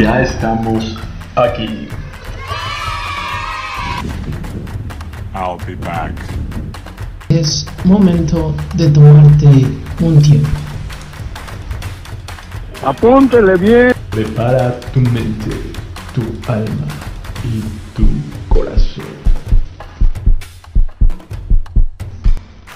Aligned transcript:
Ya 0.00 0.22
estamos 0.22 0.96
aquí. 1.36 1.86
I'll 5.34 5.58
be 5.66 5.74
back. 5.74 6.14
Es 7.28 7.66
momento 7.84 8.54
de 8.76 8.88
tomarte 8.88 9.66
un 10.00 10.22
tiempo. 10.22 10.48
Apúntele 12.82 13.58
bien. 13.58 13.92
Prepara 14.10 14.80
tu 14.94 15.00
mente, 15.00 15.50
tu 16.14 16.22
alma 16.50 16.86
y 17.44 17.60
tu 17.94 18.08
corazón. 18.48 19.04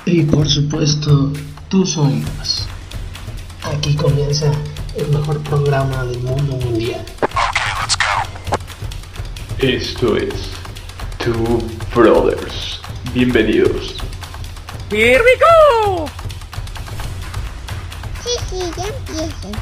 Y 0.04 0.24
por 0.24 0.46
supuesto, 0.46 1.32
tus 1.70 1.96
oídos. 1.96 2.68
Aquí 3.72 3.94
comienza 3.96 4.52
el 4.96 5.08
mejor 5.08 5.40
programa 5.42 6.04
del 6.04 6.20
mundo 6.20 6.56
mundial. 6.56 7.04
Esto 9.58 10.16
es 10.16 10.52
Two 11.18 11.58
Brothers. 11.94 12.80
Bienvenidos. 13.12 13.96
Here 14.90 15.20
we 15.20 15.38
go! 15.40 16.06
Sí, 18.22 18.30
sí, 18.48 18.58
ya 18.76 18.86
empiecen. 18.86 19.52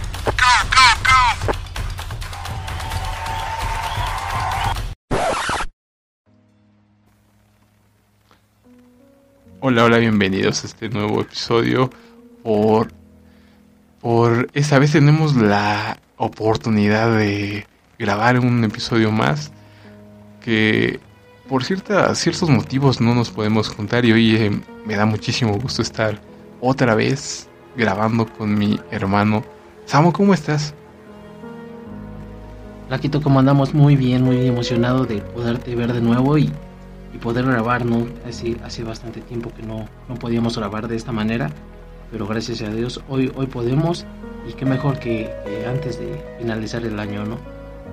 Hola, 9.61 9.85
hola, 9.85 9.99
bienvenidos 9.99 10.65
a 10.65 10.67
este 10.67 10.89
nuevo 10.89 11.21
episodio. 11.21 11.89
Por, 12.43 12.93
por 14.03 14.49
esta 14.53 14.79
vez 14.79 14.93
tenemos 14.93 15.37
la 15.37 15.99
oportunidad 16.19 17.17
de 17.17 17.67
grabar 17.99 18.39
un 18.41 18.65
episodio 18.65 19.13
más 19.13 19.53
que 20.41 21.01
por 21.49 21.65
cierta, 21.65 22.15
ciertos 22.15 22.51
motivos 22.51 23.01
no 23.01 23.15
nos 23.15 23.31
podemos 23.31 23.69
juntar 23.69 24.05
y 24.05 24.13
hoy 24.13 24.63
me 24.85 24.97
da 24.97 25.07
muchísimo 25.07 25.57
gusto 25.59 25.83
estar 25.83 26.19
otra 26.61 26.95
vez 26.95 27.49
grabando 27.77 28.27
con 28.27 28.57
mi 28.57 28.81
hermano. 28.91 29.45
Samo, 29.85 30.13
¿cómo 30.13 30.35
estás? 30.35 30.75
Laquito, 32.89 33.23
como 33.23 33.39
andamos 33.39 33.75
muy 33.75 33.97
bien, 33.97 34.23
muy 34.23 34.47
emocionado 34.47 35.05
de 35.05 35.19
poderte 35.19 35.75
ver 35.75 35.93
de 35.93 36.01
nuevo 36.01 36.39
y, 36.39 36.51
y 37.15 37.19
poder 37.19 37.45
grabar, 37.45 37.85
¿no? 37.85 38.07
Hace, 38.27 38.57
hace 38.65 38.83
bastante 38.83 39.21
tiempo 39.21 39.53
que 39.55 39.63
no, 39.63 39.87
no 40.09 40.15
podíamos 40.15 40.57
grabar 40.57 40.89
de 40.89 40.97
esta 40.97 41.13
manera, 41.13 41.51
pero 42.13 42.27
gracias 42.27 42.61
a 42.63 42.69
Dios 42.69 43.01
hoy, 43.09 43.33
hoy 43.35 43.47
podemos 43.47 44.05
y 44.49 44.53
qué 44.53 44.67
mejor 44.67 44.99
que, 44.99 45.31
que 45.47 45.67
antes 45.67 45.99
de 45.99 46.23
finalizar 46.39 46.85
el 46.85 47.01
año, 47.01 47.25
¿no? 47.25 47.39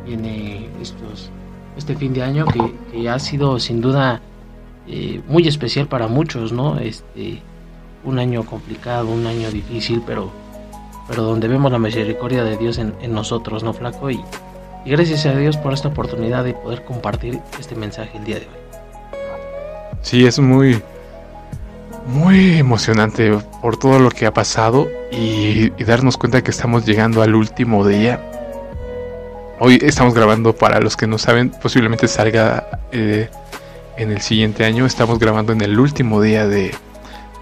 Viene 0.05 0.67
estos, 0.81 1.31
este 1.77 1.95
fin 1.95 2.13
de 2.13 2.21
año 2.21 2.45
que, 2.45 2.73
que 2.91 3.09
ha 3.09 3.17
sido 3.17 3.59
sin 3.59 3.79
duda 3.79 4.21
eh, 4.87 5.21
muy 5.27 5.47
especial 5.47 5.87
para 5.87 6.07
muchos, 6.07 6.51
¿no? 6.51 6.77
Este, 6.79 7.41
un 8.03 8.19
año 8.19 8.45
complicado, 8.45 9.07
un 9.07 9.25
año 9.25 9.49
difícil, 9.51 10.01
pero, 10.05 10.31
pero 11.07 11.23
donde 11.23 11.47
vemos 11.47 11.71
la 11.71 11.79
misericordia 11.79 12.43
de 12.43 12.57
Dios 12.57 12.77
en, 12.77 12.93
en 13.01 13.13
nosotros, 13.13 13.63
¿no, 13.63 13.73
Flaco? 13.73 14.09
Y, 14.09 14.19
y 14.85 14.89
gracias 14.89 15.25
a 15.25 15.35
Dios 15.35 15.57
por 15.57 15.73
esta 15.73 15.89
oportunidad 15.89 16.43
de 16.43 16.53
poder 16.53 16.83
compartir 16.83 17.39
este 17.59 17.75
mensaje 17.75 18.17
el 18.17 18.25
día 18.25 18.39
de 18.39 18.47
hoy. 18.47 18.59
Sí, 20.01 20.25
es 20.25 20.39
muy, 20.39 20.81
muy 22.09 22.57
emocionante 22.57 23.37
por 23.61 23.77
todo 23.77 23.99
lo 23.99 24.09
que 24.09 24.25
ha 24.25 24.33
pasado 24.33 24.89
y, 25.11 25.69
darnos 25.83 26.17
cuenta 26.17 26.43
que 26.43 26.51
estamos 26.51 26.85
llegando 26.85 27.21
al 27.21 27.35
último 27.35 27.87
día. 27.87 28.19
Hoy 29.59 29.79
estamos 29.83 30.13
grabando, 30.13 30.53
para 30.53 30.79
los 30.79 30.95
que 30.97 31.05
no 31.05 31.17
saben, 31.17 31.51
posiblemente 31.51 32.07
salga 32.07 32.81
eh, 32.91 33.29
en 33.97 34.11
el 34.11 34.21
siguiente 34.21 34.65
año. 34.65 34.85
Estamos 34.85 35.19
grabando 35.19 35.53
en 35.53 35.61
el 35.61 35.79
último 35.79 36.21
día 36.21 36.47
de 36.47 36.71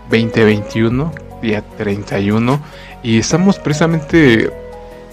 2021, 0.09 1.13
día 1.41 1.63
31, 1.77 2.59
y 3.03 3.19
estamos 3.19 3.59
precisamente 3.59 4.51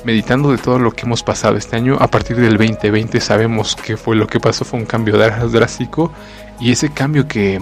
meditando 0.05 0.51
de 0.51 0.59
todo 0.59 0.79
lo 0.79 0.91
que 0.93 1.03
hemos 1.03 1.23
pasado 1.23 1.57
este 1.57 1.77
año. 1.77 1.97
A 2.01 2.09
partir 2.09 2.37
del 2.37 2.57
2020 2.57 3.21
sabemos 3.21 3.77
que 3.77 3.97
fue 3.97 4.17
lo 4.17 4.27
que 4.27 4.41
pasó, 4.41 4.65
fue 4.65 4.81
un 4.81 4.87
cambio 4.87 5.17
dr- 5.17 5.49
drástico, 5.51 6.11
y 6.59 6.73
ese 6.73 6.89
cambio 6.91 7.29
que, 7.29 7.61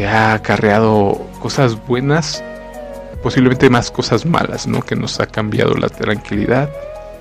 que 0.00 0.06
ha 0.06 0.32
acarreado 0.32 1.20
cosas 1.40 1.76
buenas, 1.86 2.42
posiblemente 3.22 3.68
más 3.68 3.90
cosas 3.90 4.24
malas, 4.24 4.66
¿no? 4.66 4.80
Que 4.80 4.96
nos 4.96 5.20
ha 5.20 5.26
cambiado 5.26 5.74
la 5.74 5.90
tranquilidad, 5.90 6.70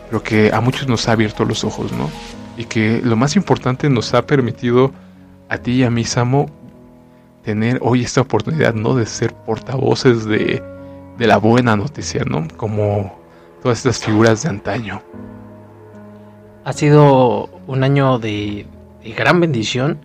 pero 0.08 0.24
que 0.24 0.52
a 0.54 0.62
muchos 0.62 0.88
nos 0.88 1.10
ha 1.10 1.12
abierto 1.12 1.44
los 1.44 1.66
ojos, 1.66 1.92
¿no? 1.92 2.10
Y 2.56 2.64
que 2.64 3.02
lo 3.04 3.18
más 3.18 3.36
importante 3.36 3.90
nos 3.90 4.14
ha 4.14 4.26
permitido 4.26 4.94
a 5.50 5.58
ti 5.58 5.72
y 5.72 5.84
a 5.84 5.90
mí, 5.90 6.06
Samo, 6.06 6.50
tener 7.44 7.80
hoy 7.82 8.06
esta 8.06 8.22
oportunidad, 8.22 8.74
¿no? 8.74 8.96
De 8.96 9.06
ser 9.06 9.34
portavoces 9.34 10.24
de, 10.24 10.64
de 11.18 11.28
la 11.28 11.36
buena 11.36 11.76
noticia, 11.76 12.24
¿no? 12.24 12.48
Como 12.56 13.14
todas 13.62 13.80
estas 13.80 14.00
figuras 14.00 14.44
de 14.44 14.50
antaño. 14.52 15.02
Ha 16.64 16.72
sido 16.72 17.50
un 17.68 17.84
año 17.84 18.20
de, 18.20 18.66
de 19.04 19.12
gran 19.12 19.42
bendición 19.42 20.00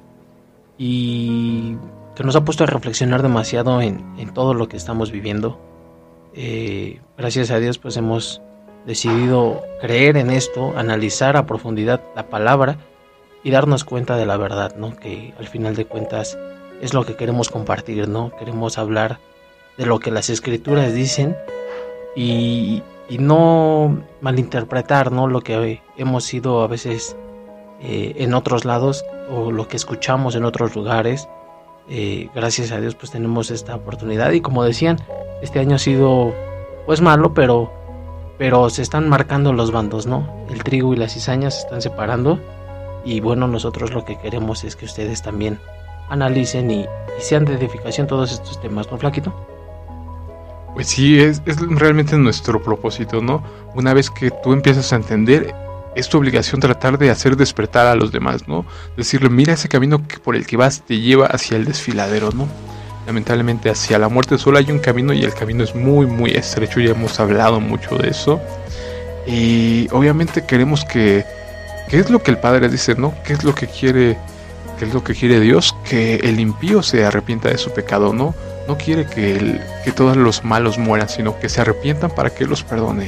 y 0.77 1.77
que 2.15 2.25
nos 2.25 2.37
ha 2.37 2.45
puesto 2.45 2.65
a 2.65 2.67
reflexionar 2.67 3.23
demasiado 3.23 3.81
en, 3.81 4.05
en 4.19 4.33
todo 4.33 4.55
lo 4.55 4.69
que 4.69 4.77
estamos 4.77 5.11
viviendo. 5.11 5.59
Eh, 6.35 7.01
gracias 7.17 7.51
a 7.51 7.59
Dios 7.59 7.79
pues 7.79 7.97
hemos 7.97 8.41
decidido 8.87 9.63
creer 9.81 10.17
en 10.17 10.31
esto, 10.31 10.75
analizar 10.77 11.37
a 11.37 11.47
profundidad 11.47 12.01
la 12.15 12.29
palabra 12.29 12.77
y 13.43 13.51
darnos 13.51 13.85
cuenta 13.85 14.17
de 14.17 14.27
la 14.27 14.37
verdad, 14.37 14.75
¿no? 14.77 14.97
Que 14.97 15.35
al 15.39 15.47
final 15.47 15.77
de 15.77 15.87
cuentas 15.87 16.39
es 16.81 16.95
lo 16.95 17.05
que 17.05 17.17
queremos 17.17 17.51
compartir, 17.51 18.09
¿no? 18.09 18.31
Queremos 18.39 18.79
hablar 18.79 19.19
de 19.77 19.87
lo 19.87 20.01
que 20.01 20.11
las 20.11 20.31
escrituras 20.31 20.95
dicen 20.95 21.37
y, 22.17 22.83
y 23.09 23.19
no 23.19 24.03
malinterpretar, 24.21 25.13
¿no? 25.13 25.29
Lo 25.29 25.41
que 25.41 25.83
hemos 25.97 26.25
sido 26.25 26.63
a 26.63 26.67
veces 26.67 27.17
eh, 27.81 28.15
en 28.17 28.35
otros 28.35 28.65
lados 28.65 29.05
o 29.31 29.51
lo 29.51 29.69
que 29.69 29.77
escuchamos 29.77 30.37
en 30.37 30.45
otros 30.45 30.75
lugares. 30.75 31.29
Eh, 31.89 32.31
gracias 32.35 32.73
a 32.73 32.81
Dios 32.81 32.95
pues 32.95 33.13
tenemos 33.13 33.51
esta 33.51 33.75
oportunidad 33.75 34.33
y 34.33 34.41
como 34.41 34.65
decían, 34.65 34.99
este 35.43 35.61
año 35.61 35.77
ha 35.77 35.79
sido 35.79 36.35
pues 36.87 37.01
malo, 37.01 37.35
pero 37.35 37.73
pero 38.39 38.69
se 38.69 38.83
están 38.83 39.09
marcando 39.09 39.53
los 39.53 39.71
bandos, 39.71 40.07
¿no? 40.07 40.29
El 40.51 40.65
trigo 40.65 40.93
y 40.93 40.97
la 40.97 41.09
cizaña 41.09 41.51
se 41.51 41.61
están 41.61 41.83
separando 41.83 42.41
y 43.05 43.21
bueno, 43.21 43.47
nosotros 43.47 43.93
lo 43.93 44.05
que 44.05 44.19
queremos 44.19 44.65
es 44.65 44.77
que 44.77 44.87
ustedes 44.87 45.23
también 45.23 45.61
analicen 46.09 46.71
y, 46.71 46.81
y 46.81 47.21
sean 47.21 47.45
de 47.45 47.55
edificación 47.55 48.07
todos 48.07 48.33
estos 48.33 48.61
temas, 48.61 48.91
¿no, 48.91 48.99
Flaquito? 48.99 49.33
Pues 50.75 50.89
sí, 50.89 51.21
es, 51.21 51.41
es 51.47 51.61
realmente 51.61 52.17
nuestro 52.17 52.61
propósito, 52.61 53.21
¿no? 53.23 53.45
Una 53.75 53.95
vez 53.95 54.11
que 54.11 54.31
tú 54.31 54.53
empiezas 54.53 54.93
a 54.93 54.97
entender, 54.97 55.55
es 55.95 56.09
tu 56.09 56.19
obligación 56.19 56.61
tratar 56.61 56.99
de 56.99 57.11
hacer 57.11 57.37
despertar 57.37 57.87
a 57.87 57.95
los 57.95 58.11
demás, 58.13 58.49
¿no? 58.49 58.65
Decirle, 58.97 59.29
mira 59.29 59.53
ese 59.55 59.69
camino 59.69 60.07
que 60.07 60.19
por 60.19 60.37
el 60.37 60.47
que 60.47 60.57
vas 60.57 60.83
te 60.87 60.99
lleva 61.01 61.27
hacia 61.27 61.57
el 61.57 61.65
desfiladero, 61.65 62.31
¿no? 62.33 62.49
Lamentablemente 63.07 63.69
hacia 63.71 63.99
la 63.99 64.09
muerte 64.09 64.39
solo 64.39 64.59
hay 64.59 64.71
un 64.71 64.79
camino 64.79 65.13
y 65.13 65.23
el 65.25 65.35
camino 65.35 65.63
es 65.63 65.75
muy, 65.75 66.07
muy 66.07 66.31
estrecho, 66.33 66.81
ya 66.81 66.91
hemos 66.93 67.21
hablado 67.21 67.61
mucho 67.61 67.97
de 67.99 68.09
eso. 68.09 68.41
Y 69.27 69.89
obviamente 69.93 70.45
queremos 70.47 70.85
que... 70.85 71.25
¿Qué 71.89 71.99
es 71.99 72.09
lo 72.11 72.23
que 72.23 72.31
el 72.31 72.39
Padre 72.39 72.69
dice, 72.71 72.95
no? 72.95 73.15
¿Qué 73.25 73.35
es 73.35 73.45
lo 73.45 73.55
que 73.55 73.67
quiere 73.67 74.17
¿Qué 74.79 74.87
es 74.87 74.95
lo 74.95 75.05
que 75.05 75.15
quiere 75.15 75.39
Dios? 75.39 75.77
Que 75.89 76.17
el 76.17 76.41
impío 76.41 76.83
se 76.83 77.05
arrepienta 77.05 77.49
de 77.49 77.59
su 77.59 77.71
pecado, 77.73 78.13
¿no? 78.13 78.35
No 78.67 78.77
quiere 78.77 79.07
que, 79.07 79.37
el- 79.37 79.61
que 79.85 79.93
todos 79.93 80.17
los 80.17 80.43
malos 80.43 80.79
mueran, 80.79 81.09
sino 81.09 81.39
que 81.39 81.49
se 81.49 81.61
arrepientan 81.61 82.11
para 82.11 82.31
que 82.31 82.45
los 82.47 82.65
perdone. 82.65 83.07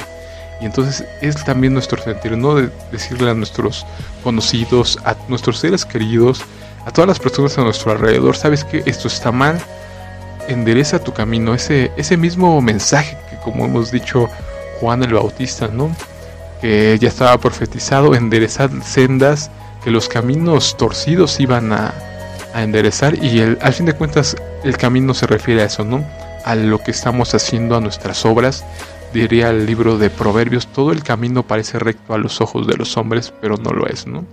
Y 0.61 0.65
entonces 0.65 1.05
es 1.21 1.45
también 1.45 1.75
nuestro 1.75 2.03
sentir, 2.03 2.37
¿no? 2.37 2.55
De 2.55 2.71
decirle 2.91 3.31
a 3.31 3.35
nuestros 3.35 3.87
conocidos, 4.23 4.99
a 5.05 5.15
nuestros 5.29 5.59
seres 5.59 5.85
queridos, 5.85 6.41
a 6.87 6.91
todas 6.93 7.09
las 7.09 7.19
personas 7.19 7.59
a 7.59 7.63
nuestro 7.63 7.93
alrededor, 7.93 8.37
sabes 8.37 8.65
que 8.65 8.83
esto 8.87 9.09
está 9.09 9.33
mal, 9.33 9.61
endereza 10.49 11.01
tu 11.01 11.13
camino, 11.13 11.53
ese, 11.53 11.91
ese 11.97 12.17
mismo 12.17 12.61
mensaje 12.63 13.19
que 13.29 13.37
como 13.39 13.65
hemos 13.65 13.91
dicho 13.91 14.29
Juan 14.81 15.03
el 15.03 15.13
Bautista, 15.13 15.69
¿no? 15.69 15.95
Que 16.61 16.97
ya 17.01 17.09
estaba 17.09 17.37
profetizado, 17.39 18.15
enderezar 18.15 18.71
sendas, 18.83 19.51
que 19.83 19.91
los 19.91 20.09
caminos 20.09 20.77
torcidos 20.77 21.39
iban 21.41 21.73
a, 21.73 21.93
a 22.55 22.63
enderezar 22.63 23.23
y 23.23 23.41
el, 23.41 23.59
al 23.61 23.75
fin 23.75 23.87
de 23.87 23.93
cuentas 23.93 24.37
el 24.65 24.77
camino 24.77 25.13
se 25.13 25.27
refiere 25.27 25.63
a 25.63 25.67
eso, 25.67 25.85
¿no? 25.85 26.05
A 26.45 26.55
lo 26.55 26.79
que 26.79 26.93
estamos 26.93 27.35
haciendo, 27.35 27.77
a 27.77 27.81
nuestras 27.81 28.25
obras. 28.25 28.65
Diría 29.13 29.51
el 29.51 29.67
libro 29.67 29.97
de 29.99 30.11
Proverbios, 30.11 30.67
todo 30.67 30.93
el 30.93 31.03
camino 31.03 31.43
parece 31.43 31.79
recto 31.79 32.15
a 32.15 32.19
los 32.19 32.41
ojos 32.41 32.67
de 32.67 32.77
los 32.77 32.97
hombres, 32.97 33.33
pero 33.41 33.57
no 33.57 33.71
lo 33.71 33.87
es, 33.87 34.07
¿no? 34.07 34.27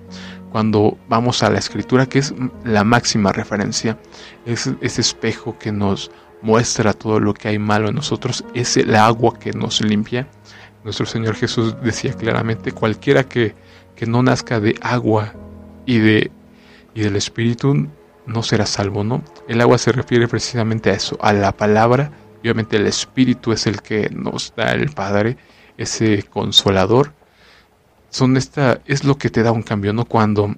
Cuando 0.52 0.98
vamos 1.08 1.42
a 1.42 1.50
la 1.50 1.60
escritura, 1.60 2.06
que 2.06 2.20
es 2.20 2.34
la 2.64 2.84
máxima 2.84 3.32
referencia, 3.32 3.98
es 4.46 4.70
ese 4.82 5.02
espejo 5.02 5.58
que 5.58 5.72
nos 5.72 6.12
muestra 6.42 6.94
todo 6.94 7.20
lo 7.20 7.34
que 7.34 7.48
hay 7.48 7.60
malo 7.60 7.88
en 7.90 7.96
nosotros, 7.96 8.44
es 8.54 8.76
el 8.78 8.96
agua 8.96 9.40
que 9.40 9.54
nos 9.54 9.82
limpia. 9.82 10.28
Nuestro 10.84 11.06
Señor 11.06 11.36
Jesús 11.36 11.76
decía 11.82 12.14
claramente, 12.14 12.74
cualquiera 12.74 13.24
que 13.24 13.56
que 13.96 14.06
no 14.06 14.24
nazca 14.24 14.60
de 14.60 14.76
agua 14.82 15.34
y 15.86 16.00
de 16.00 16.32
y 16.96 17.02
del 17.02 17.16
espíritu 17.16 17.88
no 18.26 18.44
será 18.44 18.66
salvo, 18.66 19.04
¿no? 19.04 19.24
El 19.48 19.62
agua 19.62 19.78
se 19.78 19.92
refiere 19.92 20.28
precisamente 20.28 20.92
a 20.92 20.94
eso, 20.94 21.18
a 21.22 21.34
la 21.34 21.52
palabra. 21.52 22.12
Obviamente 22.44 22.76
el 22.76 22.88
espíritu 22.88 23.54
es 23.54 23.68
el 23.68 23.82
que 23.82 24.10
nos 24.10 24.54
da 24.56 24.74
el 24.74 24.90
Padre, 24.90 25.38
ese 25.78 26.24
consolador. 26.24 27.14
Son 28.10 28.36
esta 28.36 28.82
es 28.86 29.06
lo 29.06 29.18
que 29.18 29.30
te 29.30 29.44
da 29.44 29.54
un 29.54 29.64
cambio, 29.64 29.94
¿no? 29.94 30.04
Cuando 30.04 30.54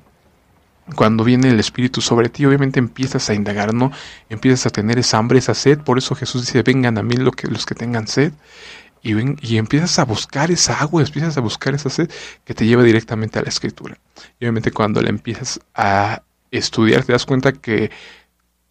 cuando 0.95 1.23
viene 1.23 1.49
el 1.49 1.59
Espíritu 1.59 2.01
sobre 2.01 2.29
ti, 2.29 2.45
obviamente 2.45 2.79
empiezas 2.79 3.29
a 3.29 3.33
indagar, 3.33 3.73
¿no? 3.73 3.91
Empiezas 4.29 4.67
a 4.67 4.69
tener 4.69 4.99
esa 4.99 5.17
hambre, 5.17 5.39
esa 5.39 5.55
sed. 5.55 5.79
Por 5.79 5.97
eso 5.97 6.13
Jesús 6.13 6.45
dice, 6.45 6.61
vengan 6.61 6.97
a 6.97 7.03
mí 7.03 7.15
los 7.15 7.35
que, 7.35 7.47
los 7.47 7.65
que 7.65 7.73
tengan 7.73 8.07
sed. 8.07 8.33
Y, 9.01 9.13
ven, 9.13 9.38
y 9.41 9.57
empiezas 9.57 9.97
a 9.99 10.05
buscar 10.05 10.51
esa 10.51 10.79
agua, 10.79 11.01
empiezas 11.03 11.38
a 11.38 11.41
buscar 11.41 11.75
esa 11.75 11.89
sed 11.89 12.09
que 12.43 12.53
te 12.53 12.65
lleva 12.65 12.83
directamente 12.83 13.39
a 13.39 13.41
la 13.43 13.49
escritura. 13.49 13.97
Y 14.39 14.45
obviamente 14.45 14.71
cuando 14.71 15.01
la 15.01 15.09
empiezas 15.09 15.59
a 15.73 16.21
estudiar, 16.51 17.03
te 17.03 17.13
das 17.13 17.25
cuenta 17.25 17.51
que 17.53 17.91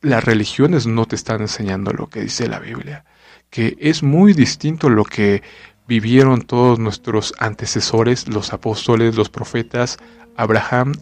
las 0.05 0.23
religiones 0.23 0.87
no 0.87 1.07
te 1.07 1.17
están 1.17 1.41
enseñando 1.41 1.93
lo 1.93 2.09
que 2.09 2.21
dice 2.21 2.49
la 2.49 2.61
Biblia. 2.61 3.05
Que 3.51 3.77
es 3.81 4.03
muy 4.03 4.35
distinto 4.35 4.89
lo 4.91 5.05
que 5.05 5.43
vivieron 5.89 6.43
todos 6.43 6.79
nuestros 6.79 7.35
antecesores, 7.39 8.29
los 8.29 8.53
apóstoles, 8.53 9.17
los 9.17 9.29
profetas, 9.31 9.99
Abraham, 10.37 10.93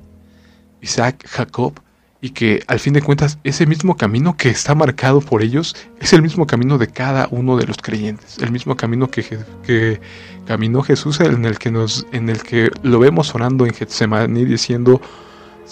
Isaac, 0.81 1.27
Jacob, 1.29 1.81
y 2.21 2.31
que 2.31 2.63
al 2.69 2.79
fin 2.79 2.93
de 2.93 3.03
cuentas 3.03 3.39
ese 3.43 3.67
mismo 3.67 3.97
camino 3.97 4.37
que 4.37 4.49
está 4.49 4.77
marcado 4.77 5.21
por 5.21 5.43
ellos 5.43 5.75
es 5.99 6.13
el 6.13 6.23
mismo 6.23 6.47
camino 6.47 6.79
de 6.79 6.87
cada 6.87 7.27
uno 7.33 7.57
de 7.57 7.67
los 7.67 7.79
creyentes, 7.79 8.39
el 8.39 8.53
mismo 8.53 8.77
camino 8.77 9.11
que, 9.11 9.25
que 9.65 10.01
caminó 10.47 10.83
Jesús 10.83 11.19
en 11.19 11.45
el 11.45 11.59
que 11.59 11.73
nos, 11.73 12.07
en 12.13 12.29
el 12.29 12.45
que 12.45 12.71
lo 12.85 13.01
vemos 13.01 13.35
orando 13.35 13.67
en 13.67 13.75
Getsemaní 13.75 14.45
diciendo 14.45 15.01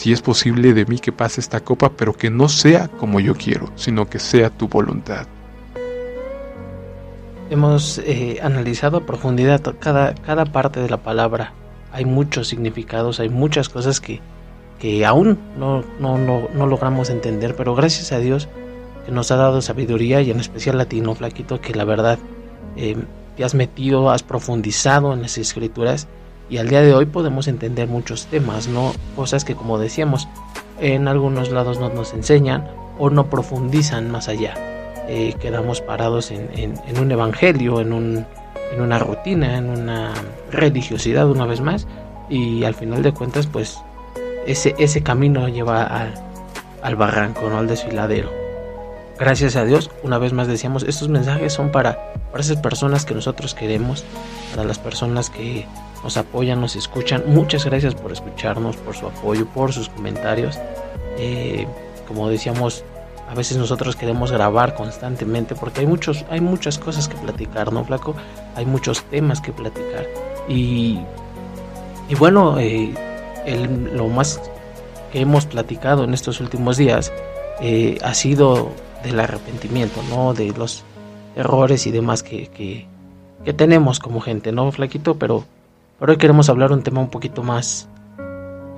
si 0.01 0.15
es 0.15 0.23
posible 0.23 0.73
de 0.73 0.87
mí 0.87 0.99
que 0.99 1.13
pase 1.13 1.43
esta 1.43 1.61
copa, 1.61 1.91
pero 1.91 2.15
que 2.15 2.31
no 2.31 2.49
sea 2.49 2.89
como 2.89 3.21
yo 3.21 3.35
quiero, 3.35 3.71
sino 3.77 4.09
que 4.09 4.19
sea 4.19 4.49
tu 4.49 4.67
voluntad. 4.67 5.27
Hemos 7.51 7.99
eh, 7.99 8.39
analizado 8.43 8.97
a 8.97 9.05
profundidad 9.05 9.61
cada, 9.79 10.15
cada 10.15 10.47
parte 10.47 10.81
de 10.81 10.89
la 10.89 10.97
palabra. 10.97 11.53
Hay 11.93 12.07
muchos 12.07 12.49
significados, 12.49 13.21
hay 13.21 13.29
muchas 13.29 13.69
cosas 13.69 14.01
que, 14.01 14.23
que 14.79 15.05
aún 15.05 15.39
no, 15.59 15.85
no, 15.99 16.17
no, 16.17 16.67
logramos 16.67 17.11
entender, 17.11 17.55
pero 17.55 17.75
gracias 17.75 18.11
a 18.13 18.21
Dios 18.21 18.49
que 19.05 19.13
nos 19.13 19.31
ha 19.31 19.37
dado 19.37 19.61
sabiduría 19.61 20.23
y 20.23 20.31
en 20.31 20.41
especial 20.41 20.79
latino, 20.79 21.15
flaquito, 21.15 21.61
que 21.61 21.75
la 21.75 21.85
verdad 21.85 22.19
eh, 22.75 22.97
te 23.37 23.45
has 23.45 23.55
metido, 23.55 24.11
has 24.11 24.23
profundizado 24.23 25.13
en 25.13 25.21
las 25.21 25.37
escrituras 25.37 26.09
y 26.51 26.59
al 26.59 26.69
día 26.69 26.83
de 26.83 26.93
hoy 26.93 27.07
podemos 27.07 27.47
entender 27.47 27.89
muchos 27.89 28.27
temas, 28.27 28.67
¿no? 28.67 28.93
Cosas 29.15 29.45
que 29.45 29.55
como 29.55 29.79
decíamos, 29.79 30.29
en 30.81 31.07
algunos 31.07 31.51
lados 31.51 31.79
no 31.79 31.89
nos 31.89 32.13
enseñan 32.13 32.69
o 32.99 33.09
no 33.09 33.31
profundizan 33.31 34.11
más 34.11 34.29
allá. 34.29 34.55
Eh, 35.09 35.35
quedamos 35.41 35.81
parados 35.81 36.31
en, 36.33 36.51
en, 36.55 36.99
un 36.99 37.11
evangelio, 37.11 37.81
en, 37.81 37.93
un, 37.93 38.27
en 38.73 38.81
una 38.81 38.99
rutina, 38.99 39.59
en 39.59 39.71
una 39.71 40.13
religiosidad 40.51 41.29
una 41.29 41.47
vez 41.47 41.61
más 41.61 41.87
y 42.29 42.65
al 42.65 42.75
final 42.75 43.03
de 43.03 43.13
cuentas 43.13 43.47
pues 43.47 43.79
ese, 44.47 44.75
ese 44.79 45.03
camino 45.03 45.49
lleva 45.49 45.85
al, 45.85 46.15
al 46.83 46.97
barranco, 46.97 47.49
no 47.49 47.59
al 47.59 47.69
desfiladero. 47.69 48.31
Gracias 49.19 49.55
a 49.57 49.65
Dios, 49.65 49.91
una 50.03 50.19
vez 50.19 50.33
más 50.33 50.49
decíamos, 50.49 50.83
estos 50.83 51.09
mensajes 51.09 51.53
son 51.53 51.71
para, 51.71 52.13
para 52.31 52.43
esas 52.43 52.57
personas 52.57 53.05
que 53.05 53.15
nosotros 53.15 53.55
queremos, 53.55 54.05
para 54.51 54.65
las 54.65 54.79
personas 54.79 55.29
que 55.29 55.67
nos 56.03 56.17
apoyan, 56.17 56.61
nos 56.61 56.77
escuchan. 56.77 57.25
Muchas 57.27 57.65
gracias 57.65 57.95
por 57.95 58.13
escucharnos, 58.13 58.77
por 58.77 58.95
su 58.95 59.07
apoyo, 59.07 59.47
por 59.47 59.73
sus 59.73 59.89
comentarios. 59.89 60.59
Eh, 61.19 61.67
como 62.09 62.29
decíamos, 62.29 62.85
a 63.29 63.35
veces 63.35 63.57
nosotros 63.57 63.97
queremos 63.97 64.33
grabar 64.33 64.75
constantemente 64.75 65.55
porque 65.55 65.81
hay 65.81 65.87
muchos, 65.87 66.25
hay 66.31 66.41
muchas 66.41 66.79
cosas 66.79 67.09
que 67.09 67.17
platicar, 67.17 67.73
¿no, 67.73 67.85
Flaco? 67.85 68.15
Hay 68.57 68.67
muchos 68.67 69.03
temas 69.05 69.41
que 69.41 69.53
platicar. 69.53 70.07
Y, 70.49 70.99
y 72.09 72.15
bueno, 72.17 72.59
eh, 72.59 72.93
lo 73.93 74.09
más 74.09 74.41
que 75.13 75.21
hemos 75.21 75.47
platicado 75.47 76.05
en 76.05 76.15
estos 76.15 76.41
últimos 76.41 76.77
días 76.77 77.13
eh, 77.61 77.99
ha 78.03 78.15
sido 78.15 78.71
del 79.03 79.21
arrepentimiento, 79.21 80.03
¿no? 80.09 80.35
De 80.35 80.53
los 80.53 80.85
errores 81.37 81.87
y 81.87 81.91
demás 81.91 82.23
que, 82.23 82.49
que, 82.49 82.87
tenemos 83.53 83.99
como 83.99 84.21
gente, 84.21 84.53
¿no, 84.53 84.71
Flaquito? 84.71 85.17
Pero, 85.17 85.45
hoy 86.01 86.17
queremos 86.17 86.49
hablar 86.49 86.73
un 86.73 86.83
tema 86.83 87.01
un 87.01 87.11
poquito 87.11 87.43
más... 87.43 87.89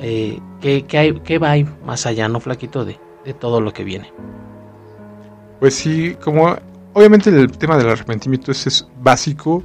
Eh, 0.00 0.40
que, 0.60 0.84
hay, 0.98 1.20
que 1.20 1.38
va 1.38 1.54
más 1.86 2.06
allá, 2.06 2.28
¿no, 2.28 2.40
Flaquito? 2.40 2.84
De, 2.84 2.98
de 3.24 3.34
todo 3.34 3.60
lo 3.60 3.72
que 3.72 3.84
viene. 3.84 4.12
Pues 5.60 5.74
sí, 5.74 6.16
como 6.22 6.56
obviamente 6.92 7.30
el 7.30 7.50
tema 7.52 7.76
del 7.76 7.88
arrepentimiento 7.88 8.50
es, 8.50 8.66
es 8.66 8.88
básico 9.00 9.62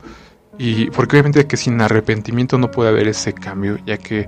y 0.60 0.90
porque 0.92 1.16
obviamente 1.16 1.48
que 1.48 1.58
sin 1.58 1.82
arrepentimiento 1.82 2.58
no 2.58 2.70
puede 2.70 2.90
haber 2.90 3.08
ese 3.08 3.34
cambio, 3.34 3.78
ya 3.86 3.98
que 3.98 4.28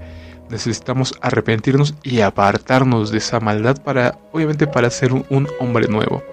necesitamos 0.50 1.14
arrepentirnos 1.22 1.96
y 2.04 2.22
apartarnos 2.22 3.12
de 3.12 3.20
esa 3.20 3.40
maldad 3.40 3.82
para, 3.82 4.18
obviamente, 4.32 4.68
para 4.68 4.90
ser 4.90 5.14
un, 5.14 5.48
hombre 5.60 5.88
nuevo, 5.88 6.24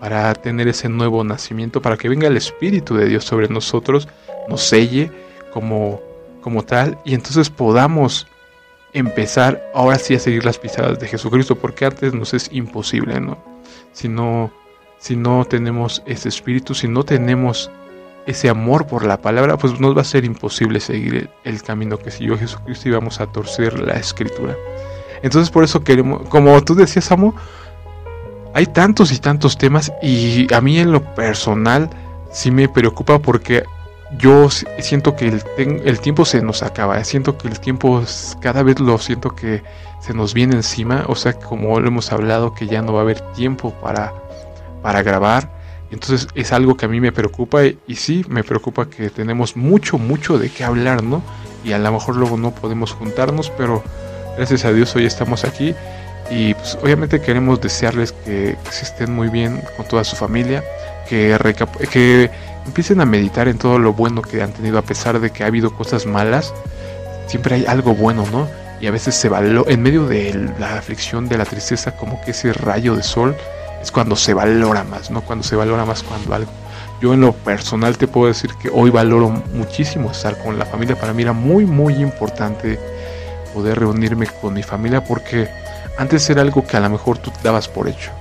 para 0.00 0.32
tener 0.34 0.68
ese 0.68 0.88
nuevo 0.88 1.22
nacimiento, 1.24 1.80
para 1.80 1.96
que 1.96 2.08
venga 2.08 2.28
el 2.28 2.36
Espíritu 2.36 2.96
de 2.96 3.06
Dios 3.06 3.24
sobre 3.24 3.48
nosotros, 3.48 4.08
nos 4.48 4.62
selle 4.62 5.10
como, 5.52 6.00
como 6.40 6.62
tal, 6.62 6.98
y 7.04 7.14
entonces 7.14 7.50
podamos 7.50 8.26
empezar 8.92 9.70
ahora 9.74 9.98
sí 9.98 10.14
a 10.14 10.18
seguir 10.18 10.44
las 10.44 10.58
pisadas 10.58 10.98
de 10.98 11.06
Jesucristo, 11.06 11.56
porque 11.56 11.84
antes 11.84 12.12
nos 12.14 12.34
es 12.34 12.48
imposible, 12.52 13.20
¿no? 13.20 13.38
Si 13.92 14.08
no, 14.08 14.50
si 14.98 15.16
no 15.16 15.44
tenemos 15.44 16.02
ese 16.06 16.28
espíritu, 16.28 16.74
si 16.74 16.88
no 16.88 17.04
tenemos 17.04 17.70
ese 18.26 18.48
amor 18.48 18.86
por 18.86 19.04
la 19.04 19.20
palabra, 19.20 19.56
pues 19.56 19.78
nos 19.80 19.96
va 19.96 20.02
a 20.02 20.04
ser 20.04 20.24
imposible 20.24 20.80
seguir 20.80 21.30
el, 21.44 21.62
camino 21.62 21.98
que 21.98 22.10
siguió 22.10 22.38
Jesucristo 22.38 22.88
y 22.88 22.92
vamos 22.92 23.20
a 23.20 23.26
torcer 23.26 23.80
la 23.80 23.94
escritura. 23.94 24.56
Entonces 25.22 25.50
por 25.50 25.64
eso 25.64 25.82
queremos, 25.82 26.28
como 26.28 26.62
tú 26.62 26.74
decías, 26.74 27.10
Amo, 27.12 27.34
hay 28.54 28.66
tantos 28.66 29.12
y 29.12 29.18
tantos 29.18 29.56
temas 29.56 29.92
y 30.02 30.52
a 30.52 30.60
mí 30.60 30.78
en 30.78 30.92
lo 30.92 31.02
personal 31.14 31.90
sí 32.30 32.50
me 32.50 32.68
preocupa 32.68 33.18
porque 33.18 33.64
yo 34.18 34.48
siento 34.50 35.16
que 35.16 35.28
el, 35.28 35.42
el 35.84 36.00
tiempo 36.00 36.24
se 36.24 36.42
nos 36.42 36.62
acaba, 36.62 37.02
siento 37.04 37.38
que 37.38 37.48
el 37.48 37.60
tiempo 37.60 38.02
cada 38.40 38.62
vez 38.62 38.80
lo 38.80 38.98
siento 38.98 39.30
que 39.30 39.62
se 40.00 40.14
nos 40.14 40.34
viene 40.34 40.56
encima, 40.56 41.04
o 41.08 41.14
sea, 41.14 41.34
como 41.34 41.78
lo 41.78 41.88
hemos 41.88 42.12
hablado, 42.12 42.54
que 42.54 42.66
ya 42.66 42.82
no 42.82 42.92
va 42.92 43.00
a 43.00 43.02
haber 43.02 43.20
tiempo 43.32 43.72
para, 43.80 44.12
para 44.82 45.02
grabar 45.02 45.60
entonces 45.90 46.28
es 46.34 46.52
algo 46.52 46.76
que 46.76 46.86
a 46.86 46.88
mí 46.88 47.00
me 47.00 47.12
preocupa 47.12 47.64
y, 47.64 47.96
sí, 47.96 48.24
me 48.28 48.44
preocupa 48.44 48.88
que 48.88 49.10
tenemos 49.10 49.56
mucho, 49.56 49.98
mucho 49.98 50.38
de 50.38 50.48
qué 50.48 50.64
hablar, 50.64 51.02
¿no? 51.02 51.22
Y 51.64 51.72
a 51.72 51.78
lo 51.78 51.92
mejor 51.92 52.16
luego 52.16 52.36
no 52.36 52.52
podemos 52.52 52.92
juntarnos, 52.92 53.50
pero 53.50 53.82
gracias 54.36 54.64
a 54.64 54.72
Dios 54.72 54.94
hoy 54.94 55.04
estamos 55.04 55.44
aquí 55.44 55.74
y 56.30 56.54
pues, 56.54 56.78
obviamente 56.80 57.20
queremos 57.20 57.60
desearles 57.60 58.12
que, 58.12 58.56
se 58.70 58.84
estén 58.84 59.12
muy 59.12 59.28
bien 59.28 59.60
con 59.76 59.86
toda 59.86 60.04
su 60.04 60.14
familia, 60.14 60.62
que, 61.08 61.36
que 61.90 62.30
empiecen 62.70 63.00
a 63.00 63.04
meditar 63.04 63.48
en 63.48 63.58
todo 63.58 63.80
lo 63.80 63.92
bueno 63.92 64.22
que 64.22 64.42
han 64.42 64.52
tenido 64.52 64.78
a 64.78 64.82
pesar 64.82 65.18
de 65.18 65.30
que 65.30 65.42
ha 65.42 65.48
habido 65.48 65.74
cosas 65.74 66.06
malas, 66.06 66.54
siempre 67.26 67.56
hay 67.56 67.66
algo 67.66 67.94
bueno, 67.94 68.24
¿no? 68.30 68.46
Y 68.80 68.86
a 68.86 68.92
veces 68.92 69.16
se 69.16 69.28
valora, 69.28 69.70
en 69.70 69.82
medio 69.82 70.06
de 70.06 70.52
la 70.58 70.78
aflicción, 70.78 71.28
de 71.28 71.36
la 71.36 71.44
tristeza, 71.44 71.96
como 71.96 72.20
que 72.22 72.30
ese 72.30 72.52
rayo 72.52 72.94
de 72.94 73.02
sol 73.02 73.36
es 73.82 73.90
cuando 73.90 74.14
se 74.14 74.34
valora 74.34 74.84
más, 74.84 75.10
¿no? 75.10 75.20
Cuando 75.20 75.42
se 75.42 75.56
valora 75.56 75.84
más 75.84 76.04
cuando 76.04 76.32
algo. 76.32 76.52
Yo 77.02 77.12
en 77.12 77.22
lo 77.22 77.32
personal 77.32 77.98
te 77.98 78.06
puedo 78.06 78.28
decir 78.28 78.50
que 78.62 78.70
hoy 78.72 78.90
valoro 78.90 79.30
muchísimo 79.30 80.12
estar 80.12 80.38
con 80.38 80.56
la 80.56 80.64
familia. 80.64 80.96
Para 80.96 81.12
mí 81.12 81.22
era 81.22 81.32
muy, 81.32 81.66
muy 81.66 81.94
importante 81.94 82.78
poder 83.52 83.80
reunirme 83.80 84.26
con 84.40 84.54
mi 84.54 84.62
familia 84.62 85.02
porque 85.02 85.48
antes 85.98 86.30
era 86.30 86.42
algo 86.42 86.64
que 86.64 86.76
a 86.76 86.80
lo 86.80 86.88
mejor 86.88 87.18
tú 87.18 87.32
dabas 87.42 87.66
por 87.66 87.88
hecho. 87.88 88.12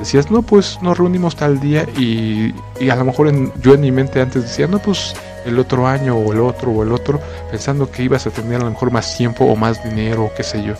Decías, 0.00 0.30
no, 0.30 0.40
pues 0.40 0.78
nos 0.80 0.96
reunimos 0.96 1.36
tal 1.36 1.60
día 1.60 1.86
y, 1.96 2.54
y 2.80 2.88
a 2.88 2.96
lo 2.96 3.04
mejor 3.04 3.28
en, 3.28 3.52
yo 3.60 3.74
en 3.74 3.82
mi 3.82 3.92
mente 3.92 4.22
antes 4.22 4.44
decía, 4.44 4.66
no, 4.66 4.78
pues 4.78 5.14
el 5.44 5.58
otro 5.58 5.86
año 5.86 6.16
o 6.16 6.32
el 6.32 6.40
otro 6.40 6.70
o 6.70 6.82
el 6.82 6.90
otro, 6.90 7.20
pensando 7.50 7.90
que 7.90 8.02
ibas 8.04 8.26
a 8.26 8.30
tener 8.30 8.56
a 8.62 8.64
lo 8.64 8.70
mejor 8.70 8.90
más 8.90 9.16
tiempo 9.18 9.44
o 9.44 9.56
más 9.56 9.84
dinero 9.84 10.24
o 10.24 10.34
qué 10.34 10.42
sé 10.42 10.64
yo. 10.64 10.72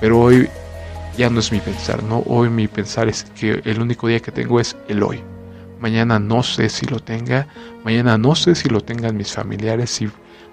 Pero 0.00 0.20
hoy 0.20 0.48
ya 1.16 1.28
no 1.28 1.40
es 1.40 1.50
mi 1.50 1.58
pensar, 1.58 2.04
¿no? 2.04 2.22
Hoy 2.26 2.50
mi 2.50 2.68
pensar 2.68 3.08
es 3.08 3.24
que 3.34 3.60
el 3.64 3.82
único 3.82 4.06
día 4.06 4.20
que 4.20 4.30
tengo 4.30 4.60
es 4.60 4.76
el 4.86 5.02
hoy. 5.02 5.24
Mañana 5.80 6.20
no 6.20 6.44
sé 6.44 6.68
si 6.68 6.86
lo 6.86 7.00
tenga, 7.00 7.48
mañana 7.84 8.16
no 8.16 8.36
sé 8.36 8.54
si 8.54 8.68
lo 8.68 8.80
tengan 8.80 9.16
mis 9.16 9.32
familiares, 9.32 9.90
si 9.90 10.08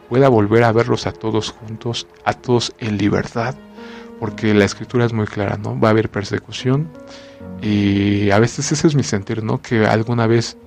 pueda 0.10 0.30
volver 0.30 0.64
a 0.64 0.72
verlos 0.72 1.06
a 1.06 1.12
todos 1.12 1.52
juntos, 1.52 2.08
a 2.26 2.34
todos 2.34 2.74
en 2.80 2.98
libertad, 2.98 3.54
porque 4.20 4.56
la 4.56 4.66
escritura 4.66 5.06
es 5.06 5.14
muy 5.14 5.28
clara, 5.28 5.58
¿no? 5.58 5.80
Va 5.80 5.90
a 5.90 5.92
haber 5.92 6.10
persecución 6.10 6.90
y 7.62 8.32
a 8.32 8.40
veces 8.40 8.72
ese 8.72 8.88
es 8.88 8.96
mi 8.96 9.04
sentir, 9.04 9.44
¿no? 9.44 9.62
Que 9.62 9.86
alguna 9.86 10.28
vez 10.28 10.58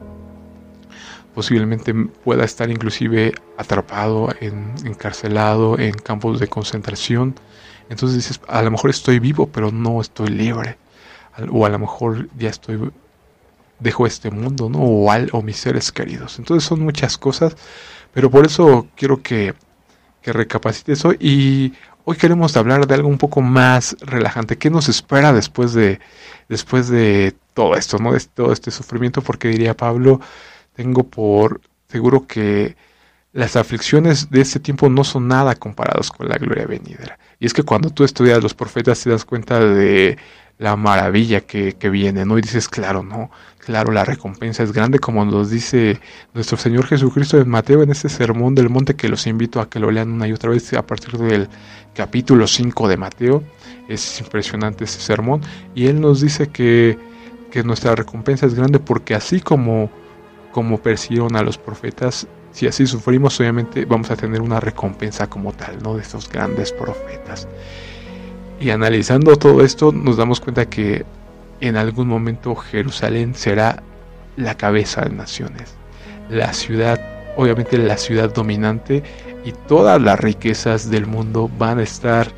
posiblemente 1.34 1.94
pueda 1.94 2.44
estar 2.44 2.68
inclusive 2.70 3.32
atrapado, 3.56 4.30
en, 4.40 4.74
encarcelado 4.84 5.78
en 5.78 5.92
campos 5.92 6.40
de 6.40 6.48
concentración. 6.48 7.36
Entonces 7.88 8.16
dices, 8.16 8.40
a 8.48 8.62
lo 8.62 8.70
mejor 8.72 8.90
estoy 8.90 9.20
vivo, 9.20 9.48
pero 9.48 9.70
no 9.70 10.00
estoy 10.00 10.28
libre. 10.28 10.78
O 11.52 11.64
a 11.64 11.68
lo 11.68 11.78
mejor 11.78 12.28
ya 12.36 12.50
estoy, 12.50 12.90
dejo 13.78 14.06
este 14.06 14.32
mundo, 14.32 14.68
¿no? 14.68 14.80
O, 14.80 15.12
al, 15.12 15.28
o 15.32 15.42
mis 15.42 15.58
seres 15.58 15.92
queridos. 15.92 16.40
Entonces 16.40 16.68
son 16.68 16.80
muchas 16.80 17.16
cosas, 17.16 17.56
pero 18.12 18.30
por 18.30 18.44
eso 18.44 18.88
quiero 18.96 19.22
que, 19.22 19.54
que 20.20 20.32
recapacites 20.32 21.04
hoy. 21.04 21.16
Y 21.20 21.74
hoy 22.08 22.16
queremos 22.16 22.56
hablar 22.56 22.86
de 22.86 22.94
algo 22.94 23.06
un 23.06 23.18
poco 23.18 23.42
más 23.42 23.94
relajante. 24.00 24.56
¿Qué 24.56 24.70
nos 24.70 24.88
espera 24.88 25.34
después 25.34 25.74
de, 25.74 26.00
después 26.48 26.88
de 26.88 27.34
todo 27.52 27.76
esto, 27.76 27.98
¿no? 27.98 28.12
De 28.12 28.20
todo 28.20 28.50
este 28.50 28.70
sufrimiento, 28.70 29.20
porque 29.20 29.48
diría 29.48 29.76
Pablo, 29.76 30.18
tengo 30.74 31.04
por 31.04 31.60
seguro 31.86 32.26
que 32.26 32.76
las 33.34 33.56
aflicciones 33.56 34.30
de 34.30 34.40
este 34.40 34.58
tiempo 34.58 34.88
no 34.88 35.04
son 35.04 35.28
nada 35.28 35.54
comparados 35.54 36.10
con 36.10 36.30
la 36.30 36.38
gloria 36.38 36.66
venidera. 36.66 37.18
Y 37.38 37.44
es 37.44 37.52
que 37.52 37.62
cuando 37.62 37.90
tú 37.90 38.04
estudias 38.04 38.42
los 38.42 38.54
profetas 38.54 39.02
te 39.02 39.10
das 39.10 39.26
cuenta 39.26 39.60
de 39.60 40.16
la 40.58 40.74
maravilla 40.76 41.42
que, 41.42 41.74
viene, 41.90 42.24
¿no? 42.24 42.36
Y 42.36 42.42
dices, 42.42 42.68
claro, 42.68 43.02
¿no? 43.02 43.30
Claro, 43.58 43.92
la 43.92 44.04
recompensa 44.04 44.62
es 44.62 44.72
grande, 44.72 44.98
como 44.98 45.24
nos 45.24 45.50
dice 45.50 46.00
nuestro 46.34 46.56
Señor 46.56 46.86
Jesucristo 46.86 47.38
en 47.38 47.48
Mateo, 47.48 47.82
en 47.82 47.90
este 47.90 48.08
sermón 48.08 48.54
del 48.54 48.68
monte, 48.68 48.96
que 48.96 49.08
los 49.08 49.26
invito 49.26 49.60
a 49.60 49.68
que 49.68 49.78
lo 49.78 49.90
lean 49.90 50.10
una 50.10 50.26
y 50.26 50.32
otra 50.32 50.50
vez 50.50 50.72
a 50.72 50.84
partir 50.84 51.16
del 51.18 51.48
capítulo 51.94 52.46
5 52.46 52.88
de 52.88 52.96
Mateo. 52.96 53.44
Es 53.88 54.20
impresionante 54.20 54.84
ese 54.84 55.00
sermón. 55.00 55.42
Y 55.74 55.86
Él 55.86 56.00
nos 56.00 56.20
dice 56.20 56.48
que, 56.48 56.98
que 57.50 57.62
nuestra 57.62 57.94
recompensa 57.94 58.46
es 58.46 58.54
grande 58.54 58.80
porque 58.80 59.14
así 59.14 59.40
como, 59.40 59.90
como 60.50 60.78
persiguieron 60.78 61.36
a 61.36 61.42
los 61.42 61.56
profetas, 61.56 62.26
si 62.50 62.66
así 62.66 62.86
sufrimos, 62.86 63.38
obviamente 63.38 63.84
vamos 63.84 64.10
a 64.10 64.16
tener 64.16 64.40
una 64.40 64.58
recompensa 64.58 65.28
como 65.28 65.52
tal, 65.52 65.80
¿no? 65.82 65.94
De 65.94 66.02
estos 66.02 66.28
grandes 66.28 66.72
profetas. 66.72 67.46
Y 68.60 68.70
analizando 68.70 69.36
todo 69.36 69.62
esto 69.62 69.92
nos 69.92 70.16
damos 70.16 70.40
cuenta 70.40 70.68
que 70.68 71.04
en 71.60 71.76
algún 71.76 72.08
momento 72.08 72.54
Jerusalén 72.56 73.34
será 73.34 73.82
la 74.36 74.56
cabeza 74.56 75.02
de 75.02 75.10
naciones, 75.10 75.74
la 76.28 76.52
ciudad, 76.52 77.00
obviamente 77.36 77.78
la 77.78 77.96
ciudad 77.98 78.32
dominante 78.32 79.02
y 79.44 79.52
todas 79.52 80.00
las 80.00 80.18
riquezas 80.18 80.90
del 80.90 81.06
mundo 81.06 81.50
van 81.58 81.78
a 81.78 81.82
estar 81.82 82.28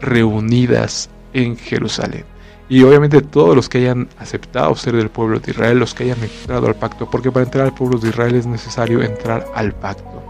reunidas 0.00 1.10
en 1.32 1.56
Jerusalén. 1.56 2.24
Y 2.68 2.82
obviamente 2.82 3.22
todos 3.22 3.56
los 3.56 3.68
que 3.68 3.78
hayan 3.78 4.08
aceptado 4.18 4.74
ser 4.76 4.94
del 4.94 5.08
pueblo 5.08 5.40
de 5.40 5.52
Israel, 5.52 5.78
los 5.78 5.94
que 5.94 6.04
hayan 6.04 6.22
entrado 6.22 6.66
al 6.66 6.74
pacto, 6.74 7.08
porque 7.10 7.32
para 7.32 7.44
entrar 7.44 7.64
al 7.64 7.74
pueblo 7.74 7.98
de 7.98 8.10
Israel 8.10 8.34
es 8.34 8.46
necesario 8.46 9.02
entrar 9.02 9.46
al 9.54 9.72
pacto. 9.72 10.27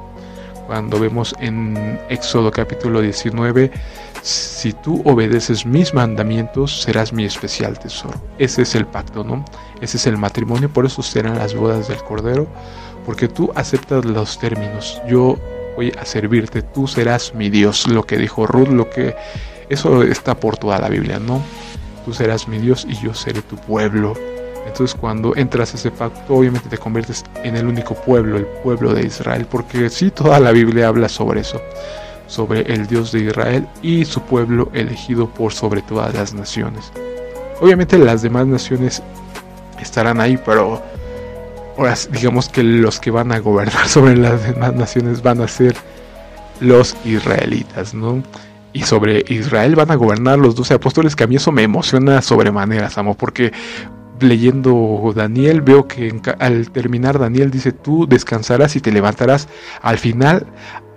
Cuando 0.69 1.01
vemos 1.01 1.35
en 1.41 1.99
Éxodo 2.11 2.51
capítulo 2.51 3.01
19, 3.01 3.71
si 4.21 4.75
tú 4.75 5.01
obedeces 5.07 5.65
mis 5.65 5.95
mandamientos, 5.95 6.83
serás 6.83 7.11
mi 7.11 7.25
especial 7.25 7.79
tesoro. 7.79 8.21
Ese 8.37 8.61
es 8.61 8.75
el 8.75 8.85
pacto, 8.85 9.25
¿no? 9.25 9.47
Ese 9.81 9.97
es 9.97 10.07
el 10.07 10.19
matrimonio, 10.19 10.71
por 10.71 10.85
eso 10.85 11.03
serán 11.03 11.39
las 11.39 11.55
bodas 11.55 11.89
del 11.89 11.97
Cordero, 12.05 12.47
porque 13.07 13.29
tú 13.29 13.51
aceptas 13.55 14.05
los 14.05 14.39
términos. 14.39 15.01
Yo 15.09 15.39
voy 15.75 15.91
a 15.99 16.05
servirte, 16.05 16.61
tú 16.61 16.87
serás 16.87 17.35
mi 17.35 17.49
Dios, 17.49 17.87
lo 17.87 18.03
que 18.03 18.19
dijo 18.19 18.47
Ruth, 18.47 18.69
lo 18.69 18.91
que 18.91 19.17
eso 19.71 20.03
está 20.03 20.39
por 20.39 20.59
toda 20.59 20.79
la 20.79 20.91
Biblia, 20.91 21.19
¿no? 21.19 21.43
Tú 22.05 22.13
serás 22.13 22.47
mi 22.47 22.59
Dios 22.59 22.87
y 22.87 22.95
yo 23.03 23.15
seré 23.15 23.41
tu 23.41 23.57
pueblo. 23.57 24.13
Entonces 24.79 25.01
cuando 25.01 25.35
entras 25.35 25.75
a 25.75 25.77
ese 25.77 25.91
pacto, 25.91 26.37
obviamente 26.37 26.69
te 26.69 26.79
conviertes 26.79 27.25
en 27.43 27.57
el 27.57 27.67
único 27.67 27.95
pueblo, 27.95 28.37
el 28.37 28.47
pueblo 28.63 28.95
de 28.95 29.07
Israel, 29.07 29.45
porque 29.51 29.91
sí, 29.91 30.13
toda 30.13 30.39
la 30.39 30.53
Biblia 30.53 30.87
habla 30.87 31.09
sobre 31.09 31.41
eso 31.41 31.61
sobre 32.29 32.61
el 32.73 32.87
Dios 32.87 33.11
de 33.11 33.21
Israel 33.21 33.67
y 33.83 34.05
su 34.05 34.21
pueblo 34.21 34.71
elegido 34.75 35.29
por 35.29 35.53
sobre 35.53 35.83
todas 35.83 36.15
las 36.15 36.35
naciones. 36.35 36.93
Obviamente 37.61 37.99
las 37.99 38.23
demás 38.23 38.47
naciones 38.47 39.03
estarán 39.81 40.21
ahí, 40.21 40.39
pero 40.47 40.81
ahora 41.77 41.95
digamos 42.13 42.49
que 42.49 42.63
los 42.63 43.01
que 43.01 43.11
van 43.11 43.33
a 43.33 43.41
gobernar 43.41 43.89
sobre 43.89 44.17
las 44.17 44.45
demás 44.45 44.75
naciones 44.75 45.23
van 45.23 45.41
a 45.41 45.49
ser 45.49 45.75
los 46.61 46.97
israelitas, 47.05 47.95
¿no? 47.95 48.23
Y 48.73 48.83
sobre 48.83 49.25
Israel 49.29 49.75
van 49.75 49.91
a 49.91 49.97
gobernar 49.97 50.39
los 50.39 50.55
doce 50.55 50.75
apóstoles, 50.75 51.17
que 51.17 51.25
a 51.25 51.27
mí 51.27 51.37
eso 51.37 51.51
me 51.51 51.63
emociona 51.63 52.21
sobremanera, 52.21 52.91
Samo, 52.91 53.15
porque 53.15 53.53
leyendo 54.21 55.13
Daniel 55.15 55.63
veo 55.63 55.87
que 55.87 56.21
al 56.39 56.71
terminar 56.71 57.19
Daniel 57.19 57.51
dice, 57.51 57.73
tú 57.73 58.07
descansarás 58.07 58.77
y 58.77 58.81
te 58.81 58.93
levantarás 58.93 59.49
al 59.83 59.99
final 59.99 60.47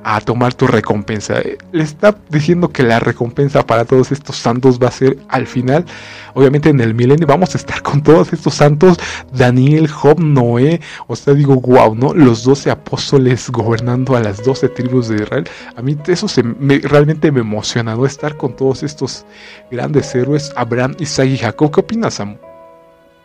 a 0.03 0.21
tomar 0.21 0.53
tu 0.53 0.67
recompensa. 0.67 1.41
Le 1.71 1.83
está 1.83 2.17
diciendo 2.29 2.69
que 2.69 2.83
la 2.83 2.99
recompensa 2.99 3.65
para 3.65 3.85
todos 3.85 4.11
estos 4.11 4.35
santos 4.35 4.79
va 4.79 4.87
a 4.87 4.91
ser 4.91 5.17
al 5.29 5.47
final, 5.47 5.85
obviamente 6.33 6.69
en 6.69 6.79
el 6.79 6.93
milenio, 6.93 7.27
vamos 7.27 7.53
a 7.55 7.57
estar 7.57 7.81
con 7.81 8.01
todos 8.01 8.33
estos 8.33 8.55
santos, 8.55 8.97
Daniel, 9.31 9.87
Job, 9.87 10.19
Noé, 10.19 10.81
o 11.07 11.15
sea, 11.15 11.33
digo, 11.33 11.55
wow, 11.55 11.95
¿no? 11.95 12.13
Los 12.13 12.43
doce 12.43 12.71
apóstoles 12.71 13.49
gobernando 13.49 14.15
a 14.15 14.21
las 14.21 14.43
doce 14.43 14.69
tribus 14.69 15.09
de 15.09 15.15
Israel. 15.15 15.49
A 15.75 15.81
mí 15.81 15.97
eso 16.07 16.27
se 16.27 16.43
me, 16.43 16.79
realmente 16.79 17.31
me 17.31 17.41
emociona, 17.41 17.95
¿no? 17.95 18.05
Estar 18.05 18.37
con 18.37 18.55
todos 18.55 18.83
estos 18.83 19.25
grandes 19.69 20.13
héroes, 20.15 20.51
Abraham, 20.55 20.95
Isaac 20.99 21.27
y 21.27 21.37
Jacob. 21.37 21.71
¿Qué 21.71 21.79
opinas, 21.81 22.15
Sam? 22.15 22.50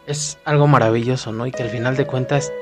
Es 0.07 0.39
algo 0.45 0.67
maravilloso, 0.67 1.33
¿no? 1.33 1.47
Y 1.47 1.53
que 1.53 1.63
al 1.63 1.71
final 1.71 1.97
de 1.97 2.07
cuentas 2.07 2.53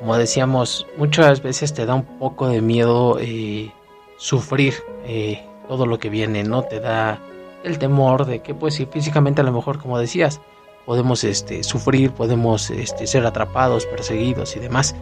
como 0.00 0.16
decíamos, 0.16 0.86
muchas 0.96 1.42
veces 1.42 1.74
te 1.74 1.84
da 1.84 1.94
un 1.94 2.04
poco 2.18 2.48
de 2.48 2.62
miedo 2.62 3.18
eh, 3.20 3.70
sufrir 4.16 4.74
eh, 5.04 5.44
todo 5.68 5.84
lo 5.84 5.98
que 5.98 6.08
viene, 6.08 6.42
¿no? 6.42 6.62
Te 6.62 6.80
da 6.80 7.20
el 7.64 7.78
temor 7.78 8.24
de 8.24 8.40
que, 8.40 8.54
pues, 8.54 8.74
si 8.74 8.86
físicamente 8.86 9.42
a 9.42 9.44
lo 9.44 9.52
mejor, 9.52 9.78
como 9.78 9.98
decías, 9.98 10.40
podemos 10.86 11.22
este, 11.22 11.62
sufrir, 11.62 12.12
podemos 12.12 12.70
este, 12.70 13.06
ser 13.06 13.26
atrapados, 13.26 13.84
perseguidos 13.84 14.56
y 14.56 14.60
demás. 14.60 14.96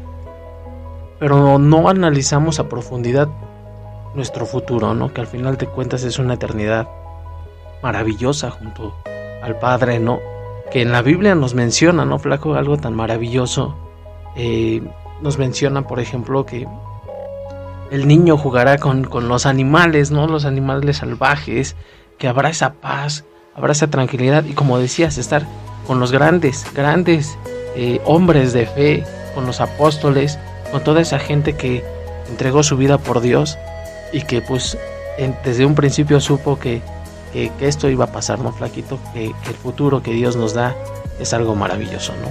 Pero 1.20 1.60
no 1.60 1.88
analizamos 1.88 2.58
a 2.58 2.68
profundidad 2.68 3.28
nuestro 4.16 4.46
futuro, 4.46 4.94
¿no? 4.94 5.14
Que 5.14 5.20
al 5.20 5.28
final 5.28 5.56
de 5.58 5.68
cuentas 5.68 6.02
es 6.02 6.18
una 6.18 6.34
eternidad 6.34 6.88
maravillosa 7.84 8.50
junto 8.50 8.96
al 9.42 9.56
Padre, 9.60 10.00
¿no? 10.00 10.18
Que 10.70 10.82
en 10.82 10.92
la 10.92 11.02
Biblia 11.02 11.34
nos 11.34 11.54
menciona, 11.54 12.04
¿no, 12.04 12.18
Flaco? 12.18 12.54
Algo 12.54 12.76
tan 12.76 12.94
maravilloso 12.94 13.74
eh, 14.36 14.82
nos 15.22 15.38
mencionan, 15.38 15.84
por 15.84 16.00
ejemplo, 16.00 16.44
que 16.46 16.68
el 17.90 18.06
niño 18.06 18.36
jugará 18.36 18.78
con, 18.78 19.08
los 19.28 19.46
animales, 19.46 20.10
¿no? 20.10 20.26
Los 20.26 20.44
animales 20.44 20.98
salvajes, 20.98 21.74
que 22.18 22.28
habrá 22.28 22.50
esa 22.50 22.74
paz, 22.74 23.24
habrá 23.54 23.72
esa 23.72 23.88
tranquilidad 23.88 24.44
y 24.44 24.52
como 24.52 24.78
decías, 24.78 25.18
estar 25.18 25.46
con 25.86 26.00
los 26.00 26.12
grandes, 26.12 26.66
grandes 26.74 27.38
eh, 27.74 28.00
hombres 28.04 28.52
de 28.52 28.66
fe, 28.66 29.04
con 29.34 29.46
los 29.46 29.60
apóstoles, 29.60 30.38
con 30.70 30.84
toda 30.84 31.00
esa 31.00 31.18
gente 31.18 31.54
que 31.54 31.82
entregó 32.28 32.62
su 32.62 32.76
vida 32.76 32.98
por 32.98 33.20
Dios 33.20 33.58
y 34.12 34.22
que 34.22 34.42
pues 34.42 34.76
desde 35.44 35.66
un 35.66 35.74
principio 35.74 36.20
supo 36.20 36.58
que, 36.58 36.82
que, 37.32 37.50
esto 37.60 37.88
iba 37.88 38.06
a 38.06 38.12
pasar, 38.12 38.38
¿no, 38.40 38.52
Flaquito? 38.52 38.98
Que, 39.12 39.26
el 39.26 39.54
futuro 39.54 40.02
que 40.02 40.12
Dios 40.12 40.36
nos 40.36 40.54
da 40.54 40.74
es 41.18 41.32
algo 41.32 41.54
maravilloso, 41.54 42.12
¿no? 42.22 42.30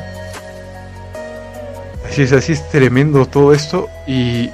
Así 2.08 2.24
es, 2.24 2.32
así 2.32 2.54
es 2.54 2.68
tremendo 2.70 3.26
todo 3.26 3.54
esto. 3.54 3.88
Y, 4.06 4.50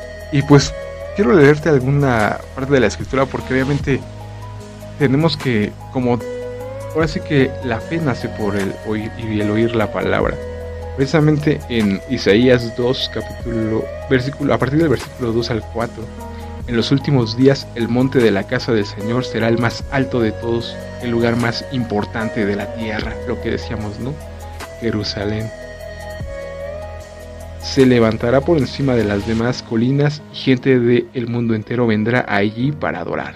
pues 0.48 0.74
quiero 1.16 1.34
leerte 1.34 1.70
alguna 1.70 2.40
parte 2.56 2.74
de 2.74 2.80
la 2.80 2.88
escritura 2.88 3.26
porque 3.26 3.54
obviamente 3.54 4.00
tenemos 4.98 5.38
que, 5.38 5.72
como 5.92 6.20
ahora 6.96 7.08
sí 7.08 7.20
que 7.20 7.52
la 7.64 7.80
fe 7.80 7.98
nace 7.98 8.30
por 8.30 8.56
el 8.56 8.74
oír 8.88 9.12
y 9.18 9.40
el 9.40 9.50
oír 9.52 9.76
la 9.76 9.92
palabra. 9.92 10.36
Precisamente 10.96 11.60
en 11.70 12.02
Isaías 12.10 12.76
2, 12.76 13.12
capítulo, 13.14 13.84
versículo, 14.10 14.54
a 14.54 14.58
partir 14.58 14.80
del 14.80 14.90
versículo 14.90 15.32
2 15.32 15.52
al 15.52 15.64
4, 15.74 16.04
en 16.68 16.76
los 16.76 16.92
últimos 16.92 17.38
días 17.38 17.68
el 17.76 17.90
monte 17.90 18.20
de 18.20 18.32
la 18.32 18.48
casa 18.48 18.74
del 18.74 18.86
Señor 18.86 19.26
será 19.26 19.48
el 19.48 19.58
más 19.58 19.84
alto 19.92 20.20
de 20.22 20.32
todos, 20.32 20.76
el 21.02 21.12
lugar 21.12 21.36
más 21.36 21.66
importante 21.72 22.46
de 22.46 22.56
la 22.56 22.74
tierra, 22.76 23.14
lo 23.28 23.42
que 23.42 23.52
decíamos, 23.52 24.00
¿no? 24.00 24.14
Jerusalén 24.80 25.50
se 27.64 27.86
levantará 27.86 28.42
por 28.42 28.58
encima 28.58 28.94
de 28.94 29.06
las 29.06 29.26
demás 29.26 29.64
colinas 29.64 30.22
y 30.34 30.36
gente 30.36 30.80
del 30.80 31.28
mundo 31.28 31.56
entero 31.56 31.88
vendrá 31.88 32.26
allí 32.28 32.72
para 32.72 33.00
adorar. 33.00 33.36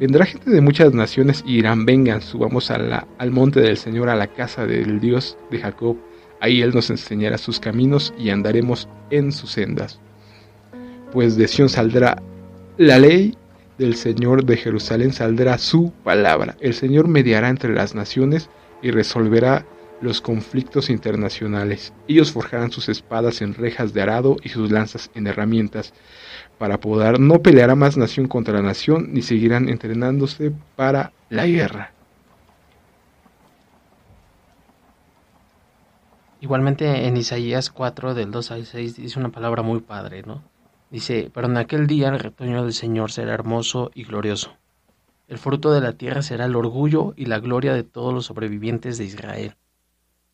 Vendrá 0.00 0.26
gente 0.26 0.50
de 0.50 0.60
muchas 0.60 0.92
naciones 0.92 1.44
y 1.46 1.56
dirán, 1.56 1.86
vengan, 1.86 2.20
subamos 2.20 2.70
al 2.70 3.30
monte 3.30 3.60
del 3.60 3.76
Señor, 3.76 4.08
a 4.08 4.16
la 4.16 4.26
casa 4.26 4.66
del 4.66 4.98
Dios 4.98 5.38
de 5.50 5.60
Jacob. 5.60 5.96
Ahí 6.40 6.62
Él 6.62 6.74
nos 6.74 6.90
enseñará 6.90 7.38
sus 7.38 7.60
caminos 7.60 8.12
y 8.18 8.30
andaremos 8.30 8.88
en 9.10 9.30
sus 9.30 9.52
sendas. 9.52 10.00
Pues 11.12 11.36
de 11.36 11.46
Sión 11.46 11.68
saldrá 11.68 12.20
la 12.76 12.98
ley 12.98 13.36
del 13.78 13.94
Señor 13.94 14.44
de 14.44 14.56
Jerusalén, 14.56 15.12
saldrá 15.12 15.58
su 15.58 15.92
palabra. 16.04 16.56
El 16.60 16.74
Señor 16.74 17.08
mediará 17.08 17.48
entre 17.48 17.74
las 17.74 17.94
naciones 17.94 18.50
y 18.82 18.90
resolverá 18.90 19.66
los 20.00 20.20
conflictos 20.20 20.90
internacionales. 20.90 21.92
Ellos 22.06 22.32
forjarán 22.32 22.70
sus 22.70 22.88
espadas 22.88 23.40
en 23.40 23.54
rejas 23.54 23.94
de 23.94 24.02
arado 24.02 24.36
y 24.42 24.50
sus 24.50 24.70
lanzas 24.70 25.10
en 25.14 25.26
herramientas 25.26 25.94
para 26.58 26.78
poder 26.78 27.18
no 27.18 27.40
peleará 27.42 27.74
más 27.74 27.96
nación 27.96 28.28
contra 28.28 28.60
nación 28.62 29.12
ni 29.12 29.22
seguirán 29.22 29.68
entrenándose 29.68 30.52
para 30.76 31.12
la 31.30 31.46
guerra. 31.46 31.92
Igualmente 36.40 37.06
en 37.06 37.16
Isaías 37.16 37.70
4 37.70 38.14
del 38.14 38.30
2 38.30 38.50
al 38.50 38.66
6 38.66 38.96
dice 38.96 39.18
una 39.18 39.30
palabra 39.30 39.62
muy 39.62 39.80
padre, 39.80 40.22
¿no? 40.22 40.42
Dice, 40.96 41.30
pero 41.34 41.46
en 41.46 41.58
aquel 41.58 41.86
día 41.86 42.08
el 42.08 42.18
retoño 42.18 42.64
del 42.64 42.72
Señor 42.72 43.12
será 43.12 43.34
hermoso 43.34 43.90
y 43.94 44.04
glorioso. 44.04 44.52
El 45.28 45.36
fruto 45.36 45.70
de 45.70 45.82
la 45.82 45.92
tierra 45.92 46.22
será 46.22 46.46
el 46.46 46.56
orgullo 46.56 47.12
y 47.18 47.26
la 47.26 47.38
gloria 47.38 47.74
de 47.74 47.82
todos 47.82 48.14
los 48.14 48.24
sobrevivientes 48.24 48.96
de 48.96 49.04
Israel. 49.04 49.56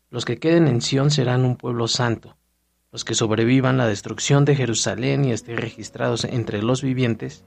Los 0.09 0.23
que 0.23 0.39
queden 0.39 0.69
en 0.69 0.81
Sión 0.81 1.11
serán 1.11 1.43
un 1.43 1.57
pueblo 1.57 1.89
santo. 1.89 2.37
Los 2.93 3.03
que 3.03 3.13
sobrevivan 3.13 3.75
la 3.75 3.87
destrucción 3.87 4.45
de 4.45 4.55
Jerusalén 4.55 5.25
y 5.25 5.33
estén 5.33 5.57
registrados 5.57 6.23
entre 6.23 6.63
los 6.63 6.81
vivientes, 6.81 7.43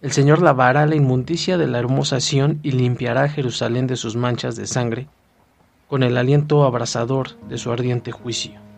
el 0.00 0.12
Señor 0.12 0.40
lavará 0.40 0.86
la 0.86 0.96
inmundicia 0.96 1.58
de 1.58 1.66
la 1.66 1.80
hermosa 1.80 2.18
Sión 2.18 2.60
y 2.62 2.70
limpiará 2.70 3.28
Jerusalén 3.28 3.86
de 3.86 3.96
sus 3.96 4.16
manchas 4.16 4.56
de 4.56 4.66
sangre 4.66 5.06
con 5.86 6.02
el 6.02 6.16
aliento 6.16 6.64
abrasador 6.64 7.38
de 7.50 7.58
su 7.58 7.70
ardiente 7.70 8.10
juicio. 8.10 8.71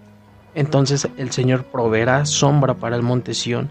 Entonces 0.55 1.09
el 1.17 1.33
Señor 1.33 1.65
proveerá 1.65 2.25
sombra 2.27 2.75
para 2.75 2.97
el 2.97 3.03
monte 3.03 3.35
Sión 3.35 3.69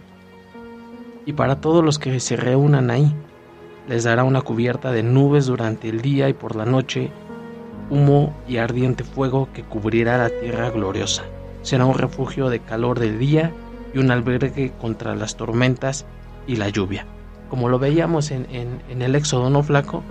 y 1.25 1.33
para 1.33 1.61
todos 1.61 1.83
los 1.83 1.99
que 1.99 2.19
se 2.19 2.35
reúnan 2.35 2.91
ahí. 2.91 3.13
Les 3.87 4.03
dará 4.03 4.23
una 4.23 4.41
cubierta 4.41 4.91
de 4.91 5.03
nubes 5.03 5.45
durante 5.45 5.89
el 5.89 6.01
día 6.01 6.29
y 6.29 6.33
por 6.33 6.55
la 6.55 6.65
noche, 6.65 7.11
humo 7.89 8.33
y 8.47 8.57
ardiente 8.57 9.03
fuego 9.03 9.49
que 9.53 9.63
cubrirá 9.63 10.17
la 10.17 10.29
tierra 10.29 10.69
gloriosa. 10.69 11.23
Será 11.61 11.85
un 11.85 11.97
refugio 11.97 12.49
de 12.49 12.59
calor 12.59 12.99
del 12.99 13.19
día 13.19 13.51
y 13.93 13.99
un 13.99 14.11
albergue 14.11 14.73
contra 14.79 15.15
las 15.15 15.35
tormentas 15.35 16.05
y 16.47 16.55
la 16.57 16.69
lluvia. 16.69 17.05
Como 17.49 17.69
lo 17.69 17.79
veíamos 17.79 18.31
en, 18.31 18.47
el 18.89 19.15
Éxodo 19.15 19.49
no 19.49 19.63
flaco, 19.63 20.03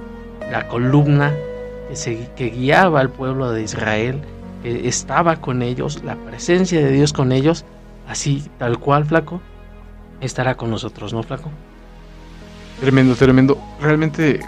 la 0.51 0.69
columna 0.69 1.33
que, 2.37 2.51
guiaba 2.51 3.01
al 3.01 3.11
pueblo 3.11 3.51
de 3.51 3.63
Israel, 3.63 4.23
estaba 4.65 5.37
con 5.37 5.63
ellos, 5.63 6.03
la 6.05 6.17
presencia 6.17 6.81
de 6.81 6.91
Dios 6.91 7.13
con 7.13 7.33
ellos, 7.33 7.65
así 8.09 8.45
tal 8.59 8.79
cual, 8.79 9.05
flaco, 9.05 9.41
estará 10.21 10.57
con 10.57 10.71
nosotros, 10.71 11.13
¿no, 11.13 11.23
flaco? 11.23 11.51
Tremendo, 12.81 13.15
tremendo. 13.15 13.59
Realmente, 13.81 14.41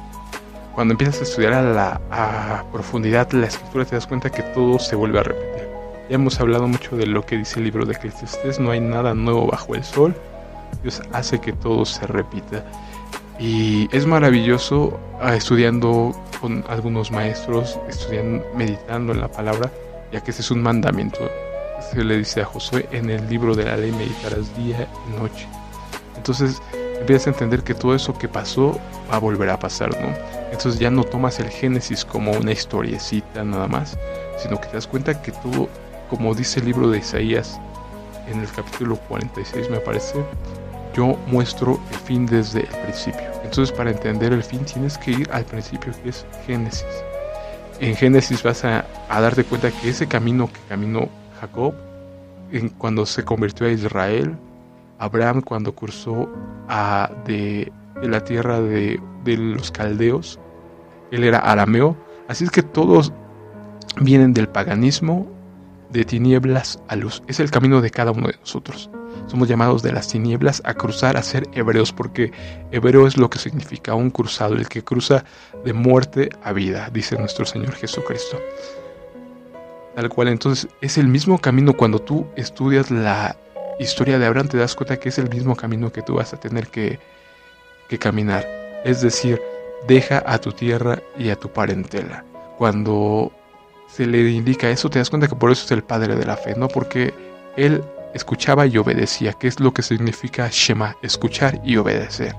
cuando 0.74 0.92
empiezas 0.92 1.20
a 1.20 1.22
estudiar 1.24 1.54
a 1.54 1.62
la 1.62 2.64
profundidad 2.72 3.30
la 3.32 3.46
escritura, 3.46 3.84
te 3.84 3.96
das 3.96 4.06
cuenta 4.06 4.30
que 4.30 4.42
todo 4.42 4.78
se 4.78 4.96
vuelve 4.96 5.20
a 5.20 5.22
repetir. 5.22 5.68
Ya 6.08 6.16
hemos 6.16 6.38
hablado 6.40 6.68
mucho 6.68 6.96
de 6.96 7.06
lo 7.06 7.24
que 7.24 7.38
dice 7.38 7.58
el 7.58 7.64
libro 7.64 7.86
de 7.86 7.94
Eclesiastes, 7.94 8.60
no 8.60 8.70
hay 8.70 8.80
nada 8.80 9.14
nuevo 9.14 9.46
bajo 9.46 9.74
el 9.74 9.84
sol. 9.84 10.14
Dios 10.82 11.00
hace 11.12 11.40
que 11.40 11.52
todo 11.52 11.84
se 11.84 12.06
repita. 12.06 12.64
Y 13.38 13.88
es 13.96 14.06
maravilloso 14.06 14.98
ah, 15.20 15.34
estudiando 15.34 16.14
con 16.40 16.64
algunos 16.68 17.10
maestros, 17.10 17.78
estudiando, 17.88 18.44
meditando 18.54 19.12
en 19.12 19.20
la 19.20 19.28
palabra, 19.28 19.70
ya 20.12 20.20
que 20.20 20.30
ese 20.30 20.42
es 20.42 20.50
un 20.50 20.62
mandamiento. 20.62 21.18
Se 21.92 22.02
le 22.02 22.18
dice 22.18 22.42
a 22.42 22.44
Josué, 22.44 22.88
en 22.92 23.10
el 23.10 23.28
libro 23.28 23.54
de 23.54 23.64
la 23.64 23.76
ley 23.76 23.92
meditarás 23.92 24.56
día 24.56 24.88
y 25.08 25.20
noche. 25.20 25.46
Entonces 26.16 26.60
empiezas 27.00 27.26
a 27.26 27.30
entender 27.30 27.62
que 27.62 27.74
todo 27.74 27.94
eso 27.94 28.16
que 28.16 28.28
pasó 28.28 28.78
va 29.10 29.16
a 29.16 29.20
volver 29.20 29.50
a 29.50 29.58
pasar, 29.58 29.90
¿no? 30.00 30.14
Entonces 30.50 30.78
ya 30.78 30.90
no 30.90 31.04
tomas 31.04 31.40
el 31.40 31.48
Génesis 31.48 32.04
como 32.04 32.32
una 32.32 32.52
historiecita 32.52 33.44
nada 33.44 33.66
más, 33.66 33.98
sino 34.38 34.60
que 34.60 34.68
te 34.68 34.74
das 34.74 34.86
cuenta 34.86 35.20
que 35.20 35.32
todo, 35.32 35.68
como 36.08 36.34
dice 36.34 36.60
el 36.60 36.66
libro 36.66 36.88
de 36.90 36.98
Isaías 36.98 37.60
en 38.28 38.40
el 38.40 38.50
capítulo 38.50 38.96
46 39.08 39.70
me 39.70 39.80
parece, 39.80 40.24
yo 40.94 41.18
muestro 41.26 41.80
el 41.90 41.98
fin 41.98 42.26
desde 42.26 42.60
el 42.60 42.68
principio. 42.84 43.26
Entonces 43.42 43.76
para 43.76 43.90
entender 43.90 44.32
el 44.32 44.42
fin 44.42 44.64
tienes 44.64 44.96
que 44.96 45.10
ir 45.10 45.28
al 45.32 45.44
principio 45.44 45.92
que 46.02 46.10
es 46.10 46.24
Génesis. 46.46 46.84
En 47.80 47.96
Génesis 47.96 48.42
vas 48.42 48.64
a, 48.64 48.84
darte 49.08 49.44
cuenta 49.44 49.70
que 49.70 49.88
ese 49.88 50.06
camino 50.06 50.48
que 50.52 50.60
caminó 50.68 51.08
Jacob 51.40 51.74
en, 52.52 52.68
cuando 52.68 53.04
se 53.04 53.24
convirtió 53.24 53.66
a 53.66 53.70
Israel, 53.70 54.36
Abraham 54.98 55.42
cuando 55.42 55.74
cruzó 55.74 56.28
a, 56.68 57.10
de, 57.26 57.72
la 58.02 58.22
tierra 58.22 58.60
de, 58.60 59.00
de 59.24 59.36
los 59.36 59.70
caldeos, 59.70 60.38
él 61.10 61.24
era 61.24 61.38
arameo, 61.38 61.96
así 62.28 62.44
es 62.44 62.50
que 62.50 62.62
todos 62.62 63.12
vienen 64.00 64.34
del 64.34 64.48
paganismo, 64.48 65.26
de 65.90 66.04
tinieblas 66.04 66.80
a 66.88 66.96
luz. 66.96 67.22
Es 67.26 67.40
el 67.40 67.50
camino 67.50 67.80
de 67.80 67.90
cada 67.90 68.10
uno 68.10 68.28
de 68.28 68.36
nosotros. 68.38 68.90
Somos 69.26 69.48
llamados 69.48 69.82
de 69.82 69.92
las 69.92 70.08
tinieblas 70.08 70.62
a 70.64 70.74
cruzar 70.74 71.16
a 71.16 71.22
ser 71.22 71.48
hebreos, 71.52 71.92
porque 71.92 72.32
hebreo 72.70 73.06
es 73.06 73.16
lo 73.16 73.30
que 73.30 73.38
significa 73.38 73.94
un 73.94 74.10
cruzado, 74.10 74.54
el 74.54 74.68
que 74.68 74.84
cruza 74.84 75.24
de 75.64 75.72
muerte 75.72 76.30
a 76.42 76.52
vida, 76.52 76.90
dice 76.92 77.18
nuestro 77.18 77.44
Señor 77.44 77.74
Jesucristo. 77.74 78.40
Tal 79.94 80.08
cual, 80.08 80.28
entonces 80.28 80.68
es 80.80 80.98
el 80.98 81.06
mismo 81.06 81.38
camino 81.38 81.72
cuando 81.74 82.00
tú 82.00 82.26
estudias 82.36 82.90
la 82.90 83.36
historia 83.78 84.18
de 84.18 84.26
Abraham, 84.26 84.48
te 84.48 84.58
das 84.58 84.74
cuenta 84.74 84.98
que 84.98 85.08
es 85.08 85.18
el 85.18 85.30
mismo 85.30 85.54
camino 85.56 85.92
que 85.92 86.02
tú 86.02 86.14
vas 86.14 86.32
a 86.32 86.40
tener 86.40 86.68
que, 86.68 86.98
que 87.88 87.98
caminar. 87.98 88.44
Es 88.84 89.00
decir, 89.00 89.40
deja 89.86 90.22
a 90.26 90.38
tu 90.38 90.52
tierra 90.52 91.00
y 91.16 91.30
a 91.30 91.36
tu 91.36 91.48
parentela. 91.48 92.24
Cuando 92.58 93.32
se 93.88 94.06
le 94.06 94.30
indica 94.30 94.68
eso, 94.70 94.90
te 94.90 94.98
das 94.98 95.10
cuenta 95.10 95.28
que 95.28 95.36
por 95.36 95.50
eso 95.50 95.64
es 95.64 95.70
el 95.70 95.84
padre 95.84 96.16
de 96.16 96.24
la 96.24 96.36
fe, 96.36 96.54
no 96.56 96.68
porque 96.68 97.14
él 97.56 97.82
escuchaba 98.14 98.66
y 98.66 98.78
obedecía, 98.78 99.32
que 99.34 99.48
es 99.48 99.60
lo 99.60 99.74
que 99.74 99.82
significa 99.82 100.48
Shema, 100.50 100.96
escuchar 101.02 101.60
y 101.64 101.76
obedecer, 101.76 102.34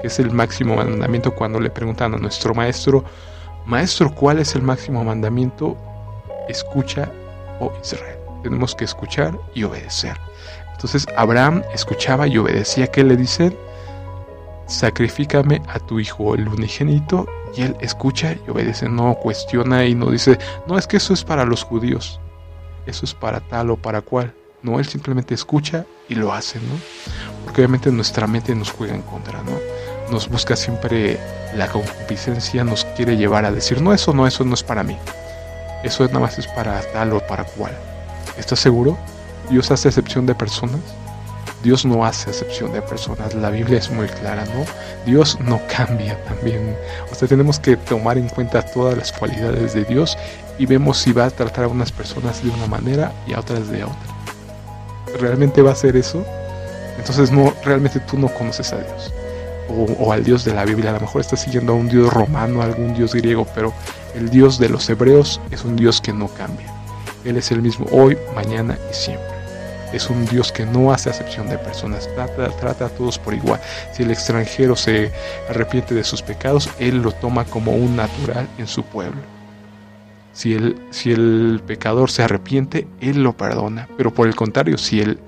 que 0.00 0.08
es 0.08 0.18
el 0.18 0.30
máximo 0.30 0.76
mandamiento 0.76 1.34
cuando 1.34 1.60
le 1.60 1.70
preguntan 1.70 2.14
a 2.14 2.18
nuestro 2.18 2.54
maestro, 2.54 3.04
maestro, 3.66 4.12
¿cuál 4.14 4.38
es 4.38 4.54
el 4.54 4.62
máximo 4.62 5.04
mandamiento? 5.04 5.76
Escucha, 6.48 7.12
oh 7.60 7.72
Israel. 7.82 8.16
Tenemos 8.42 8.74
que 8.74 8.84
escuchar 8.84 9.38
y 9.54 9.64
obedecer. 9.64 10.16
Entonces 10.72 11.06
Abraham 11.16 11.62
escuchaba 11.74 12.26
y 12.26 12.38
obedecía. 12.38 12.86
¿Qué 12.86 13.02
le 13.04 13.16
dicen? 13.16 13.56
Sacrifícame 14.66 15.60
a 15.68 15.80
tu 15.80 15.98
hijo, 15.98 16.34
el 16.34 16.48
unigénito. 16.48 17.26
Y 17.56 17.62
él 17.62 17.76
escucha 17.80 18.36
y 18.46 18.50
obedece, 18.50 18.88
no 18.88 19.14
cuestiona 19.14 19.84
y 19.84 19.94
no 19.94 20.10
dice, 20.10 20.38
no 20.66 20.78
es 20.78 20.86
que 20.86 20.98
eso 20.98 21.14
es 21.14 21.24
para 21.24 21.44
los 21.44 21.64
judíos, 21.64 22.20
eso 22.86 23.06
es 23.06 23.14
para 23.14 23.40
tal 23.40 23.70
o 23.70 23.76
para 23.76 24.02
cual. 24.02 24.34
No, 24.62 24.80
él 24.80 24.86
simplemente 24.86 25.34
escucha 25.34 25.86
y 26.08 26.16
lo 26.16 26.32
hace, 26.32 26.58
¿no? 26.58 26.74
Porque 27.44 27.60
obviamente 27.60 27.92
nuestra 27.92 28.26
mente 28.26 28.54
nos 28.54 28.72
juega 28.72 28.94
en 28.94 29.02
contra, 29.02 29.40
¿no? 29.42 29.52
Nos 30.10 30.28
busca 30.28 30.56
siempre 30.56 31.18
la 31.54 31.68
concupiscencia, 31.68 32.64
nos 32.64 32.84
quiere 32.96 33.16
llevar 33.16 33.44
a 33.44 33.52
decir, 33.52 33.80
no, 33.80 33.92
eso 33.92 34.12
no, 34.12 34.26
eso 34.26 34.44
no 34.44 34.54
es 34.54 34.64
para 34.64 34.82
mí. 34.82 34.96
Eso 35.84 36.04
nada 36.06 36.20
más 36.20 36.38
es 36.38 36.48
para 36.48 36.80
tal 36.92 37.12
o 37.12 37.20
para 37.20 37.44
cual. 37.44 37.72
¿Estás 38.36 38.58
seguro? 38.58 38.98
Dios 39.48 39.70
hace 39.70 39.88
excepción 39.88 40.26
de 40.26 40.34
personas. 40.34 40.80
Dios 41.62 41.84
no 41.84 42.04
hace 42.04 42.30
excepción 42.30 42.72
de 42.72 42.82
personas. 42.82 43.34
La 43.34 43.50
Biblia 43.50 43.78
es 43.78 43.90
muy 43.90 44.08
clara, 44.08 44.44
¿no? 44.46 44.64
Dios 45.06 45.38
no 45.40 45.60
cambia 45.76 46.20
también. 46.24 46.76
O 47.12 47.14
sea, 47.14 47.28
tenemos 47.28 47.60
que 47.60 47.76
tomar 47.76 48.18
en 48.18 48.28
cuenta 48.28 48.62
todas 48.62 48.98
las 48.98 49.12
cualidades 49.12 49.74
de 49.74 49.84
Dios 49.84 50.18
y 50.58 50.66
vemos 50.66 50.98
si 50.98 51.12
va 51.12 51.26
a 51.26 51.30
tratar 51.30 51.66
a 51.66 51.68
unas 51.68 51.92
personas 51.92 52.42
de 52.42 52.50
una 52.50 52.66
manera 52.66 53.12
y 53.28 53.34
a 53.34 53.40
otras 53.40 53.68
de 53.68 53.84
otra 53.84 54.17
realmente 55.18 55.62
va 55.62 55.72
a 55.72 55.74
ser 55.74 55.96
eso, 55.96 56.24
entonces 56.98 57.30
no, 57.30 57.54
realmente 57.64 58.00
tú 58.00 58.18
no 58.18 58.28
conoces 58.28 58.72
a 58.72 58.78
Dios. 58.78 59.12
O, 59.70 60.12
al 60.12 60.24
Dios 60.24 60.46
de 60.46 60.54
la 60.54 60.64
Biblia. 60.64 60.90
A 60.90 60.94
lo 60.94 61.00
mejor 61.00 61.20
estás 61.20 61.42
siguiendo 61.42 61.72
a 61.72 61.76
un 61.76 61.88
Dios 61.88 62.10
romano, 62.10 62.62
a 62.62 62.64
algún 62.64 62.94
Dios 62.94 63.14
griego, 63.14 63.46
pero 63.54 63.74
el 64.14 64.30
Dios 64.30 64.58
de 64.58 64.70
los 64.70 64.88
hebreos 64.88 65.40
es 65.50 65.62
un 65.64 65.76
Dios 65.76 66.00
que 66.00 66.12
no 66.12 66.28
cambia. 66.28 66.72
Él 67.24 67.36
es 67.36 67.50
el 67.50 67.60
mismo 67.60 67.86
hoy, 67.92 68.16
mañana 68.34 68.78
y 68.90 68.94
siempre. 68.94 69.26
Es 69.92 70.08
un 70.08 70.24
Dios 70.26 70.52
que 70.52 70.64
no 70.64 70.90
hace 70.90 71.10
acepción 71.10 71.48
de 71.48 71.58
personas, 71.58 72.08
trata 72.60 72.86
a 72.86 72.88
todos 72.88 73.18
por 73.18 73.34
igual. 73.34 73.60
Si 73.92 74.02
el 74.02 74.10
extranjero 74.10 74.74
se 74.74 75.12
arrepiente 75.48 75.94
de 75.94 76.04
sus 76.04 76.22
pecados, 76.22 76.70
Él 76.78 77.02
lo 77.02 77.12
toma 77.12 77.44
como 77.44 77.72
un 77.72 77.96
natural 77.96 78.48
en 78.58 78.66
su 78.66 78.82
pueblo. 78.84 79.37
Si 80.38 80.54
el, 80.54 80.76
si 80.90 81.10
el 81.10 81.60
pecador 81.66 82.12
se 82.12 82.22
arrepiente, 82.22 82.86
Él 83.00 83.24
lo 83.24 83.36
perdona. 83.36 83.88
Pero 83.96 84.14
por 84.14 84.28
el 84.28 84.36
contrario, 84.36 84.78
si 84.78 85.00
el 85.00 85.18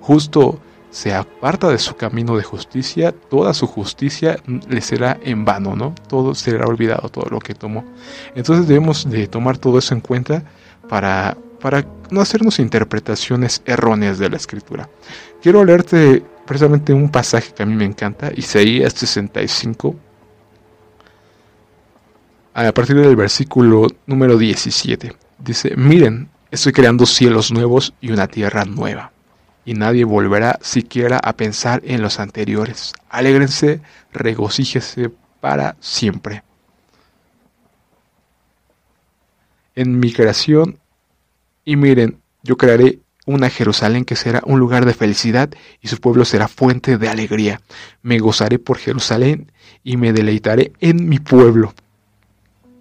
justo 0.00 0.58
se 0.88 1.12
aparta 1.12 1.68
de 1.68 1.78
su 1.78 1.96
camino 1.96 2.34
de 2.34 2.44
justicia, 2.44 3.12
toda 3.12 3.52
su 3.52 3.66
justicia 3.66 4.38
le 4.46 4.80
será 4.80 5.18
en 5.22 5.44
vano, 5.44 5.76
¿no? 5.76 5.94
Todo 6.08 6.34
será 6.34 6.66
olvidado, 6.66 7.10
todo 7.10 7.26
lo 7.28 7.40
que 7.40 7.54
tomó. 7.54 7.84
Entonces 8.34 8.66
debemos 8.66 9.10
de 9.10 9.26
tomar 9.26 9.58
todo 9.58 9.76
eso 9.76 9.92
en 9.92 10.00
cuenta 10.00 10.44
para, 10.88 11.36
para 11.60 11.84
no 12.08 12.22
hacernos 12.22 12.58
interpretaciones 12.58 13.60
erróneas 13.66 14.18
de 14.18 14.30
la 14.30 14.38
escritura. 14.38 14.88
Quiero 15.42 15.62
leerte 15.62 16.22
precisamente 16.46 16.94
un 16.94 17.10
pasaje 17.10 17.52
que 17.52 17.64
a 17.64 17.66
mí 17.66 17.74
me 17.74 17.84
encanta, 17.84 18.32
Isaías 18.34 18.94
65, 18.94 19.94
a 22.54 22.72
partir 22.72 22.96
del 22.96 23.16
versículo 23.16 23.88
número 24.06 24.38
17. 24.38 25.12
Dice, 25.38 25.76
miren, 25.76 26.28
estoy 26.52 26.72
creando 26.72 27.04
cielos 27.04 27.50
nuevos 27.50 27.94
y 28.00 28.12
una 28.12 28.28
tierra 28.28 28.64
nueva. 28.64 29.12
Y 29.64 29.74
nadie 29.74 30.04
volverá 30.04 30.58
siquiera 30.62 31.18
a 31.18 31.32
pensar 31.32 31.82
en 31.84 32.00
los 32.00 32.20
anteriores. 32.20 32.92
Alégrense, 33.08 33.80
regocíjese 34.12 35.10
para 35.40 35.76
siempre. 35.80 36.44
En 39.74 39.98
mi 39.98 40.12
creación, 40.12 40.78
y 41.64 41.74
miren, 41.74 42.20
yo 42.44 42.56
crearé 42.56 43.00
una 43.26 43.50
Jerusalén 43.50 44.04
que 44.04 44.16
será 44.16 44.42
un 44.44 44.60
lugar 44.60 44.84
de 44.84 44.94
felicidad 44.94 45.50
y 45.80 45.88
su 45.88 45.98
pueblo 45.98 46.24
será 46.24 46.46
fuente 46.46 46.98
de 46.98 47.08
alegría. 47.08 47.60
Me 48.02 48.20
gozaré 48.20 48.60
por 48.60 48.78
Jerusalén 48.78 49.50
y 49.82 49.96
me 49.96 50.12
deleitaré 50.12 50.72
en 50.78 51.08
mi 51.08 51.18
pueblo. 51.18 51.74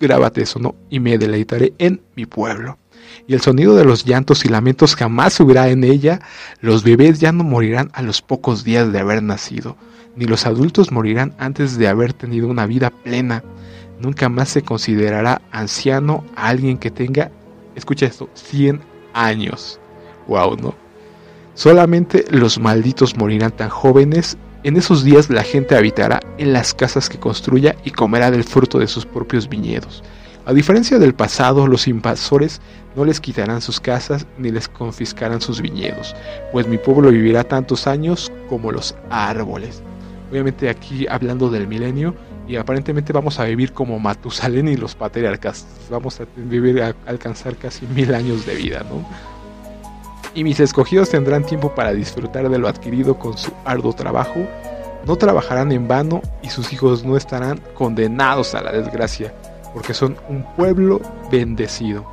Grábate 0.04 0.42
eso, 0.42 0.60
¿no? 0.60 0.76
Y 0.90 1.00
me 1.00 1.18
deleitaré 1.18 1.74
en 1.78 2.02
mi 2.18 2.26
pueblo. 2.26 2.78
Y 3.26 3.36
el 3.36 3.40
sonido 3.40 3.74
de 3.74 3.86
los 3.86 4.04
llantos 4.04 4.44
y 4.44 4.50
lamentos 4.50 4.98
jamás 4.98 5.32
subirá 5.32 5.70
en 5.70 5.86
ella. 5.86 6.20
Los 6.60 6.84
bebés 6.84 7.22
ya 7.22 7.32
no 7.32 7.46
morirán 7.46 7.90
a 7.94 8.02
los 8.02 8.22
pocos 8.22 8.66
días 8.66 8.92
de 8.92 9.00
haber 9.00 9.24
nacido, 9.24 9.78
ni 10.18 10.26
los 10.26 10.46
adultos 10.46 10.92
morirán 10.92 11.34
antes 11.38 11.78
de 11.78 11.88
haber 11.88 12.12
tenido 12.12 12.50
una 12.50 12.66
vida 12.66 12.90
plena. 12.90 13.46
Nunca 14.02 14.28
más 14.28 14.50
se 14.50 14.62
considerará 14.62 15.42
anciano 15.54 16.26
a 16.36 16.50
alguien 16.50 16.78
que 16.78 16.92
tenga, 16.92 17.32
escucha 17.74 18.06
esto, 18.06 18.30
100 18.34 18.82
años. 19.14 19.80
Wow, 20.28 20.58
¿no? 20.58 20.76
Solamente 21.54 22.26
los 22.30 22.60
malditos 22.60 23.16
morirán 23.16 23.54
tan 23.54 23.70
jóvenes. 23.70 24.38
En 24.64 24.78
esos 24.78 25.04
días 25.04 25.30
la 25.30 25.44
gente 25.44 25.76
habitará 25.76 26.22
en 26.38 26.54
las 26.54 26.74
casas 26.74 27.10
que 27.10 27.20
construya 27.20 27.76
y 27.84 27.92
comerá 27.92 28.32
del 28.32 28.46
fruto 28.46 28.80
de 28.80 28.88
sus 28.88 29.06
propios 29.06 29.50
viñedos. 29.50 30.02
A 30.46 30.54
diferencia 30.54 31.00
del 31.00 31.14
pasado, 31.14 31.68
los 31.68 31.86
invasores 31.86 32.62
no 32.96 33.04
les 33.04 33.20
quitarán 33.20 33.62
sus 33.62 33.82
casas 33.82 34.26
ni 34.38 34.52
les 34.52 34.70
confiscarán 34.70 35.42
sus 35.42 35.60
viñedos, 35.60 36.16
pues 36.54 36.66
mi 36.66 36.78
pueblo 36.78 37.10
vivirá 37.10 37.44
tantos 37.44 37.88
años 37.88 38.32
como 38.48 38.72
los 38.72 38.96
árboles. 39.10 39.84
Obviamente 40.32 40.70
aquí 40.70 41.08
hablando 41.10 41.50
del 41.50 41.68
milenio 41.68 42.16
y 42.48 42.56
aparentemente 42.56 43.12
vamos 43.12 43.40
a 43.40 43.44
vivir 43.44 43.74
como 43.74 44.00
Matusalén 44.00 44.70
y 44.70 44.78
los 44.78 44.96
patriarcas. 44.96 45.68
Vamos 45.90 46.22
a 46.22 46.26
vivir 46.38 46.82
a 46.82 46.96
alcanzar 47.06 47.58
casi 47.58 47.86
mil 47.88 48.14
años 48.14 48.46
de 48.46 48.56
vida, 48.56 48.86
¿no? 48.90 49.06
Y 50.36 50.44
mis 50.44 50.60
escogidos 50.60 51.10
tendrán 51.10 51.46
tiempo 51.46 51.74
para 51.76 51.94
disfrutar 51.94 52.50
de 52.50 52.58
lo 52.58 52.68
adquirido 52.68 53.18
con 53.20 53.38
su 53.38 53.52
arduo 53.66 53.94
trabajo, 53.94 54.48
no 55.06 55.16
trabajarán 55.16 55.72
en 55.72 55.88
vano 55.88 56.22
y 56.42 56.50
sus 56.50 56.72
hijos 56.74 57.04
no 57.04 57.18
estarán 57.18 57.60
condenados 57.74 58.56
a 58.56 58.62
la 58.62 58.72
desgracia, 58.72 59.34
porque 59.74 59.94
son 59.94 60.18
un 60.30 60.44
pueblo 60.56 61.02
bendecido. 61.32 62.06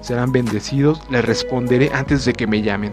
Serán 0.00 0.30
bendecidos, 0.32 1.02
les 1.10 1.24
responderé 1.24 1.90
antes 1.92 2.24
de 2.24 2.32
que 2.32 2.46
me 2.46 2.62
llamen. 2.62 2.92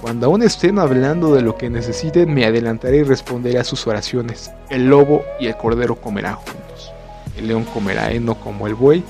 Cuando 0.00 0.26
aún 0.26 0.42
estén 0.42 0.78
hablando 0.78 1.34
de 1.34 1.42
lo 1.42 1.56
que 1.56 1.68
necesiten, 1.68 2.32
me 2.32 2.44
adelantaré 2.44 2.98
y 2.98 3.02
responderé 3.02 3.58
a 3.58 3.64
sus 3.64 3.86
oraciones. 3.86 4.52
El 4.70 4.86
lobo 4.86 5.22
y 5.40 5.46
el 5.46 5.56
cordero 5.56 5.96
comerán 5.96 6.36
juntos. 6.36 6.92
El 7.36 7.48
león 7.48 7.64
comerá 7.64 8.12
heno 8.12 8.36
como 8.36 8.66
el 8.66 8.74
buey, 8.74 9.02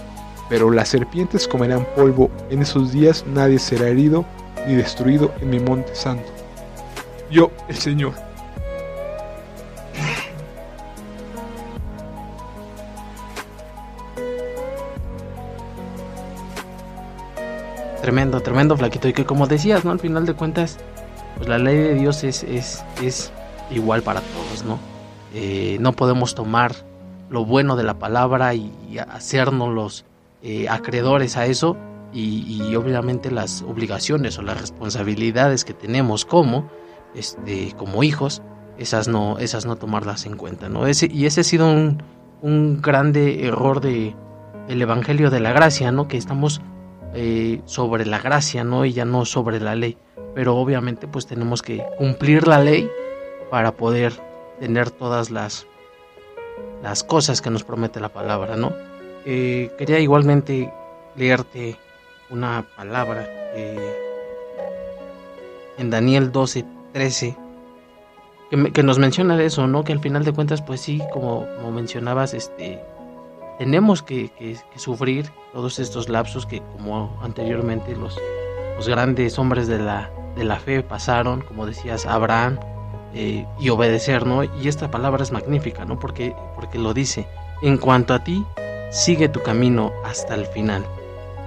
pero 0.49 0.71
las 0.71 0.89
serpientes 0.89 1.47
comerán 1.47 1.87
polvo. 1.95 2.31
En 2.49 2.63
esos 2.63 2.93
días 2.93 3.25
nadie 3.27 3.59
será 3.59 3.89
herido 3.89 4.25
ni 4.67 4.75
destruido 4.75 5.33
en 5.41 5.51
mi 5.51 5.61
monte 5.61 5.95
santo. 5.95 6.29
Yo, 7.31 7.51
el 7.69 7.77
Señor. 7.77 8.15
Tremendo, 18.03 18.41
tremendo, 18.41 18.77
flaquito. 18.77 19.09
Y 19.09 19.13
que 19.13 19.25
como 19.25 19.47
decías, 19.47 19.85
¿no? 19.85 19.91
Al 19.91 19.99
final 19.99 20.27
de 20.27 20.35
cuentas, 20.35 20.79
pues 21.37 21.49
la 21.49 21.59
ley 21.59 21.77
de 21.77 21.95
Dios 21.95 22.23
es, 22.23 22.45
es, 22.45 22.85
es 23.03 23.33
igual 23.71 24.03
para 24.03 24.21
todos, 24.21 24.65
¿no? 24.65 24.79
Eh, 25.35 25.77
no 25.81 25.93
podemos 25.93 26.35
tomar 26.35 26.73
lo 27.31 27.45
bueno 27.45 27.77
de 27.77 27.83
la 27.83 27.95
palabra 27.95 28.55
y, 28.55 28.73
hacernos 29.11 29.75
los 29.75 30.07
eh, 30.43 30.71
acreedores 30.71 31.37
a 31.37 31.45
eso 31.45 31.77
y, 32.17 32.75
obviamente 32.77 33.31
las 33.31 33.63
obligaciones 33.63 34.39
o 34.39 34.43
las 34.43 34.61
responsabilidades 34.61 35.65
que 35.65 35.75
tenemos 35.75 36.25
como, 36.25 36.71
este, 37.15 37.75
como 37.77 38.03
hijos, 38.03 38.43
esas 38.79 39.09
no, 39.09 39.39
esas 39.39 39.67
no 39.67 39.77
tomarlas 39.77 40.27
en 40.27 40.37
cuenta, 40.37 40.69
¿no? 40.69 40.87
Ese, 40.87 41.09
y 41.13 41.27
ese 41.27 41.43
ha 41.43 41.45
sido 41.45 41.71
un, 41.71 42.03
un 42.43 42.81
grande 42.81 43.47
error 43.47 43.81
de 43.81 44.15
el 44.69 44.83
Evangelio 44.83 45.31
de 45.31 45.41
la 45.41 45.53
Gracia, 45.53 45.93
¿no? 45.93 46.09
Que 46.09 46.17
estamos 46.17 46.61
eh, 47.15 47.63
sobre 47.65 48.05
la 48.05 48.19
gracia, 48.19 48.65
¿no? 48.65 48.85
Y 48.85 48.93
ya 48.93 49.05
no 49.05 49.25
sobre 49.25 49.61
la 49.61 49.75
ley. 49.75 49.97
Pero 50.35 50.57
obviamente 50.57 51.09
pues 51.09 51.27
tenemos 51.27 51.63
que 51.63 51.83
cumplir 51.97 52.47
la 52.47 52.59
ley 52.59 52.91
para 53.51 53.73
poder 53.73 54.13
tener 54.61 54.91
todas 54.91 55.31
las, 55.31 55.67
las 56.83 57.05
cosas 57.05 57.41
que 57.41 57.51
nos 57.51 57.65
promete 57.65 58.01
la 58.01 58.11
palabra, 58.11 58.57
¿no? 58.57 58.73
Eh, 59.25 59.71
quería 59.79 59.99
igualmente 59.99 60.73
leerte 61.17 61.79
una 62.31 62.65
palabra 62.77 63.27
en 65.79 65.91
Daniel 65.91 66.33
12, 66.33 66.65
13, 66.93 67.37
que, 68.73 68.83
nos 68.83 68.99
menciona 68.99 69.41
eso, 69.43 69.67
¿no? 69.67 69.85
Que 69.85 69.93
al 69.93 70.01
final 70.01 70.25
de 70.25 70.33
cuentas, 70.33 70.63
pues 70.63 70.81
sí, 70.81 71.03
como, 71.13 71.47
como 71.57 71.73
mencionabas, 71.73 72.35
este, 72.35 72.81
tenemos 73.59 74.03
que, 74.03 74.31
sufrir 74.77 75.31
todos 75.53 75.79
estos 75.79 76.09
lapsos 76.09 76.47
que 76.47 76.61
como 76.61 77.19
anteriormente 77.23 77.97
los, 77.97 78.17
los 78.77 78.89
grandes 78.89 79.39
hombres 79.39 79.69
de 79.69 79.79
la, 79.79 80.11
de 80.37 80.45
la 80.45 80.57
fe 80.57 80.83
pasaron, 80.83 81.43
como 81.43 81.67
decías, 81.67 82.07
Abraham, 82.07 82.59
eh, 83.15 83.47
y 83.59 83.69
obedecer, 83.71 84.27
¿no? 84.27 84.45
Y 84.45 84.69
esta 84.69 84.91
palabra 84.91 85.23
es 85.23 85.33
magnífica, 85.33 85.85
¿no? 85.85 85.99
Porque, 85.99 86.35
porque 86.55 86.79
lo 86.79 86.95
dice, 86.95 87.27
en 87.63 87.79
cuanto 87.79 88.15
a 88.15 88.23
ti, 88.23 88.45
sigue 88.91 89.29
tu 89.29 89.43
camino 89.43 89.93
hasta 90.05 90.35
el 90.35 90.47
final 90.47 90.85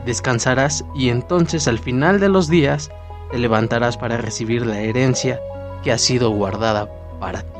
descansarás 0.06 0.86
y 0.96 1.10
entonces 1.10 1.68
al 1.68 1.80
final 1.80 2.20
de 2.20 2.30
los 2.30 2.50
días 2.50 2.92
te 3.32 3.38
levantarás 3.38 3.98
para 3.98 4.18
recibir 4.18 4.66
la 4.66 4.80
herencia 4.80 5.40
que 5.84 5.92
ha 5.92 5.98
sido 5.98 6.32
guardada 6.32 6.90
para 7.20 7.42
ti. 7.42 7.60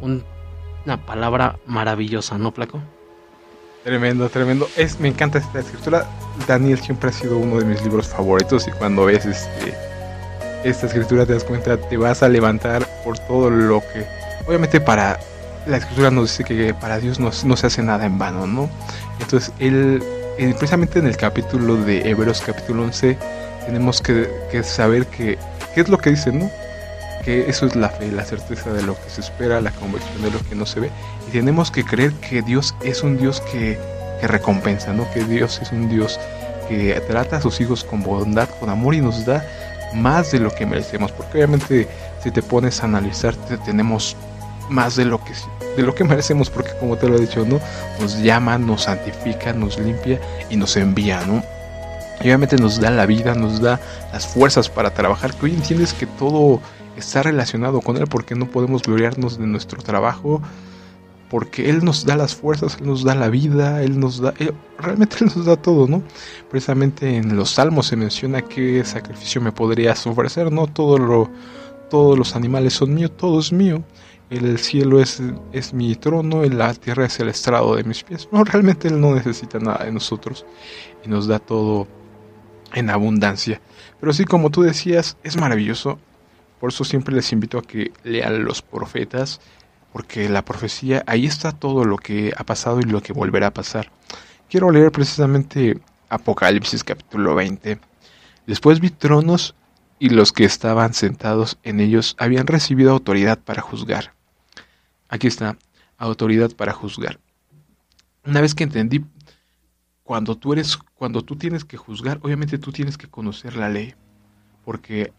una 0.00 1.06
palabra 1.06 1.58
maravillosa, 1.66 2.38
¿no, 2.38 2.52
Flaco? 2.52 2.80
Tremendo, 3.84 4.28
tremendo. 4.28 4.68
Es, 4.76 5.00
me 5.00 5.08
encanta 5.08 5.38
esta 5.38 5.60
escritura. 5.60 6.06
Daniel 6.46 6.78
siempre 6.80 7.10
ha 7.10 7.12
sido 7.12 7.38
uno 7.38 7.58
de 7.58 7.64
mis 7.64 7.82
libros 7.82 8.08
favoritos 8.08 8.68
y 8.68 8.70
cuando 8.72 9.06
ves 9.06 9.24
este, 9.24 9.74
esta 10.64 10.86
escritura 10.86 11.24
te 11.24 11.32
das 11.32 11.44
cuenta, 11.44 11.76
te 11.76 11.96
vas 11.96 12.22
a 12.22 12.28
levantar 12.28 12.86
por 13.04 13.18
todo 13.18 13.50
lo 13.50 13.80
que... 13.80 14.06
Obviamente 14.46 14.80
para... 14.80 15.18
La 15.66 15.76
escritura 15.76 16.10
nos 16.10 16.30
dice 16.30 16.44
que 16.44 16.72
para 16.72 16.98
Dios 16.98 17.20
no, 17.20 17.30
no 17.44 17.56
se 17.56 17.66
hace 17.66 17.82
nada 17.82 18.06
en 18.06 18.18
vano, 18.18 18.46
¿no? 18.46 18.70
Entonces 19.20 19.52
Él 19.58 20.02
precisamente 20.48 20.98
en 20.98 21.06
el 21.06 21.16
capítulo 21.16 21.76
de 21.76 22.08
Hebreos 22.08 22.42
capítulo 22.44 22.84
11 22.84 23.18
tenemos 23.66 24.00
que, 24.00 24.26
saber 24.64 25.06
que, 25.06 25.38
qué 25.74 25.80
es 25.82 25.88
lo 25.88 25.98
que 25.98 26.10
dice, 26.10 26.32
¿no? 26.32 26.50
Que 27.24 27.50
eso 27.50 27.66
es 27.66 27.76
la 27.76 27.90
fe, 27.90 28.10
la 28.10 28.24
certeza 28.24 28.72
de 28.72 28.82
lo 28.82 28.94
que 28.94 29.10
se 29.10 29.20
espera, 29.20 29.60
la 29.60 29.70
convicción 29.70 30.22
de 30.22 30.30
lo 30.30 30.40
que 30.40 30.54
no 30.54 30.64
se 30.64 30.80
ve. 30.80 30.90
Y 31.28 31.32
tenemos 31.32 31.70
que 31.70 31.84
creer 31.84 32.12
que 32.14 32.40
Dios 32.40 32.74
es 32.82 33.02
un 33.02 33.18
Dios 33.18 33.42
que, 33.52 33.78
que 34.20 34.26
recompensa, 34.26 34.94
¿no? 34.94 35.10
Que 35.12 35.24
Dios 35.24 35.60
es 35.60 35.72
un 35.72 35.90
Dios 35.90 36.18
que 36.68 36.98
trata 37.06 37.36
a 37.36 37.40
sus 37.42 37.60
hijos 37.60 37.84
con 37.84 38.02
bondad, 38.02 38.48
con 38.58 38.70
amor 38.70 38.94
y 38.94 39.02
nos 39.02 39.26
da 39.26 39.44
más 39.94 40.32
de 40.32 40.40
lo 40.40 40.50
que 40.50 40.64
merecemos. 40.64 41.12
Porque 41.12 41.36
obviamente 41.38 41.86
si 42.22 42.30
te 42.30 42.42
pones 42.42 42.80
a 42.82 42.86
analizar, 42.86 43.34
tenemos 43.66 44.16
más 44.70 44.96
de 44.96 45.04
lo 45.04 45.22
que 45.22 45.32
de 45.76 45.82
lo 45.82 45.94
que 45.94 46.04
merecemos, 46.04 46.50
porque 46.50 46.70
como 46.78 46.96
te 46.96 47.08
lo 47.08 47.16
he 47.16 47.20
dicho, 47.20 47.44
¿no? 47.44 47.60
Nos 48.00 48.18
llama, 48.22 48.58
nos 48.58 48.82
santifica, 48.82 49.52
nos 49.52 49.78
limpia 49.78 50.20
y 50.48 50.56
nos 50.56 50.76
envía, 50.76 51.24
¿no? 51.26 51.42
Obviamente 52.20 52.56
nos 52.56 52.80
da 52.80 52.90
la 52.90 53.06
vida, 53.06 53.34
nos 53.34 53.60
da 53.60 53.80
las 54.12 54.26
fuerzas 54.26 54.68
para 54.68 54.92
trabajar, 54.92 55.34
que 55.34 55.46
hoy 55.46 55.54
entiendes 55.54 55.94
que 55.94 56.06
todo 56.06 56.60
está 56.96 57.22
relacionado 57.22 57.80
con 57.80 57.96
Él, 57.96 58.06
porque 58.06 58.34
no 58.34 58.46
podemos 58.50 58.82
gloriarnos 58.82 59.38
de 59.38 59.46
nuestro 59.46 59.82
trabajo, 59.82 60.42
porque 61.30 61.70
Él 61.70 61.82
nos 61.84 62.04
da 62.04 62.16
las 62.16 62.34
fuerzas, 62.34 62.76
Él 62.80 62.88
nos 62.88 63.04
da 63.04 63.14
la 63.14 63.28
vida, 63.28 63.82
Él 63.82 63.98
nos 63.98 64.20
da, 64.20 64.34
realmente 64.78 65.16
Él 65.20 65.30
nos 65.34 65.46
da 65.46 65.56
todo, 65.56 65.86
¿no? 65.86 66.02
Precisamente 66.50 67.16
en 67.16 67.36
los 67.36 67.52
salmos 67.52 67.86
se 67.86 67.96
menciona 67.96 68.42
qué 68.42 68.84
sacrificio 68.84 69.40
me 69.40 69.52
podrías 69.52 70.06
ofrecer, 70.06 70.52
¿no? 70.52 70.66
Todo 70.66 70.98
lo, 70.98 71.30
todos 71.88 72.18
los 72.18 72.36
animales 72.36 72.74
son 72.74 72.92
míos, 72.92 73.12
todo 73.16 73.40
es 73.40 73.50
mío 73.52 73.82
el 74.30 74.58
cielo 74.58 75.00
es, 75.00 75.20
es 75.52 75.74
mi 75.74 75.96
trono, 75.96 76.44
y 76.44 76.48
la 76.48 76.72
tierra 76.74 77.06
es 77.06 77.18
el 77.20 77.28
estrado 77.28 77.76
de 77.76 77.84
mis 77.84 78.02
pies. 78.04 78.28
No, 78.32 78.44
realmente 78.44 78.88
Él 78.88 79.00
no 79.00 79.14
necesita 79.14 79.58
nada 79.58 79.84
de 79.84 79.92
nosotros 79.92 80.46
y 81.04 81.08
nos 81.08 81.26
da 81.26 81.38
todo 81.38 81.88
en 82.72 82.90
abundancia. 82.90 83.60
Pero 83.98 84.12
sí, 84.12 84.24
como 84.24 84.50
tú 84.50 84.62
decías, 84.62 85.16
es 85.24 85.36
maravilloso. 85.36 85.98
Por 86.60 86.70
eso 86.70 86.84
siempre 86.84 87.14
les 87.14 87.32
invito 87.32 87.58
a 87.58 87.62
que 87.62 87.92
lean 88.04 88.44
los 88.44 88.62
profetas, 88.62 89.40
porque 89.92 90.28
la 90.28 90.44
profecía, 90.44 91.02
ahí 91.06 91.26
está 91.26 91.52
todo 91.52 91.84
lo 91.84 91.96
que 91.96 92.32
ha 92.36 92.44
pasado 92.44 92.80
y 92.80 92.84
lo 92.84 93.02
que 93.02 93.12
volverá 93.12 93.48
a 93.48 93.54
pasar. 93.54 93.90
Quiero 94.48 94.70
leer 94.70 94.92
precisamente 94.92 95.80
Apocalipsis 96.08 96.84
capítulo 96.84 97.34
20. 97.34 97.80
Después 98.46 98.80
vi 98.80 98.90
tronos 98.90 99.54
y 99.98 100.10
los 100.10 100.32
que 100.32 100.44
estaban 100.44 100.94
sentados 100.94 101.58
en 101.62 101.80
ellos 101.80 102.16
habían 102.18 102.46
recibido 102.46 102.90
autoridad 102.90 103.38
para 103.38 103.62
juzgar. 103.62 104.19
Aquí 105.10 105.26
está, 105.26 105.58
autoridad 105.98 106.52
para 106.52 106.72
juzgar. 106.72 107.18
Una 108.24 108.40
vez 108.40 108.54
que 108.54 108.62
entendí, 108.62 109.04
cuando 110.04 110.36
tú 110.36 110.52
eres, 110.52 110.76
cuando 110.94 111.22
tú 111.22 111.34
tienes 111.34 111.64
que 111.64 111.76
juzgar, 111.76 112.20
obviamente 112.22 112.58
tú 112.58 112.70
tienes 112.70 112.96
que 112.96 113.08
conocer 113.08 113.56
la 113.56 113.68
ley, 113.68 113.94
porque 114.64 115.12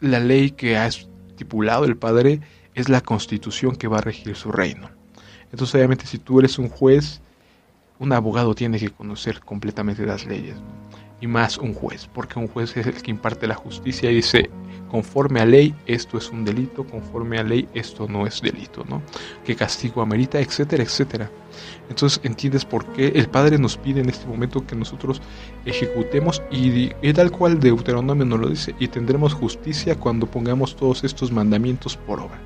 la 0.00 0.20
ley 0.20 0.50
que 0.50 0.76
ha 0.76 0.86
estipulado 0.86 1.86
el 1.86 1.96
Padre 1.96 2.40
es 2.74 2.90
la 2.90 3.00
constitución 3.00 3.76
que 3.76 3.88
va 3.88 3.98
a 3.98 4.02
regir 4.02 4.36
su 4.36 4.52
reino. 4.52 4.90
Entonces, 5.50 5.74
obviamente, 5.74 6.06
si 6.06 6.18
tú 6.18 6.40
eres 6.40 6.58
un 6.58 6.68
juez, 6.68 7.22
un 7.98 8.12
abogado 8.12 8.54
tiene 8.54 8.78
que 8.78 8.90
conocer 8.90 9.40
completamente 9.40 10.04
las 10.04 10.26
leyes 10.26 10.56
y 11.22 11.26
más 11.26 11.56
un 11.56 11.72
juez, 11.72 12.06
porque 12.12 12.38
un 12.38 12.46
juez 12.46 12.76
es 12.76 12.86
el 12.86 13.02
que 13.02 13.10
imparte 13.10 13.46
la 13.46 13.54
justicia 13.54 14.10
y 14.10 14.16
dice, 14.16 14.50
conforme 14.90 15.40
a 15.40 15.46
ley 15.46 15.74
esto 15.86 16.18
es 16.18 16.30
un 16.30 16.44
delito, 16.44 16.84
conforme 16.84 17.38
a 17.38 17.42
ley 17.42 17.68
esto 17.74 18.06
no 18.08 18.26
es 18.26 18.40
delito, 18.40 18.84
¿no? 18.88 19.02
¿Qué 19.44 19.54
castigo 19.54 20.02
amerita, 20.02 20.40
etcétera, 20.40 20.82
etcétera? 20.82 21.30
Entonces 21.88 22.20
entiendes 22.22 22.64
por 22.64 22.86
qué 22.92 23.08
el 23.08 23.28
Padre 23.28 23.58
nos 23.58 23.76
pide 23.76 24.00
en 24.00 24.08
este 24.08 24.26
momento 24.26 24.66
que 24.66 24.76
nosotros 24.76 25.20
ejecutemos 25.64 26.42
y, 26.50 26.90
y 27.02 27.12
tal 27.12 27.30
cual 27.30 27.60
Deuteronomio 27.60 28.24
nos 28.24 28.40
lo 28.40 28.48
dice, 28.48 28.74
y 28.78 28.88
tendremos 28.88 29.34
justicia 29.34 29.96
cuando 29.96 30.26
pongamos 30.26 30.76
todos 30.76 31.04
estos 31.04 31.32
mandamientos 31.32 31.96
por 31.96 32.20
obra. 32.20 32.38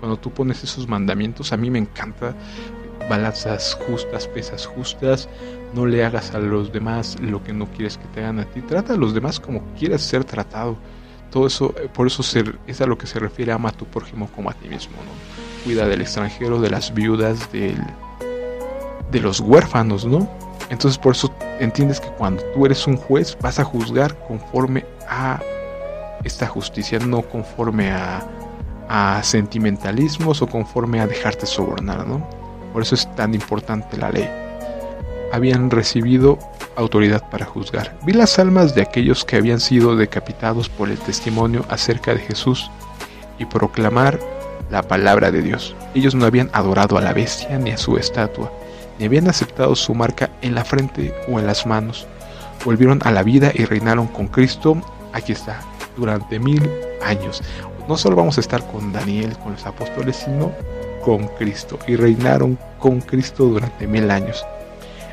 Cuando 0.00 0.16
tú 0.16 0.30
pones 0.30 0.62
esos 0.62 0.86
mandamientos, 0.86 1.52
a 1.52 1.56
mí 1.56 1.70
me 1.70 1.78
encanta 1.78 2.34
balanzas 3.08 3.78
justas, 3.86 4.28
pesas 4.28 4.66
justas, 4.66 5.28
no 5.74 5.86
le 5.86 6.04
hagas 6.04 6.34
a 6.34 6.38
los 6.38 6.72
demás 6.72 7.18
lo 7.20 7.42
que 7.42 7.52
no 7.52 7.66
quieres 7.66 7.96
que 7.98 8.06
te 8.08 8.20
hagan 8.20 8.38
a 8.38 8.44
ti, 8.44 8.60
trata 8.62 8.94
a 8.94 8.96
los 8.96 9.14
demás 9.14 9.40
como 9.40 9.62
quieras 9.78 10.02
ser 10.02 10.24
tratado. 10.24 10.76
Todo 11.30 11.46
eso, 11.46 11.74
eh, 11.78 11.88
por 11.92 12.06
eso 12.06 12.22
es 12.66 12.80
a 12.80 12.86
lo 12.86 12.96
que 12.96 13.06
se 13.06 13.18
refiere 13.18 13.52
a 13.52 13.58
tu 13.72 13.84
prójimo 13.86 14.28
como 14.34 14.50
a 14.50 14.54
ti 14.54 14.68
mismo, 14.68 14.96
¿no? 14.96 15.64
Cuida 15.64 15.86
del 15.86 16.00
extranjero, 16.00 16.60
de 16.60 16.70
las 16.70 16.94
viudas, 16.94 17.50
de 17.52 17.76
los 19.20 19.40
huérfanos, 19.40 20.04
¿no? 20.04 20.28
Entonces 20.70 20.98
por 20.98 21.12
eso 21.12 21.32
entiendes 21.60 22.00
que 22.00 22.08
cuando 22.08 22.42
tú 22.54 22.66
eres 22.66 22.86
un 22.86 22.96
juez 22.96 23.36
vas 23.40 23.58
a 23.58 23.64
juzgar 23.64 24.16
conforme 24.26 24.84
a 25.08 25.40
esta 26.24 26.46
justicia, 26.46 26.98
no 26.98 27.22
conforme 27.22 27.90
a, 27.90 28.22
a 28.88 29.22
sentimentalismos 29.22 30.42
o 30.42 30.46
conforme 30.46 31.00
a 31.00 31.06
dejarte 31.06 31.46
sobornar, 31.46 32.06
¿no? 32.06 32.26
Por 32.72 32.82
eso 32.82 32.94
es 32.94 33.14
tan 33.16 33.34
importante 33.34 33.96
la 33.96 34.10
ley. 34.10 34.47
Habían 35.32 35.70
recibido 35.70 36.38
autoridad 36.76 37.28
para 37.30 37.44
juzgar. 37.44 37.96
Vi 38.04 38.12
las 38.12 38.38
almas 38.38 38.74
de 38.74 38.82
aquellos 38.82 39.24
que 39.24 39.36
habían 39.36 39.60
sido 39.60 39.96
decapitados 39.96 40.68
por 40.68 40.88
el 40.88 40.98
testimonio 40.98 41.64
acerca 41.68 42.14
de 42.14 42.20
Jesús 42.20 42.70
y 43.38 43.44
proclamar 43.44 44.18
la 44.70 44.82
palabra 44.82 45.30
de 45.30 45.42
Dios. 45.42 45.74
Ellos 45.94 46.14
no 46.14 46.26
habían 46.26 46.50
adorado 46.52 46.98
a 46.98 47.00
la 47.00 47.12
bestia 47.12 47.58
ni 47.58 47.70
a 47.70 47.78
su 47.78 47.96
estatua, 47.96 48.52
ni 48.98 49.06
habían 49.06 49.28
aceptado 49.28 49.74
su 49.76 49.94
marca 49.94 50.30
en 50.42 50.54
la 50.54 50.64
frente 50.64 51.14
o 51.28 51.38
en 51.38 51.46
las 51.46 51.66
manos. 51.66 52.06
Volvieron 52.64 53.00
a 53.04 53.10
la 53.10 53.22
vida 53.22 53.52
y 53.54 53.64
reinaron 53.64 54.06
con 54.06 54.28
Cristo, 54.28 54.80
aquí 55.12 55.32
está, 55.32 55.60
durante 55.96 56.38
mil 56.38 56.68
años. 57.02 57.42
No 57.88 57.96
solo 57.96 58.16
vamos 58.16 58.36
a 58.36 58.40
estar 58.40 58.66
con 58.70 58.92
Daniel, 58.92 59.36
con 59.38 59.52
los 59.52 59.64
apóstoles, 59.64 60.16
sino 60.16 60.52
con 61.04 61.26
Cristo 61.38 61.78
y 61.86 61.96
reinaron 61.96 62.58
con 62.78 63.00
Cristo 63.00 63.46
durante 63.46 63.86
mil 63.86 64.10
años. 64.10 64.44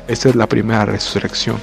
Esta 0.08 0.28
es 0.28 0.36
la 0.36 0.48
primera 0.48 0.84
resurrección. 0.84 1.56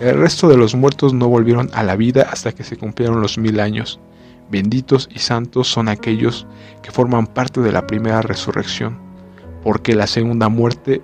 El 0.00 0.18
resto 0.18 0.48
de 0.48 0.58
los 0.58 0.74
muertos 0.74 1.14
no 1.14 1.28
volvieron 1.28 1.70
a 1.72 1.82
la 1.82 1.96
vida 1.96 2.28
hasta 2.30 2.52
que 2.52 2.64
se 2.64 2.76
cumplieron 2.76 3.22
los 3.22 3.38
mil 3.38 3.58
años. 3.58 3.98
Benditos 4.50 5.08
y 5.14 5.20
santos 5.20 5.68
son 5.68 5.88
aquellos 5.88 6.46
que 6.82 6.90
forman 6.90 7.26
parte 7.26 7.60
de 7.60 7.72
la 7.72 7.86
primera 7.86 8.20
resurrección, 8.20 8.98
porque 9.62 9.94
la 9.94 10.06
segunda 10.06 10.50
muerte 10.50 11.00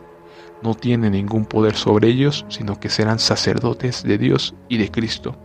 no 0.62 0.74
tiene 0.74 1.08
ningún 1.08 1.46
poder 1.46 1.74
sobre 1.74 2.08
ellos, 2.08 2.44
sino 2.48 2.78
que 2.78 2.90
serán 2.90 3.18
sacerdotes 3.18 4.02
de 4.02 4.18
Dios 4.18 4.54
y 4.68 4.76
de 4.76 4.90
Cristo, 4.90 5.36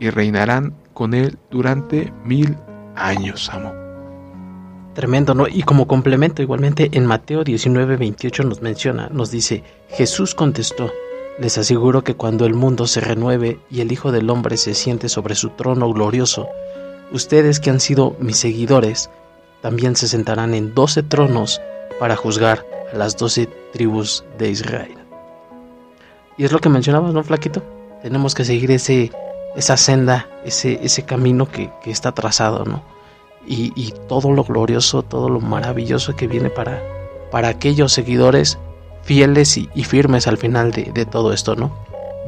y 0.00 0.08
reinarán 0.08 0.74
con 0.94 1.12
Él 1.12 1.38
durante 1.50 2.12
mil 2.24 2.56
años, 2.96 3.50
amo. 3.50 3.87
Tremendo, 4.98 5.32
¿no? 5.32 5.46
Y 5.46 5.62
como 5.62 5.86
complemento, 5.86 6.42
igualmente 6.42 6.88
en 6.90 7.06
Mateo 7.06 7.44
19, 7.44 7.96
28 7.98 8.42
nos 8.42 8.62
menciona, 8.62 9.08
nos 9.12 9.30
dice, 9.30 9.62
Jesús 9.90 10.34
contestó, 10.34 10.90
les 11.38 11.56
aseguro 11.56 12.02
que 12.02 12.16
cuando 12.16 12.46
el 12.46 12.54
mundo 12.54 12.88
se 12.88 13.00
renueve 13.00 13.60
y 13.70 13.80
el 13.80 13.92
Hijo 13.92 14.10
del 14.10 14.28
Hombre 14.28 14.56
se 14.56 14.74
siente 14.74 15.08
sobre 15.08 15.36
su 15.36 15.50
trono 15.50 15.88
glorioso, 15.92 16.48
ustedes 17.12 17.60
que 17.60 17.70
han 17.70 17.78
sido 17.78 18.16
mis 18.18 18.38
seguidores, 18.38 19.08
también 19.62 19.94
se 19.94 20.08
sentarán 20.08 20.52
en 20.52 20.74
doce 20.74 21.04
tronos 21.04 21.60
para 22.00 22.16
juzgar 22.16 22.66
a 22.92 22.96
las 22.96 23.16
doce 23.16 23.48
tribus 23.72 24.24
de 24.36 24.50
Israel. 24.50 24.96
Y 26.36 26.44
es 26.44 26.50
lo 26.50 26.58
que 26.58 26.70
mencionabas, 26.70 27.14
¿no, 27.14 27.22
Flaquito? 27.22 27.62
Tenemos 28.02 28.34
que 28.34 28.44
seguir 28.44 28.72
ese, 28.72 29.12
esa 29.54 29.76
senda, 29.76 30.28
ese, 30.44 30.80
ese 30.82 31.04
camino 31.04 31.48
que, 31.48 31.70
que 31.84 31.92
está 31.92 32.10
trazado, 32.10 32.64
¿no? 32.64 32.97
Y, 33.48 33.94
todo 34.08 34.32
lo 34.32 34.44
glorioso, 34.44 35.02
todo 35.02 35.28
lo 35.28 35.40
maravilloso 35.40 36.14
que 36.16 36.26
viene 36.26 36.50
para, 36.50 36.82
para 37.30 37.48
aquellos 37.48 37.92
seguidores 37.92 38.58
fieles 39.02 39.56
y, 39.56 39.84
firmes 39.84 40.26
al 40.26 40.36
final 40.36 40.70
de, 40.70 41.06
todo 41.06 41.32
esto, 41.32 41.56
¿no? 41.56 41.72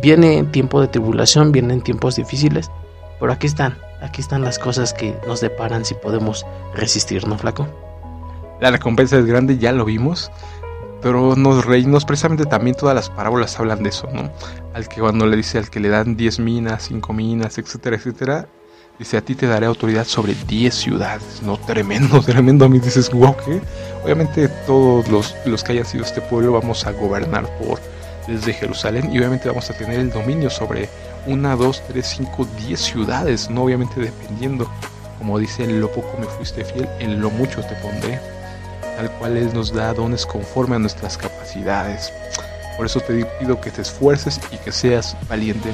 Viene 0.02 0.38
en 0.38 0.50
tiempo 0.50 0.80
de 0.80 0.88
tribulación, 0.88 1.52
viene 1.52 1.74
en 1.74 1.82
tiempos 1.82 2.16
difíciles, 2.16 2.70
pero 3.18 3.32
aquí 3.32 3.46
están, 3.46 3.76
aquí 4.00 4.22
están 4.22 4.42
las 4.42 4.58
cosas 4.58 4.94
que 4.94 5.14
nos 5.26 5.42
deparan 5.42 5.84
si 5.84 5.94
podemos 5.94 6.46
resistir, 6.74 7.28
¿no, 7.28 7.36
flaco? 7.36 7.68
La 8.60 8.70
recompensa 8.70 9.18
es 9.18 9.26
grande, 9.26 9.58
ya 9.58 9.72
lo 9.72 9.84
vimos, 9.84 10.30
pero 11.02 11.36
nos 11.36 11.66
reímos, 11.66 12.06
precisamente 12.06 12.46
también 12.46 12.76
todas 12.76 12.94
las 12.94 13.10
parábolas 13.10 13.58
hablan 13.60 13.82
de 13.82 13.90
eso, 13.90 14.08
¿no? 14.12 14.30
Al 14.72 14.88
que 14.88 15.00
cuando 15.00 15.26
le 15.26 15.36
dice 15.36 15.58
al 15.58 15.68
que 15.68 15.80
le 15.80 15.90
dan 15.90 16.16
10 16.16 16.40
minas, 16.40 16.84
5 16.84 17.12
minas, 17.12 17.58
etcétera, 17.58 17.96
etcétera, 17.96 18.48
Dice, 19.00 19.16
a 19.16 19.22
ti 19.22 19.34
te 19.34 19.46
daré 19.46 19.64
autoridad 19.64 20.04
sobre 20.04 20.34
10 20.34 20.74
ciudades. 20.74 21.40
No, 21.42 21.56
tremendo, 21.56 22.20
tremendo. 22.26 22.66
A 22.66 22.68
mí 22.68 22.80
dices, 22.80 23.10
wow, 23.10 23.34
¿qué? 23.34 23.62
Obviamente 24.04 24.46
todos 24.66 25.08
los, 25.08 25.34
los 25.46 25.64
que 25.64 25.72
hayan 25.72 25.86
sido 25.86 26.04
este 26.04 26.20
pueblo 26.20 26.52
vamos 26.52 26.84
a 26.86 26.92
gobernar 26.92 27.48
por 27.56 27.80
desde 28.28 28.52
Jerusalén 28.52 29.08
y 29.10 29.16
obviamente 29.16 29.48
vamos 29.48 29.70
a 29.70 29.72
tener 29.72 29.98
el 29.98 30.10
dominio 30.10 30.50
sobre 30.50 30.90
una, 31.26 31.56
dos, 31.56 31.82
tres, 31.88 32.08
cinco, 32.08 32.46
diez 32.58 32.78
ciudades, 32.80 33.48
no 33.48 33.64
obviamente 33.64 34.02
dependiendo, 34.02 34.70
como 35.16 35.38
dice, 35.38 35.64
en 35.64 35.80
lo 35.80 35.90
poco 35.90 36.18
me 36.18 36.26
fuiste 36.26 36.62
fiel, 36.62 36.86
en 36.98 37.22
lo 37.22 37.30
mucho 37.30 37.62
te 37.62 37.74
pondré, 37.76 38.20
tal 38.98 39.10
cual 39.12 39.38
Él 39.38 39.50
nos 39.54 39.72
da 39.72 39.94
dones 39.94 40.26
conforme 40.26 40.76
a 40.76 40.78
nuestras 40.78 41.16
capacidades. 41.16 42.12
Por 42.76 42.84
eso 42.84 43.00
te 43.00 43.24
pido 43.40 43.58
que 43.62 43.70
te 43.70 43.80
esfuerces 43.80 44.38
y 44.52 44.58
que 44.58 44.72
seas 44.72 45.16
valiente 45.26 45.70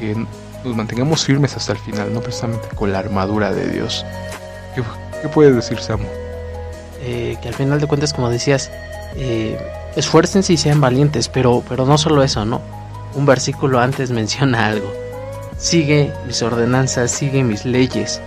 que 0.00 0.16
nos 0.64 0.76
mantengamos 0.76 1.24
firmes 1.24 1.56
hasta 1.56 1.72
el 1.72 1.78
final, 1.78 2.12
no 2.12 2.20
precisamente 2.20 2.68
con 2.74 2.92
la 2.92 2.98
armadura 2.98 3.52
de 3.52 3.68
Dios. 3.70 4.04
¿Qué, 4.74 5.28
puedes 5.28 5.54
decir, 5.54 5.78
Samu? 5.78 6.06
Eh, 7.02 7.36
que 7.40 7.48
al 7.48 7.54
final 7.54 7.80
de 7.80 7.86
cuentas, 7.86 8.12
como 8.12 8.30
decías, 8.30 8.70
eh, 9.16 9.58
esfuércense 9.96 10.52
y 10.52 10.56
sean 10.56 10.80
valientes, 10.80 11.28
pero, 11.28 11.62
pero 11.68 11.86
no 11.86 11.98
solo 11.98 12.22
eso, 12.22 12.44
¿no? 12.44 12.60
Un 13.14 13.26
versículo 13.26 13.80
antes 13.80 14.10
menciona 14.10 14.66
algo. 14.66 14.92
Sigue 15.56 16.12
mis 16.26 16.42
ordenanzas, 16.42 17.10
sigue 17.10 17.42
mis 17.42 17.64
leyes. 17.64 18.20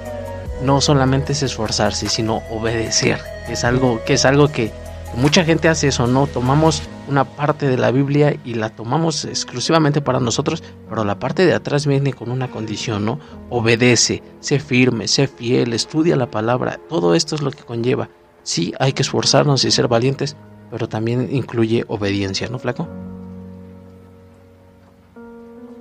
No 0.64 0.82
solamente 0.82 1.34
es 1.34 1.44
esforzarse, 1.44 2.08
sino 2.10 2.44
obedecer. 2.50 3.20
Es 3.50 3.64
algo 3.64 4.04
que 4.06 4.14
es 4.14 4.26
algo 4.26 4.50
que 4.50 4.72
mucha 5.16 5.44
gente 5.44 5.68
hace 5.68 5.88
eso, 5.88 6.08
¿no? 6.08 6.28
Tomamos 6.28 6.84
una 7.08 7.26
parte 7.26 7.68
de 7.68 7.78
la 7.78 7.92
Biblia 7.92 8.38
y 8.44 8.54
la 8.56 8.70
tomamos 8.70 9.26
exclusivamente 9.26 10.02
para 10.02 10.20
nosotros, 10.20 10.64
pero 10.90 11.04
la 11.04 11.20
parte 11.20 11.46
de 11.46 11.54
atrás 11.54 11.86
viene 11.86 12.14
con 12.14 12.32
una 12.32 12.50
condición, 12.50 13.06
¿no? 13.06 13.20
Obedece, 13.50 14.24
sé 14.40 14.60
firme, 14.60 15.08
sé 15.08 15.28
fiel, 15.28 15.74
estudia 15.74 16.16
la 16.16 16.32
palabra, 16.32 16.80
todo 16.90 17.16
esto 17.16 17.36
es 17.36 17.42
lo 17.42 17.52
que 17.52 17.64
conlleva. 17.64 18.10
Sí, 18.44 18.74
hay 18.80 18.94
que 18.94 19.02
esforzarnos 19.02 19.64
y 19.66 19.72
ser 19.72 19.88
valientes, 19.88 20.36
pero 20.72 20.88
también 20.88 21.30
incluye 21.32 21.86
obediencia, 21.88 22.48
¿no, 22.50 22.60
flaco? 22.60 22.88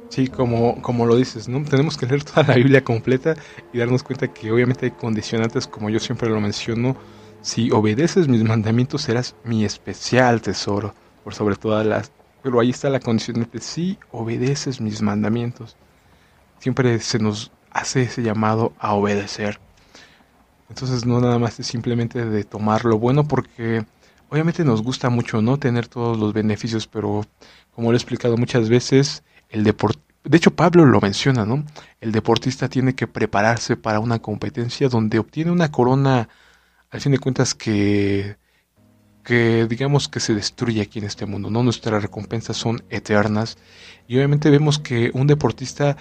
Sí, 0.08 0.28
como, 0.28 0.80
como 0.82 1.06
lo 1.06 1.16
dices, 1.16 1.48
¿no? 1.48 1.64
Tenemos 1.64 1.96
que 1.96 2.06
leer 2.06 2.22
toda 2.24 2.42
la 2.42 2.54
Biblia 2.54 2.85
completa 2.85 3.35
y 3.72 3.78
darnos 3.78 4.02
cuenta 4.02 4.28
que 4.28 4.52
obviamente 4.52 4.87
hay 4.87 4.92
condicionantes, 4.92 5.66
como 5.66 5.88
yo 5.88 5.98
siempre 5.98 6.28
lo 6.28 6.40
menciono. 6.40 6.96
Si 7.40 7.70
obedeces 7.70 8.28
mis 8.28 8.44
mandamientos, 8.44 9.02
serás 9.02 9.35
mi 9.42 9.64
especial 9.64 10.42
tesoro 10.42 10.94
por 11.24 11.35
sobre 11.35 11.56
todas 11.56 11.87
las... 11.87 12.12
Pero 12.42 12.61
ahí 12.61 12.70
está 12.70 12.90
la 12.90 13.00
condición 13.00 13.48
de 13.50 13.61
si 13.61 13.98
obedeces 14.11 14.80
mis 14.80 15.02
mandamientos. 15.02 15.76
Siempre 16.58 16.98
se 17.00 17.18
nos 17.18 17.52
hace 17.70 18.02
ese 18.02 18.22
llamado 18.22 18.72
a 18.78 18.94
obedecer. 18.94 19.61
Entonces 20.68 21.04
no 21.06 21.20
nada 21.20 21.38
más 21.38 21.61
es 21.61 21.66
simplemente 21.66 22.24
de 22.24 22.44
tomar 22.44 22.85
lo 22.85 22.98
bueno 22.98 23.28
porque 23.28 23.85
obviamente 24.28 24.64
nos 24.64 24.82
gusta 24.82 25.11
mucho 25.11 25.42
no 25.42 25.58
tener 25.58 25.87
todos 25.87 26.18
los 26.18 26.32
beneficios, 26.32 26.87
pero 26.87 27.24
como 27.72 27.90
lo 27.90 27.96
he 27.96 27.98
explicado 27.98 28.37
muchas 28.37 28.68
veces, 28.68 29.22
el 29.50 29.64
deport 29.64 30.00
de 30.24 30.37
hecho, 30.37 30.54
Pablo 30.54 30.87
lo 30.87 31.00
menciona, 31.00 31.44
¿no? 31.44 31.64
El 32.00 32.12
deportista 32.12 32.68
tiene 32.68 32.94
que 32.94 33.08
prepararse 33.08 33.76
para 33.76 33.98
una 33.98 34.20
competencia 34.20 34.88
donde 34.88 35.18
obtiene 35.18 35.50
una 35.50 35.72
corona, 35.72 36.28
al 36.90 37.00
fin 37.00 37.12
de 37.12 37.18
cuentas, 37.18 37.54
que, 37.54 38.37
que 39.24 39.66
digamos 39.66 40.08
que 40.08 40.20
se 40.20 40.35
destruye 40.35 40.82
aquí 40.82 40.98
en 40.98 41.04
este 41.04 41.26
mundo, 41.26 41.50
¿no? 41.50 41.62
Nuestras 41.62 42.02
recompensas 42.02 42.56
son 42.56 42.82
eternas 42.90 43.56
y 44.08 44.16
obviamente 44.16 44.50
vemos 44.50 44.78
que 44.78 45.11
un 45.14 45.26
deportista 45.26 45.96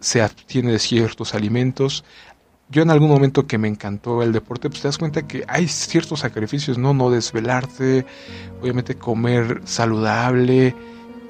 se 0.00 0.22
abstiene 0.22 0.72
de 0.72 0.78
ciertos 0.78 1.34
alimentos. 1.34 2.04
Yo 2.68 2.82
en 2.82 2.90
algún 2.90 3.08
momento 3.08 3.46
que 3.46 3.58
me 3.58 3.68
encantó 3.68 4.22
el 4.22 4.32
deporte, 4.32 4.68
pues 4.68 4.82
te 4.82 4.88
das 4.88 4.98
cuenta 4.98 5.26
que 5.26 5.44
hay 5.48 5.68
ciertos 5.68 6.20
sacrificios, 6.20 6.78
¿no? 6.78 6.94
No 6.94 7.10
desvelarte, 7.10 8.06
obviamente 8.60 8.96
comer 8.96 9.60
saludable, 9.64 10.74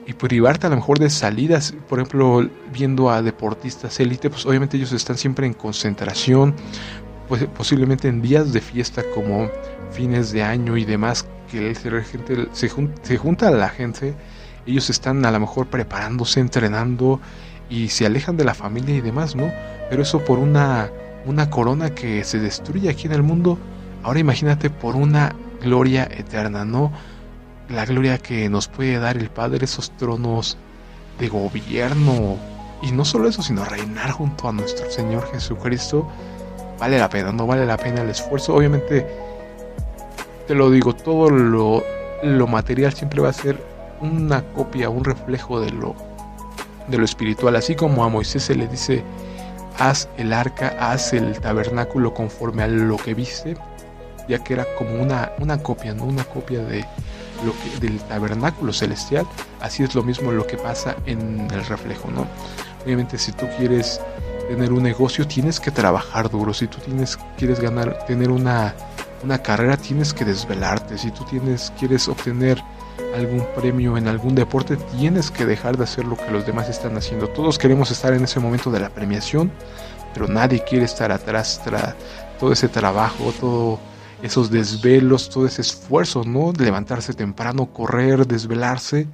y 0.06 0.12
privarte 0.12 0.66
a 0.66 0.70
lo 0.70 0.76
mejor 0.76 0.98
de 0.98 1.10
salidas, 1.10 1.74
por 1.88 1.98
ejemplo, 1.98 2.48
viendo 2.72 3.10
a 3.10 3.22
deportistas 3.22 3.98
élite, 4.00 4.30
pues 4.30 4.44
obviamente 4.46 4.76
ellos 4.76 4.92
están 4.92 5.16
siempre 5.16 5.46
en 5.46 5.54
concentración, 5.54 6.54
pues 7.28 7.44
posiblemente 7.56 8.08
en 8.08 8.20
días 8.20 8.52
de 8.52 8.60
fiesta 8.60 9.02
como 9.14 9.48
fines 9.94 10.32
de 10.32 10.42
año 10.42 10.76
y 10.76 10.84
demás, 10.84 11.26
que 11.50 11.74
se, 11.74 12.68
se 13.02 13.16
junta 13.18 13.48
a 13.48 13.50
la 13.50 13.68
gente, 13.68 14.14
ellos 14.66 14.90
están 14.90 15.24
a 15.24 15.30
lo 15.30 15.40
mejor 15.40 15.68
preparándose, 15.68 16.40
entrenando 16.40 17.20
y 17.70 17.88
se 17.88 18.06
alejan 18.06 18.36
de 18.36 18.44
la 18.44 18.54
familia 18.54 18.96
y 18.96 19.00
demás, 19.00 19.34
¿no? 19.34 19.50
Pero 19.88 20.02
eso 20.02 20.24
por 20.24 20.38
una, 20.38 20.90
una 21.24 21.50
corona 21.50 21.90
que 21.90 22.24
se 22.24 22.38
destruye 22.38 22.90
aquí 22.90 23.06
en 23.06 23.12
el 23.12 23.22
mundo, 23.22 23.58
ahora 24.02 24.18
imagínate 24.18 24.70
por 24.70 24.96
una 24.96 25.34
gloria 25.62 26.04
eterna, 26.10 26.64
¿no? 26.64 26.92
la 27.68 27.84
gloria 27.84 28.18
que 28.18 28.48
nos 28.48 28.68
puede 28.68 28.98
dar 28.98 29.16
el 29.16 29.30
Padre, 29.30 29.64
esos 29.64 29.90
tronos 29.96 30.56
de 31.18 31.28
gobierno. 31.28 32.36
Y 32.82 32.92
no 32.92 33.04
solo 33.04 33.28
eso, 33.28 33.42
sino 33.42 33.64
reinar 33.64 34.10
junto 34.10 34.48
a 34.48 34.52
nuestro 34.52 34.90
Señor 34.90 35.30
Jesucristo. 35.32 36.08
Vale 36.78 36.98
la 36.98 37.08
pena, 37.08 37.32
no 37.32 37.46
vale 37.46 37.64
la 37.64 37.76
pena 37.76 38.02
el 38.02 38.10
esfuerzo. 38.10 38.54
Obviamente, 38.54 39.06
te 40.46 40.54
lo 40.54 40.70
digo, 40.70 40.94
todo 40.94 41.30
lo, 41.30 41.82
lo 42.22 42.46
material 42.46 42.92
siempre 42.92 43.20
va 43.20 43.30
a 43.30 43.32
ser 43.32 43.58
una 44.00 44.42
copia, 44.52 44.90
un 44.90 45.04
reflejo 45.04 45.60
de 45.60 45.70
lo, 45.70 45.94
de 46.88 46.98
lo 46.98 47.04
espiritual. 47.04 47.56
Así 47.56 47.74
como 47.74 48.04
a 48.04 48.08
Moisés 48.08 48.44
se 48.44 48.54
le 48.54 48.66
dice, 48.68 49.02
haz 49.78 50.08
el 50.18 50.32
arca, 50.32 50.76
haz 50.78 51.12
el 51.12 51.38
tabernáculo 51.40 52.14
conforme 52.14 52.62
a 52.62 52.68
lo 52.68 52.96
que 52.96 53.14
viste, 53.14 53.56
ya 54.28 54.38
que 54.38 54.54
era 54.54 54.66
como 54.76 55.02
una, 55.02 55.32
una 55.38 55.62
copia, 55.62 55.94
¿no? 55.94 56.04
Una 56.04 56.24
copia 56.24 56.60
de, 56.60 56.84
lo 57.44 57.52
que, 57.52 57.86
del 57.86 57.98
tabernáculo 58.00 58.72
celestial, 58.72 59.26
así 59.60 59.82
es 59.82 59.94
lo 59.94 60.02
mismo 60.02 60.32
lo 60.32 60.46
que 60.46 60.56
pasa 60.56 60.96
en 61.06 61.48
el 61.52 61.64
reflejo, 61.66 62.10
¿no? 62.10 62.26
Obviamente 62.84 63.18
si 63.18 63.32
tú 63.32 63.46
quieres 63.58 64.00
tener 64.48 64.72
un 64.72 64.82
negocio 64.82 65.26
tienes 65.26 65.58
que 65.58 65.70
trabajar 65.70 66.30
duro, 66.30 66.52
si 66.52 66.66
tú 66.66 66.78
tienes, 66.78 67.18
quieres 67.38 67.60
ganar, 67.60 68.04
tener 68.06 68.30
una, 68.30 68.74
una 69.24 69.38
carrera 69.38 69.76
tienes 69.78 70.12
que 70.12 70.24
desvelarte, 70.24 70.98
si 70.98 71.10
tú 71.10 71.24
tienes, 71.24 71.72
quieres 71.78 72.08
obtener 72.08 72.62
algún 73.16 73.44
premio 73.56 73.96
en 73.96 74.06
algún 74.06 74.34
deporte 74.34 74.76
tienes 74.96 75.30
que 75.30 75.46
dejar 75.46 75.76
de 75.76 75.84
hacer 75.84 76.04
lo 76.04 76.16
que 76.16 76.30
los 76.30 76.46
demás 76.46 76.68
están 76.68 76.96
haciendo. 76.96 77.28
Todos 77.28 77.58
queremos 77.58 77.90
estar 77.90 78.12
en 78.12 78.24
ese 78.24 78.38
momento 78.38 78.70
de 78.70 78.80
la 78.80 78.90
premiación, 78.90 79.50
pero 80.12 80.28
nadie 80.28 80.62
quiere 80.62 80.84
estar 80.84 81.10
atrás, 81.10 81.60
tras 81.64 81.94
todo 82.38 82.52
ese 82.52 82.68
trabajo, 82.68 83.32
todo 83.40 83.80
esos 84.22 84.50
desvelos, 84.50 85.30
todo 85.30 85.46
ese 85.46 85.62
esfuerzo, 85.62 86.24
¿no? 86.24 86.52
De 86.52 86.64
levantarse 86.64 87.14
temprano, 87.14 87.66
correr, 87.66 88.26
desvelarse. 88.26 89.06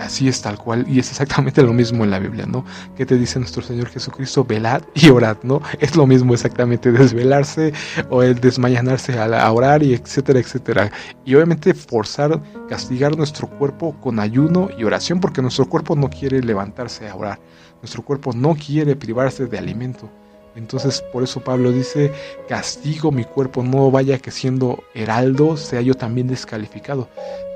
Así 0.00 0.28
es 0.28 0.40
tal 0.40 0.56
cual, 0.56 0.86
y 0.88 0.98
es 0.98 1.10
exactamente 1.10 1.62
lo 1.62 1.74
mismo 1.74 2.04
en 2.04 2.10
la 2.10 2.18
Biblia, 2.18 2.46
¿no? 2.46 2.64
¿Qué 2.96 3.04
te 3.04 3.18
dice 3.18 3.38
nuestro 3.38 3.62
Señor 3.62 3.88
Jesucristo? 3.88 4.44
Velad 4.44 4.82
y 4.94 5.10
orad, 5.10 5.36
¿no? 5.42 5.60
Es 5.78 5.94
lo 5.94 6.06
mismo 6.06 6.32
exactamente, 6.32 6.90
desvelarse 6.90 7.74
o 8.08 8.22
el 8.22 8.40
desmañanarse 8.40 9.18
a, 9.18 9.52
orar 9.52 9.82
y 9.82 9.92
etcétera, 9.92 10.40
etcétera. 10.40 10.90
Y 11.26 11.34
obviamente 11.34 11.74
forzar, 11.74 12.40
castigar 12.68 13.14
nuestro 13.14 13.46
cuerpo 13.46 13.94
con 14.00 14.18
ayuno 14.20 14.70
y 14.76 14.84
oración, 14.84 15.20
porque 15.20 15.42
nuestro 15.42 15.66
cuerpo 15.66 15.94
no 15.94 16.08
quiere 16.08 16.42
levantarse 16.42 17.06
a 17.06 17.14
orar, 17.14 17.38
nuestro 17.82 18.02
cuerpo 18.02 18.32
no 18.32 18.54
quiere 18.54 18.96
privarse 18.96 19.46
de 19.46 19.58
alimento. 19.58 20.10
Entonces 20.56 21.04
por 21.12 21.22
eso 21.22 21.40
Pablo 21.40 21.72
dice, 21.72 22.10
castigo 22.48 23.12
mi 23.12 23.24
cuerpo, 23.24 23.62
no 23.62 23.90
vaya 23.90 24.18
que 24.18 24.30
siendo 24.30 24.82
heraldo 24.94 25.56
sea 25.56 25.80
yo 25.80 25.94
también 25.94 26.26
descalificado. 26.26 27.08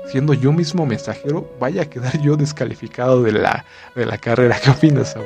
Siendo 0.07 0.33
yo 0.33 0.51
mismo 0.51 0.85
mensajero, 0.85 1.47
vaya 1.59 1.83
a 1.83 1.85
quedar 1.85 2.19
yo 2.21 2.37
descalificado 2.37 3.23
de 3.23 3.31
la, 3.31 3.65
de 3.95 4.05
la 4.05 4.17
carrera. 4.17 4.57
¿Qué 4.63 4.69
opinas, 4.69 5.13
Sabu? 5.13 5.25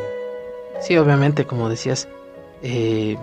Sí, 0.81 0.97
obviamente, 0.97 1.45
como 1.45 1.69
decías, 1.69 2.07
eh, 2.63 3.17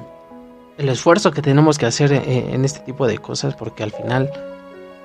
el 0.79 0.89
esfuerzo 0.89 1.31
que 1.31 1.41
tenemos 1.43 1.79
que 1.79 1.87
hacer 1.87 2.13
en, 2.13 2.65
este 2.65 2.81
tipo 2.81 3.07
de 3.07 3.19
cosas, 3.19 3.55
porque 3.55 3.83
al 3.83 3.93
final, 3.93 4.31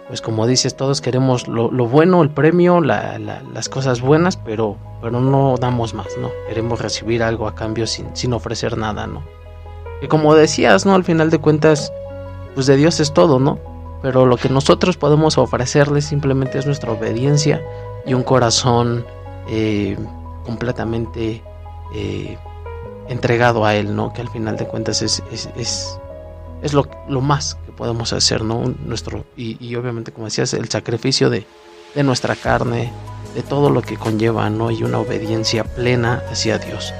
pues 0.08 0.22
como 0.22 0.46
dices, 0.46 0.76
todos 0.76 1.00
queremos 1.00 1.48
lo, 1.48 1.70
bueno, 1.70 2.22
el 2.22 2.30
premio, 2.30 2.82
las 2.82 3.70
cosas 3.70 4.02
buenas, 4.02 4.36
pero, 4.36 4.76
pero 5.02 5.22
no 5.22 5.56
damos 5.58 5.94
más, 5.94 6.10
¿no? 6.20 6.30
Queremos 6.50 6.82
recibir 6.82 7.24
algo 7.24 7.48
a 7.48 7.56
cambio 7.56 7.88
sin, 7.88 8.14
sin 8.16 8.34
ofrecer 8.34 8.78
nada, 8.78 9.08
¿no? 9.08 9.24
Que 10.02 10.10
como 10.10 10.36
decías, 10.36 10.86
¿no? 10.86 10.94
Al 10.94 11.06
final 11.06 11.30
de 11.30 11.38
cuentas, 11.38 11.94
pues 12.54 12.66
de 12.66 12.76
Dios 12.76 13.00
es 13.00 13.14
todo, 13.14 13.40
¿no? 13.40 13.71
Pero 14.02 14.26
lo 14.26 14.38
que 14.38 14.50
nosotros 14.50 14.98
podemos 14.98 15.38
ofrecerle 15.38 16.02
simplemente 16.02 16.58
es 16.58 16.66
nuestra 16.66 16.92
obediencia 16.92 17.62
y 18.06 18.14
un 18.14 18.24
corazón 18.24 19.06
eh, 19.48 19.98
completamente 20.44 21.44
eh, 21.94 22.38
entregado 23.08 23.66
a 23.66 23.76
Él, 23.76 23.96
¿no? 23.96 24.12
Que 24.14 24.22
al 24.22 24.30
final 24.30 24.58
de 24.58 24.66
cuentas 24.68 25.02
es, 25.02 25.22
es, 25.32 25.50
es, 26.62 26.74
lo, 26.74 26.88
lo, 27.08 27.22
más 27.22 27.56
que 27.66 27.72
podemos 27.72 28.12
hacer, 28.14 28.44
¿no? 28.44 28.74
Nuestro, 28.86 29.26
y, 29.38 29.64
y 29.64 29.76
obviamente, 29.76 30.12
como 30.12 30.26
decías, 30.26 30.54
el 30.54 30.68
sacrificio 30.70 31.30
de, 31.30 31.46
de 31.94 32.04
nuestra 32.04 32.36
carne, 32.36 32.92
de 33.36 33.44
todo 33.44 33.70
lo 33.70 33.82
que 33.82 33.98
conlleva, 33.98 34.50
¿no? 34.50 34.72
Y 34.72 34.84
una 34.84 35.00
obediencia 35.00 35.64
plena 35.64 36.24
hacia 36.32 36.58
Dios 36.58 36.94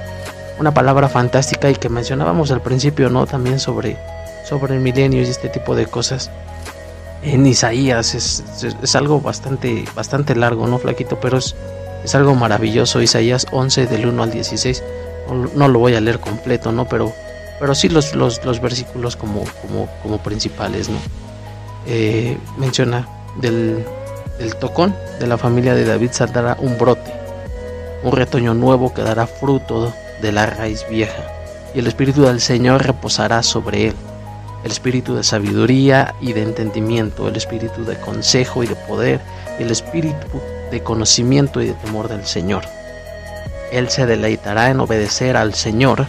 una 0.58 0.72
palabra 0.72 1.08
fantástica 1.08 1.70
y 1.70 1.74
que 1.74 1.88
mencionábamos 1.88 2.50
al 2.50 2.62
principio, 2.62 3.10
¿no? 3.10 3.26
También 3.26 3.58
sobre, 3.58 3.96
sobre 4.48 4.74
el 4.74 4.80
milenio 4.80 5.20
y 5.20 5.24
este 5.24 5.48
tipo 5.48 5.74
de 5.74 5.86
cosas. 5.86 6.30
En 7.22 7.46
Isaías 7.46 8.14
es, 8.14 8.96
algo 8.96 9.20
bastante, 9.20 9.84
bastante 9.94 10.34
largo, 10.34 10.66
¿no, 10.66 10.78
Flaquito? 10.78 11.20
Pero 11.20 11.38
es, 11.38 11.54
es 12.04 12.14
algo 12.14 12.34
maravilloso. 12.34 13.00
Isaías 13.00 13.46
11 13.52 13.86
del 13.86 14.06
1 14.06 14.22
al 14.22 14.30
16. 14.30 14.82
No, 15.54 15.68
lo 15.68 15.78
voy 15.78 15.94
a 15.94 16.00
leer 16.00 16.18
completo, 16.18 16.72
¿no? 16.72 16.88
Pero, 16.88 17.12
pero 17.60 17.74
sí 17.74 17.88
los, 17.88 18.14
los, 18.14 18.44
los 18.44 18.60
versículos 18.60 19.16
como, 19.16 19.44
como, 19.62 19.88
como 20.02 20.18
principales, 20.18 20.88
¿no? 20.88 20.98
Eh, 21.86 22.36
menciona 22.58 23.08
del, 23.40 23.84
del 24.38 24.56
tocón 24.56 24.94
de 25.20 25.26
la 25.26 25.38
familia 25.38 25.74
de 25.74 25.84
David 25.84 26.10
saldrá 26.12 26.56
un 26.60 26.78
brote, 26.78 27.12
un 28.02 28.12
retoño 28.12 28.54
nuevo 28.54 28.92
que 28.92 29.02
dará 29.02 29.26
fruto 29.26 29.92
de 30.20 30.32
la 30.32 30.46
raíz 30.46 30.86
vieja, 30.88 31.22
y 31.74 31.80
el 31.80 31.86
Espíritu 31.86 32.22
del 32.22 32.40
Señor 32.40 32.84
reposará 32.84 33.42
sobre 33.42 33.88
él, 33.88 33.94
el 34.64 34.70
Espíritu 34.70 35.14
de 35.14 35.24
sabiduría 35.24 36.14
y 36.20 36.32
de 36.32 36.42
entendimiento, 36.42 37.28
el 37.28 37.36
Espíritu 37.36 37.84
de 37.84 37.98
consejo 37.98 38.62
y 38.62 38.66
de 38.66 38.76
poder, 38.76 39.20
el 39.58 39.70
Espíritu 39.70 40.40
de 40.70 40.82
conocimiento 40.82 41.60
y 41.60 41.66
de 41.66 41.74
temor 41.74 42.08
del 42.08 42.24
Señor. 42.24 42.64
Él 43.70 43.88
se 43.88 44.06
deleitará 44.06 44.70
en 44.70 44.80
obedecer 44.80 45.36
al 45.36 45.54
Señor, 45.54 46.06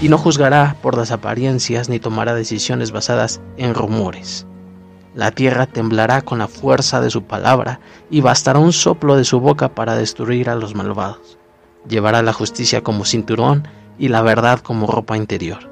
y 0.00 0.10
no 0.10 0.18
juzgará 0.18 0.76
por 0.82 0.96
las 0.96 1.10
apariencias 1.10 1.88
ni 1.88 1.98
tomará 1.98 2.34
decisiones 2.34 2.90
basadas 2.90 3.40
en 3.56 3.74
rumores. 3.74 4.46
La 5.14 5.30
tierra 5.30 5.66
temblará 5.66 6.20
con 6.20 6.38
la 6.38 6.48
fuerza 6.48 7.00
de 7.00 7.10
su 7.10 7.22
palabra, 7.22 7.80
y 8.10 8.20
bastará 8.20 8.58
un 8.58 8.72
soplo 8.72 9.16
de 9.16 9.24
su 9.24 9.40
boca 9.40 9.70
para 9.74 9.96
destruir 9.96 10.50
a 10.50 10.54
los 10.54 10.74
malvados 10.74 11.38
llevará 11.88 12.22
la 12.22 12.32
justicia 12.32 12.82
como 12.82 13.04
cinturón 13.04 13.66
y 13.98 14.08
la 14.08 14.22
verdad 14.22 14.60
como 14.60 14.86
ropa 14.86 15.16
interior. 15.16 15.70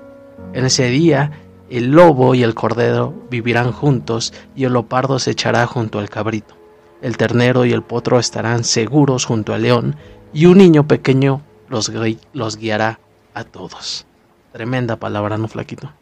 En 0.53 0.65
ese 0.65 0.89
día 0.89 1.33
el 1.71 1.91
lobo 1.91 2.35
y 2.35 2.43
el 2.43 2.55
cordero 2.55 3.15
vivirán 3.31 3.73
juntos 3.73 4.33
y 4.55 4.65
el 4.65 4.73
lopardo 4.73 5.19
se 5.19 5.33
echará 5.33 5.67
junto 5.67 5.99
al 5.99 6.11
cabrito. 6.11 6.57
El 7.03 7.17
ternero 7.17 7.65
y 7.65 7.73
el 7.73 7.83
potro 7.83 8.19
estarán 8.19 8.65
seguros 8.65 9.25
junto 9.25 9.55
al 9.55 9.63
león 9.63 9.97
y 10.33 10.47
un 10.47 10.59
niño 10.59 10.87
pequeño 10.87 11.43
los, 11.69 11.91
los 12.33 12.57
guiará 12.57 13.01
a 13.35 13.45
todos. 13.45 14.07
Tremenda 14.53 14.97
palabra, 14.97 15.37
¿no, 15.37 15.49
flaquito? 15.49 15.93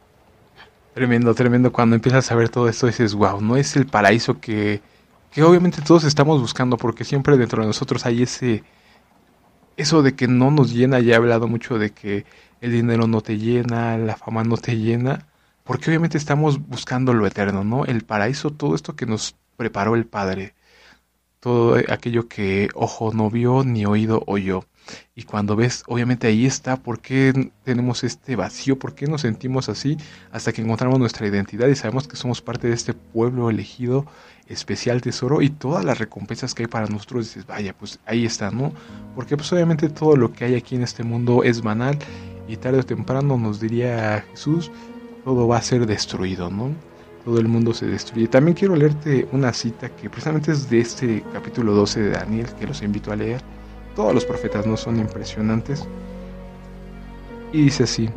Tremendo, 0.95 1.35
tremendo. 1.35 1.73
Cuando 1.73 1.97
empiezas 1.97 2.31
a 2.31 2.35
ver 2.35 2.49
todo 2.49 2.69
esto 2.69 2.87
dices, 2.87 3.15
wow, 3.15 3.41
no 3.41 3.57
es 3.57 3.77
el 3.77 3.87
paraíso 3.87 4.41
que, 4.41 4.83
que 5.31 5.43
obviamente 5.43 5.81
todos 5.81 6.05
estamos 6.05 6.41
buscando 6.41 6.77
porque 6.77 7.05
siempre 7.05 7.37
dentro 7.37 7.63
de 7.63 7.69
nosotros 7.69 8.05
hay 8.05 8.23
ese 8.23 8.63
eso 9.77 10.03
de 10.03 10.15
que 10.15 10.29
no 10.29 10.51
nos 10.51 10.73
llena, 10.73 11.01
ya 11.01 11.15
he 11.15 11.17
hablado 11.17 11.49
mucho 11.49 11.79
de 11.79 11.91
que 11.91 12.27
el 12.61 12.73
dinero 12.73 13.07
no 13.07 13.23
te 13.23 13.39
llena, 13.39 13.97
la 13.97 14.17
fama 14.17 14.45
no 14.45 14.57
te 14.57 14.77
llena, 14.77 15.27
porque 15.65 15.91
obviamente 15.91 16.19
estamos 16.19 16.67
buscando 16.67 17.15
lo 17.15 17.27
eterno, 17.27 17.65
¿no? 17.65 17.85
El 17.85 18.03
paraíso, 18.05 18.51
todo 18.51 18.75
esto 18.75 18.97
que 18.97 19.07
nos 19.07 19.37
preparó 19.57 19.95
el 19.95 20.07
Padre. 20.07 20.55
todo 21.41 21.77
aquello 21.89 22.29
que 22.29 22.69
ojo 22.75 23.13
no 23.13 23.29
vio 23.29 23.65
ni 23.65 23.85
oído 23.85 24.23
oyó. 24.27 24.65
Y 25.15 25.25
cuando 25.25 25.57
ves, 25.57 25.83
obviamente 25.89 26.29
ahí 26.29 26.47
está, 26.47 26.77
¿por 26.77 27.01
qué 27.01 27.51
tenemos 27.65 28.05
este 28.05 28.37
vacío? 28.37 28.79
¿Por 28.79 28.95
qué 28.95 29.07
nos 29.07 29.23
sentimos 29.23 29.69
así? 29.69 29.97
Hasta 30.31 30.53
que 30.53 30.63
encontramos 30.63 31.01
nuestra 31.01 31.27
identidad 31.27 31.67
y 31.69 31.75
sabemos 31.75 32.07
que 32.07 32.17
somos 32.17 32.41
parte 32.41 32.69
de 32.69 32.75
este 32.75 32.95
pueblo 32.95 33.51
elegido, 33.51 34.07
especial 34.47 35.01
tesoro 35.03 35.43
y 35.43 35.51
todas 35.51 35.85
las 35.85 35.99
recompensas 35.99 36.55
que 36.55 36.63
hay 36.65 36.69
para 36.69 36.87
nosotros. 36.87 37.27
Dices, 37.27 37.47
vaya, 37.47 37.75
pues 37.77 37.99
ahí 38.07 38.25
está, 38.25 38.51
¿no? 38.53 38.73
Porque 39.17 39.37
pues 39.37 39.53
obviamente 39.53 39.89
todo 39.89 40.17
lo 40.17 40.33
que 40.33 40.45
hay 40.45 40.55
aquí 40.55 40.77
en 40.77 40.83
este 40.83 41.03
mundo 41.03 41.43
es 41.43 41.61
banal 41.63 41.99
y 42.49 42.57
tarde 42.57 42.79
o 42.81 42.85
temprano 42.85 43.37
nos 43.37 43.61
diría 43.61 44.25
Jesús, 44.31 44.71
todo 45.25 45.47
va 45.49 45.59
a 45.59 45.63
ser 45.63 45.87
destruido, 45.87 46.51
¿no? 46.51 46.71
Todo 47.25 47.39
el 47.39 47.49
mundo 47.49 47.73
se 47.73 47.87
destruye. 47.87 48.27
También 48.27 48.57
quiero 48.57 48.75
leerte 48.75 49.29
una 49.33 49.53
cita 49.53 49.89
que 49.91 50.11
precisamente 50.11 50.53
es 50.53 50.69
de 50.69 50.81
este 50.81 51.23
capítulo 51.33 51.73
12 51.73 52.01
de 52.01 52.11
Daniel, 52.11 52.47
que 52.59 52.67
los 52.67 52.83
invito 52.83 53.13
a 53.13 53.17
leer 53.17 53.41
todos 53.95 54.15
los 54.15 54.25
profetas 54.25 54.67
no 54.67 54.77
son 54.77 54.99
impresionantes. 54.99 55.87
Y 57.53 57.63
dice 57.63 57.85
así, 57.85 58.09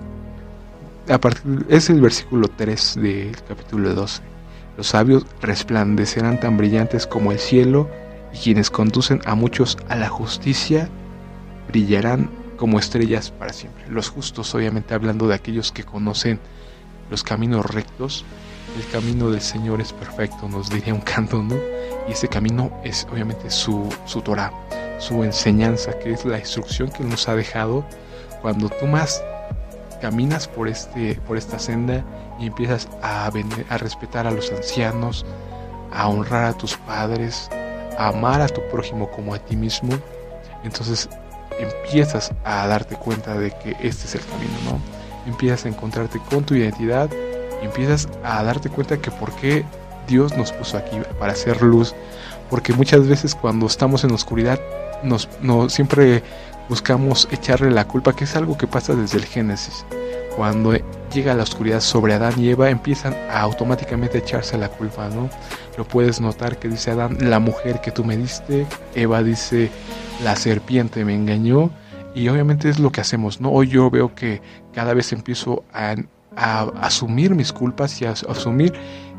a 1.09 1.19
partir, 1.19 1.65
es 1.69 1.89
el 1.89 2.01
versículo 2.01 2.47
3 2.47 2.95
del 3.01 3.35
capítulo 3.47 3.93
12. 3.93 4.21
Los 4.77 4.87
sabios 4.87 5.25
resplandecerán 5.41 6.39
tan 6.39 6.57
brillantes 6.57 7.07
como 7.07 7.31
el 7.31 7.39
cielo 7.39 7.89
y 8.33 8.37
quienes 8.37 8.69
conducen 8.69 9.21
a 9.25 9.35
muchos 9.35 9.77
a 9.87 9.95
la 9.95 10.09
justicia 10.09 10.89
brillarán 11.67 12.29
como 12.57 12.79
estrellas 12.79 13.31
para 13.31 13.53
siempre. 13.53 13.83
Los 13.89 14.09
justos, 14.09 14.53
obviamente 14.55 14.93
hablando 14.93 15.27
de 15.27 15.35
aquellos 15.35 15.71
que 15.71 15.83
conocen 15.83 16.39
los 17.09 17.23
caminos 17.23 17.65
rectos, 17.65 18.25
el 18.77 18.87
camino 18.91 19.29
del 19.29 19.41
Señor 19.41 19.81
es 19.81 19.93
perfecto, 19.93 20.49
nos 20.49 20.69
diría 20.69 20.93
un 20.93 21.01
canto, 21.01 21.41
¿no? 21.41 21.55
Y 22.07 22.11
ese 22.11 22.27
camino 22.27 22.71
es 22.83 23.07
obviamente 23.11 23.49
su, 23.49 23.87
su 24.05 24.21
Torah 24.21 24.51
su 24.99 25.23
enseñanza, 25.23 25.97
que 25.99 26.11
es 26.11 26.25
la 26.25 26.39
instrucción 26.39 26.89
que 26.89 27.03
nos 27.03 27.27
ha 27.27 27.35
dejado, 27.35 27.85
cuando 28.41 28.69
tú 28.69 28.85
más 28.85 29.23
caminas 30.01 30.47
por, 30.47 30.67
este, 30.67 31.15
por 31.27 31.37
esta 31.37 31.59
senda 31.59 32.03
y 32.39 32.47
empiezas 32.47 32.87
a, 33.01 33.25
a 33.69 33.77
respetar 33.77 34.27
a 34.27 34.31
los 34.31 34.51
ancianos, 34.51 35.25
a 35.93 36.07
honrar 36.07 36.45
a 36.45 36.53
tus 36.53 36.75
padres, 36.77 37.49
a 37.97 38.09
amar 38.09 38.41
a 38.41 38.47
tu 38.47 38.61
prójimo 38.69 39.09
como 39.11 39.33
a 39.33 39.39
ti 39.39 39.55
mismo, 39.55 39.97
entonces 40.63 41.09
empiezas 41.59 42.33
a 42.43 42.67
darte 42.67 42.95
cuenta 42.95 43.37
de 43.37 43.51
que 43.51 43.71
este 43.81 44.05
es 44.05 44.15
el 44.15 44.21
camino, 44.25 44.53
¿no? 44.65 44.94
Empiezas 45.25 45.65
a 45.65 45.69
encontrarte 45.69 46.19
con 46.29 46.43
tu 46.43 46.55
identidad 46.55 47.09
y 47.61 47.65
empiezas 47.65 48.07
a 48.23 48.43
darte 48.43 48.69
cuenta 48.69 48.97
que 48.97 49.11
por 49.11 49.31
qué 49.35 49.65
Dios 50.07 50.35
nos 50.37 50.51
puso 50.51 50.77
aquí 50.77 50.97
para 51.19 51.33
hacer 51.33 51.61
luz, 51.61 51.95
porque 52.49 52.73
muchas 52.73 53.07
veces 53.07 53.33
cuando 53.35 53.65
estamos 53.65 54.03
en 54.03 54.11
oscuridad 54.11 54.59
nos, 55.03 55.27
no, 55.41 55.69
siempre 55.69 56.23
buscamos 56.69 57.27
echarle 57.31 57.71
la 57.71 57.87
culpa, 57.87 58.15
que 58.15 58.23
es 58.23 58.35
algo 58.35 58.57
que 58.57 58.67
pasa 58.67 58.95
desde 58.95 59.17
el 59.17 59.25
Génesis. 59.25 59.85
Cuando 60.35 60.73
llega 61.13 61.33
la 61.33 61.43
oscuridad 61.43 61.79
sobre 61.79 62.13
Adán 62.13 62.33
y 62.37 62.49
Eva, 62.49 62.69
empiezan 62.69 63.15
a 63.29 63.39
automáticamente 63.41 64.17
echarse 64.17 64.57
la 64.57 64.69
culpa, 64.69 65.07
¿no? 65.09 65.29
Lo 65.77 65.87
puedes 65.87 66.19
notar 66.19 66.57
que 66.57 66.67
dice 66.67 66.91
Adán, 66.91 67.17
la 67.21 67.39
mujer 67.39 67.79
que 67.81 67.91
tú 67.91 68.03
me 68.03 68.17
diste, 68.17 68.65
Eva 68.95 69.23
dice, 69.23 69.69
la 70.23 70.35
serpiente 70.35 71.05
me 71.05 71.15
engañó, 71.15 71.71
y 72.15 72.29
obviamente 72.29 72.69
es 72.69 72.79
lo 72.79 72.91
que 72.91 73.01
hacemos, 73.01 73.41
¿no? 73.41 73.51
Hoy 73.51 73.67
yo 73.67 73.89
veo 73.91 74.15
que 74.15 74.41
cada 74.73 74.93
vez 74.93 75.11
empiezo 75.11 75.63
a, 75.73 75.95
a 76.35 76.61
asumir 76.81 77.35
mis 77.35 77.51
culpas 77.51 78.01
y 78.01 78.05
a 78.05 78.11
asumir 78.11 78.73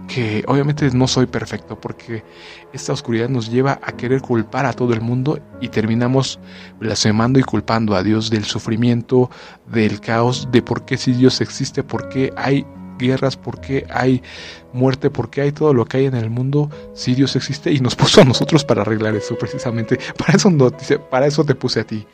que 0.07 0.44
obviamente 0.47 0.88
no 0.92 1.09
soy 1.09 1.26
perfecto 1.26 1.78
porque 1.80 2.24
esta 2.72 2.92
oscuridad 2.92 3.28
nos 3.28 3.51
lleva 3.51 3.80
a 3.82 3.92
querer 3.92 4.20
culpar 4.20 4.66
a 4.66 4.72
todo 4.72 4.92
el 4.92 5.01
mundo 5.01 5.38
y 5.61 5.68
terminamos 5.68 6.38
blasfemando 6.78 7.38
y 7.38 7.42
culpando 7.42 7.94
a 7.97 8.03
Dios 8.03 8.30
del 8.30 8.44
sufrimiento, 8.44 9.30
del 9.66 10.01
caos, 10.01 10.49
de 10.51 10.62
por 10.62 10.84
qué 10.84 10.97
si 10.97 11.12
Dios 11.12 11.40
existe, 11.40 11.82
por 11.82 12.09
qué 12.09 12.32
hay 12.36 12.64
guerras, 12.99 13.36
por 13.36 13.61
qué 13.61 13.86
hay 13.90 14.22
muerte, 14.72 15.11
por 15.11 15.30
qué 15.30 15.42
hay 15.42 15.53
todo 15.53 15.72
lo 15.74 15.84
que 15.84 15.99
hay 15.99 16.07
en 16.07 16.14
el 16.14 16.30
mundo, 16.30 16.70
si 16.94 17.14
Dios 17.14 17.36
existe 17.36 17.72
y 17.72 17.80
nos 17.80 17.94
puso 17.94 18.20
a 18.20 18.24
nosotros 18.24 18.64
para 18.64 18.82
arreglar 18.82 19.14
eso 19.14 19.36
precisamente. 19.36 19.99
Para 20.16 20.36
eso, 20.36 20.51
no, 20.51 20.70
para 21.11 21.26
eso 21.26 21.44
te 21.44 21.55
puse 21.55 21.80
a 21.80 21.84
ti. 21.84 22.07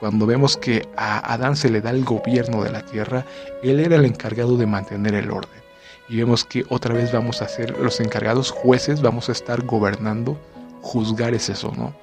Cuando 0.00 0.26
vemos 0.26 0.56
que 0.56 0.88
a 0.96 1.32
Adán 1.32 1.56
se 1.56 1.70
le 1.70 1.80
da 1.80 1.90
el 1.90 2.04
gobierno 2.04 2.62
de 2.62 2.70
la 2.70 2.82
tierra, 2.82 3.24
él 3.62 3.80
era 3.80 3.96
el 3.96 4.04
encargado 4.04 4.56
de 4.56 4.66
mantener 4.66 5.14
el 5.14 5.30
orden 5.30 5.68
y 6.08 6.16
vemos 6.16 6.44
que 6.44 6.64
otra 6.68 6.94
vez 6.94 7.12
vamos 7.12 7.42
a 7.42 7.48
ser 7.48 7.78
los 7.78 8.00
encargados 8.00 8.50
jueces, 8.50 9.02
vamos 9.02 9.28
a 9.28 9.32
estar 9.32 9.62
gobernando, 9.64 10.38
juzgar 10.80 11.34
es 11.34 11.48
eso, 11.48 11.72
¿no? 11.76 11.94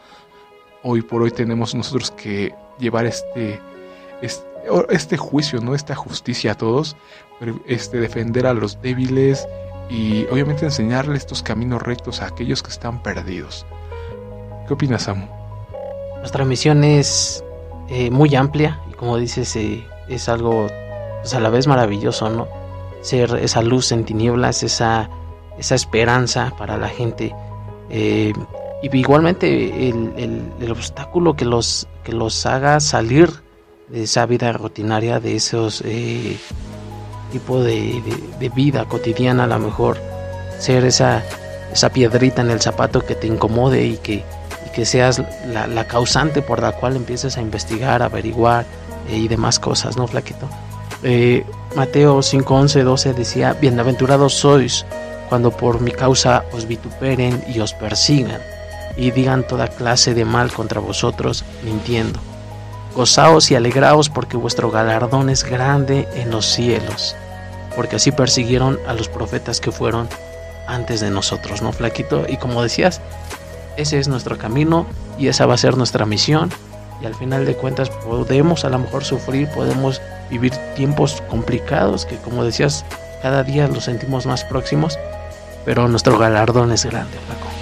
Hoy 0.84 1.02
por 1.02 1.24
hoy 1.24 1.32
tenemos 1.32 1.74
nosotros 1.74 2.12
que 2.12 2.54
llevar 2.78 3.08
este, 3.08 3.60
este, 4.22 5.18
juicio, 5.18 5.60
¿no? 5.60 5.74
Esta 5.74 5.96
justicia 5.96 6.52
a 6.52 6.56
todos, 6.56 6.96
este, 7.66 8.00
defender 8.00 8.46
a 8.46 8.54
los 8.54 8.80
débiles 8.82 9.48
y 9.90 10.26
obviamente 10.26 10.66
enseñarle 10.66 11.18
estos 11.18 11.42
caminos 11.42 11.82
rectos 11.82 12.22
a 12.22 12.28
aquellos 12.28 12.62
que 12.62 12.70
están 12.70 13.02
perdidos. 13.02 13.66
¿Qué 14.68 14.74
opinas, 14.74 15.04
Samu? 15.04 15.26
Nuestra 16.20 16.46
misión 16.46 16.84
es 16.84 17.44
eh, 17.90 18.10
muy 18.10 18.36
amplia 18.36 18.82
y 18.90 18.94
como 18.94 19.18
dices, 19.18 19.56
eh, 19.56 19.86
es 20.08 20.30
algo 20.30 20.68
pues, 21.22 21.34
a 21.34 21.40
la 21.40 21.50
vez 21.50 21.68
maravilloso, 21.68 22.30
¿no? 22.30 22.48
ser 23.02 23.36
esa 23.42 23.62
luz 23.62 23.92
en 23.92 24.04
tinieblas, 24.04 24.64
esa, 24.64 25.10
esa 25.60 25.76
esperanza 25.76 26.54
para 26.58 26.78
la 26.78 26.90
gente. 26.90 27.36
Eh, 27.90 28.34
y 28.82 28.98
igualmente 28.98 29.90
el, 29.90 30.72
obstáculo 30.72 31.36
que 31.36 31.46
los, 31.46 31.88
que 32.04 32.12
los 32.12 32.46
haga 32.46 32.80
salir 32.80 33.30
de 33.90 34.04
esa 34.04 34.26
vida 34.26 34.52
rutinaria, 34.54 35.20
de 35.20 35.36
esos 35.36 35.84
tipo 37.32 37.62
de, 37.62 38.02
vida 38.56 38.86
cotidiana, 38.86 39.44
a 39.44 39.48
lo 39.48 39.60
mejor 39.60 39.98
ser 40.58 40.86
esa, 40.86 41.22
esa 41.72 41.90
piedrita 41.90 42.42
en 42.42 42.50
el 42.50 42.62
zapato 42.62 43.02
que 43.02 43.16
te 43.16 43.28
incomode 43.28 43.86
y 43.86 43.98
que, 43.98 44.24
que 44.76 44.86
seas 44.86 45.24
la, 45.48 45.88
causante 45.88 46.42
por 46.42 46.62
la 46.62 46.74
cual 46.74 46.98
empieces 46.98 47.38
a 47.38 47.42
investigar, 47.42 48.04
averiguar 48.04 48.66
eh, 49.10 49.16
y 49.16 49.28
demás 49.30 49.58
cosas, 49.58 49.96
¿no, 49.96 50.06
Flaquito? 50.06 50.50
Eh, 51.02 51.46
Mateo 51.76 52.22
5, 52.22 52.54
11, 52.54 52.84
12 52.84 53.14
decía, 53.14 53.54
bienaventurados 53.54 54.34
sois 54.34 54.86
cuando 55.30 55.52
por 55.52 55.80
mi 55.80 55.92
causa 55.92 56.44
os 56.52 56.68
vituperen 56.68 57.42
y 57.48 57.60
os 57.62 57.74
persigan 57.74 58.42
y 58.98 59.12
digan 59.12 59.48
toda 59.48 59.70
clase 59.70 60.14
de 60.14 60.26
mal 60.26 60.52
contra 60.52 60.82
vosotros, 60.82 61.46
mintiendo. 61.64 62.20
Gozaos 62.96 63.52
y 63.52 63.56
alegraos 63.56 64.10
porque 64.10 64.38
vuestro 64.38 64.72
galardón 64.72 65.30
es 65.30 65.44
grande 65.44 66.08
en 66.16 66.32
los 66.32 66.46
cielos, 66.46 67.16
porque 67.76 67.96
así 67.96 68.12
persiguieron 68.12 68.78
a 68.88 68.94
los 68.94 69.08
profetas 69.08 69.62
que 69.62 69.72
fueron 69.72 70.10
antes 70.68 71.00
de 71.00 71.12
nosotros, 71.12 71.62
¿no, 71.62 71.72
flaquito? 71.72 72.26
Y 72.28 72.38
como 72.38 72.62
decías, 72.62 73.02
ese 73.78 74.00
es 74.00 74.08
nuestro 74.08 74.38
camino 74.38 74.86
y 75.18 75.28
esa 75.28 75.46
va 75.46 75.56
a 75.56 75.58
ser 75.58 75.78
nuestra 75.78 76.06
misión. 76.06 76.50
Y 77.02 77.06
al 77.06 77.16
final 77.16 77.46
de 77.46 77.56
cuentas 77.56 77.90
podemos 77.90 78.64
a 78.66 78.70
lo 78.70 78.80
mejor 78.80 79.04
sufrir, 79.04 79.50
podemos 79.50 80.02
vivir 80.30 80.54
tiempos 80.76 81.22
complicados 81.30 82.06
que 82.06 82.18
como 82.18 82.44
decías, 82.44 82.86
cada 83.22 83.44
día 83.44 83.68
los 83.68 83.84
sentimos 83.84 84.26
más 84.26 84.44
próximos, 84.46 84.98
pero 85.66 85.88
nuestro 85.88 86.18
galardón 86.18 86.72
es 86.72 86.86
grande, 86.86 87.18
Flaco. 87.26 87.55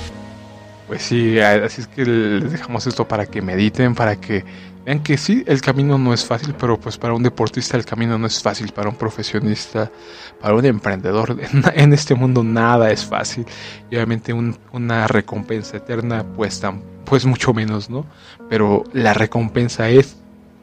Pues 0.94 1.06
sí, 1.06 1.40
así 1.40 1.82
es 1.82 1.88
que 1.88 2.06
les 2.06 2.52
dejamos 2.52 2.86
esto 2.86 3.08
para 3.08 3.26
que 3.26 3.42
mediten, 3.42 3.96
para 3.96 4.16
que 4.16 4.46
vean 4.86 5.02
que 5.02 5.18
sí, 5.18 5.44
el 5.48 5.60
camino 5.60 5.98
no 5.98 6.14
es 6.14 6.24
fácil, 6.24 6.54
pero 6.54 6.80
pues 6.80 7.00
para 7.00 7.16
un 7.16 7.24
deportista 7.24 7.78
el 7.78 7.84
camino 7.84 8.20
no 8.20 8.28
es 8.28 8.40
fácil, 8.44 8.72
para 8.72 8.90
un 8.90 8.96
profesionista, 8.96 9.92
para 10.40 10.54
un 10.54 10.64
emprendedor, 10.66 11.36
en, 11.74 11.94
este 11.94 12.14
mundo 12.14 12.44
nada 12.44 12.92
es 12.92 13.04
fácil. 13.04 13.44
Y 13.90 13.96
obviamente 13.96 14.34
una 14.34 15.08
recompensa 15.08 15.78
eterna 15.78 16.24
pues, 16.36 16.62
pues 17.06 17.26
mucho 17.26 17.56
menos, 17.56 17.90
¿no? 17.90 18.06
Pero 18.48 18.84
la 18.94 19.16
recompensa 19.16 19.90
es 19.90 20.18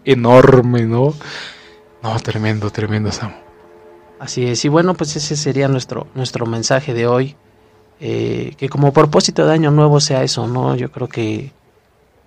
enorme, 0.05 0.83
¿no? 0.83 1.13
No, 2.05 2.21
tremendo, 2.21 2.71
tremendo, 2.71 3.11
Sam. 3.11 3.33
Así 4.21 4.47
es, 4.47 4.65
y 4.65 4.69
bueno, 4.69 4.95
pues 4.95 5.17
ese 5.17 5.35
sería 5.35 5.67
nuestro, 5.67 6.07
nuestro 6.15 6.47
mensaje 6.47 6.95
de 6.95 7.09
hoy. 7.09 7.37
Eh, 8.01 8.55
que 8.57 8.71
como 8.71 8.93
propósito 8.93 9.47
de 9.47 9.53
año 9.53 9.71
nuevo 9.71 10.01
sea 10.01 10.23
eso, 10.23 10.47
¿no? 10.47 10.75
Yo 10.75 10.91
creo 10.91 11.09
que 11.09 11.53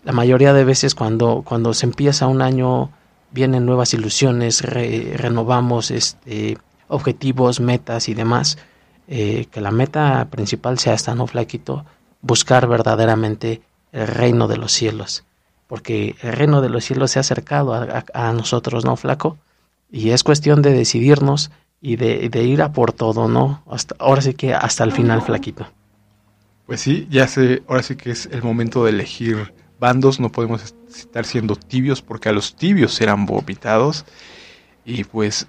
la 0.04 0.12
mayoría 0.12 0.54
de 0.54 0.64
veces 0.64 0.94
cuando, 0.94 1.42
cuando 1.44 1.74
se 1.74 1.88
empieza 1.88 2.28
un 2.28 2.44
año 2.44 2.92
vienen 3.32 3.66
nuevas 3.66 3.94
ilusiones, 3.96 4.62
renovamos 4.62 5.90
este, 5.90 6.58
objetivos, 6.88 7.60
metas 7.60 8.08
y 8.08 8.14
demás. 8.14 8.58
Eh, 9.08 9.48
que 9.52 9.60
la 9.62 9.72
meta 9.72 10.28
principal 10.30 10.78
sea 10.80 10.94
esta, 10.94 11.16
¿no, 11.16 11.26
Flaquito? 11.28 11.86
Buscar 12.22 12.68
verdaderamente 12.68 13.62
el 13.92 14.08
reino 14.08 14.48
de 14.48 14.58
los 14.58 14.72
cielos. 14.72 15.26
Porque 15.68 16.16
el 16.22 16.34
reino 16.34 16.62
de 16.62 16.70
los 16.70 16.86
cielos 16.86 17.12
se 17.12 17.20
ha 17.20 17.22
acercado 17.22 17.74
a 17.74 18.34
nosotros, 18.34 18.86
¿no, 18.86 18.96
Flaco? 18.96 19.38
Y 19.92 20.12
es 20.12 20.24
cuestión 20.24 20.62
de 20.62 20.74
decidirnos 20.74 21.52
y 21.86 21.98
de, 21.98 22.44
ir 22.44 22.62
a 22.62 22.72
por 22.72 22.94
todo, 22.94 23.28
¿no? 23.28 23.62
Hasta, 23.70 23.94
ahora 24.00 24.22
sí 24.22 24.34
que 24.34 24.54
hasta 24.54 24.86
el 24.86 24.94
final, 24.94 25.22
flaquito. 25.22 25.68
Pues 26.66 26.80
sí, 26.80 27.06
ya 27.12 27.28
sé, 27.28 27.62
ahora 27.68 27.84
sí 27.84 27.98
que 27.98 28.10
es 28.10 28.30
el 28.32 28.42
momento 28.42 28.86
de 28.86 28.92
elegir 28.92 29.54
bandos, 29.82 30.18
no 30.22 30.32
podemos 30.32 30.74
estar 30.90 31.26
siendo 31.26 31.58
tibios 31.58 32.02
porque 32.02 32.30
a 32.30 32.32
los 32.32 32.56
tibios 32.56 32.94
serán 32.94 33.26
vomitados. 33.26 34.06
Y 34.86 35.04
pues 35.04 35.48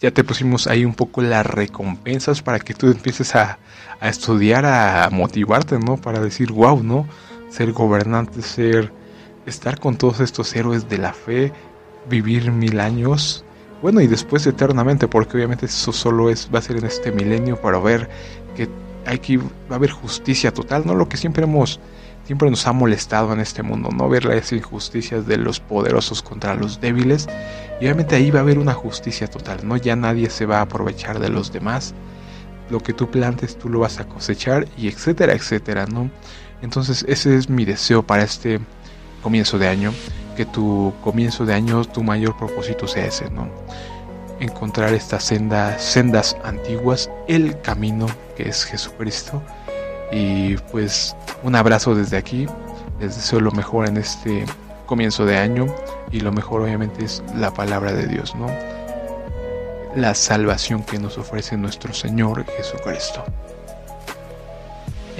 ya 0.00 0.10
te 0.10 0.22
pusimos 0.22 0.66
ahí 0.66 0.84
un 0.84 0.92
poco 0.92 1.22
las 1.22 1.46
recompensas 1.46 2.42
para 2.42 2.58
que 2.58 2.74
tú 2.74 2.88
empieces 2.88 3.34
a, 3.34 3.58
a 4.00 4.08
estudiar, 4.10 4.66
a 4.66 5.08
motivarte, 5.10 5.78
¿no? 5.78 5.96
Para 5.96 6.20
decir, 6.20 6.52
wow, 6.52 6.82
¿no? 6.82 7.08
Ser 7.48 7.72
gobernante, 7.72 8.42
ser, 8.42 8.92
estar 9.46 9.80
con 9.80 9.96
todos 9.96 10.20
estos 10.20 10.54
héroes 10.54 10.90
de 10.90 10.98
la 10.98 11.14
fe, 11.14 11.54
vivir 12.06 12.52
mil 12.52 12.80
años, 12.80 13.46
bueno, 13.82 14.00
y 14.00 14.06
después 14.06 14.46
eternamente, 14.46 15.08
porque 15.08 15.36
obviamente 15.36 15.66
eso 15.66 15.92
solo 15.92 16.30
es, 16.30 16.48
va 16.52 16.58
a 16.58 16.62
ser 16.62 16.76
en 16.76 16.86
este 16.86 17.12
milenio 17.12 17.60
para 17.60 17.78
ver 17.78 18.08
que 18.56 18.68
hay 19.06 19.18
que 19.18 19.38
va 19.38 19.44
a 19.70 19.74
haber 19.74 19.90
justicia 19.90 20.52
total, 20.52 20.82
¿no? 20.86 20.94
Lo 20.94 21.08
que 21.08 21.16
siempre 21.16 21.44
hemos 21.44 21.80
siempre 22.30 22.48
nos 22.48 22.66
ha 22.66 22.72
molestado 22.72 23.32
en 23.32 23.40
este 23.40 23.62
mundo, 23.62 23.88
¿no? 23.90 24.08
Ver 24.08 24.24
las 24.24 24.52
injusticias 24.52 25.26
de 25.26 25.36
los 25.36 25.58
poderosos 25.58 26.22
contra 26.22 26.54
los 26.54 26.80
débiles. 26.80 27.26
Y 27.80 27.84
obviamente 27.86 28.14
ahí 28.14 28.30
va 28.30 28.38
a 28.38 28.42
haber 28.42 28.58
una 28.58 28.72
justicia 28.72 29.26
total, 29.26 29.66
¿no? 29.66 29.76
Ya 29.76 29.96
nadie 29.96 30.30
se 30.30 30.46
va 30.46 30.58
a 30.58 30.62
aprovechar 30.62 31.18
de 31.18 31.28
los 31.28 31.52
demás. 31.52 31.92
Lo 32.70 32.80
que 32.80 32.92
tú 32.92 33.10
plantes, 33.10 33.58
tú 33.58 33.68
lo 33.68 33.80
vas 33.80 33.98
a 33.98 34.06
cosechar 34.06 34.68
y 34.76 34.86
etcétera, 34.86 35.32
etcétera, 35.32 35.86
¿no? 35.86 36.08
Entonces 36.62 37.04
ese 37.08 37.36
es 37.36 37.48
mi 37.48 37.64
deseo 37.64 38.04
para 38.04 38.22
este 38.22 38.60
comienzo 39.22 39.58
de 39.58 39.66
año. 39.66 39.92
Que 40.40 40.46
tu 40.46 40.94
comienzo 41.02 41.44
de 41.44 41.52
año, 41.52 41.84
tu 41.84 42.02
mayor 42.02 42.34
propósito 42.34 42.88
sea 42.88 43.04
ese, 43.04 43.28
¿no? 43.28 43.46
Encontrar 44.40 44.94
estas 44.94 45.22
sendas, 45.22 45.82
sendas 45.82 46.34
antiguas, 46.42 47.10
el 47.28 47.60
camino 47.60 48.06
que 48.38 48.48
es 48.48 48.64
Jesucristo 48.64 49.42
y 50.10 50.56
pues 50.72 51.14
un 51.42 51.56
abrazo 51.56 51.94
desde 51.94 52.16
aquí. 52.16 52.46
Les 53.00 53.16
deseo 53.16 53.40
lo 53.40 53.50
mejor 53.50 53.86
en 53.86 53.98
este 53.98 54.46
comienzo 54.86 55.26
de 55.26 55.36
año. 55.36 55.66
Y 56.10 56.20
lo 56.20 56.32
mejor 56.32 56.62
obviamente 56.62 57.04
es 57.04 57.22
la 57.36 57.52
palabra 57.52 57.92
de 57.92 58.06
Dios, 58.06 58.34
¿no? 58.34 58.46
La 59.94 60.14
salvación 60.14 60.84
que 60.84 60.98
nos 60.98 61.18
ofrece 61.18 61.58
nuestro 61.58 61.92
Señor 61.92 62.46
Jesucristo. 62.46 63.26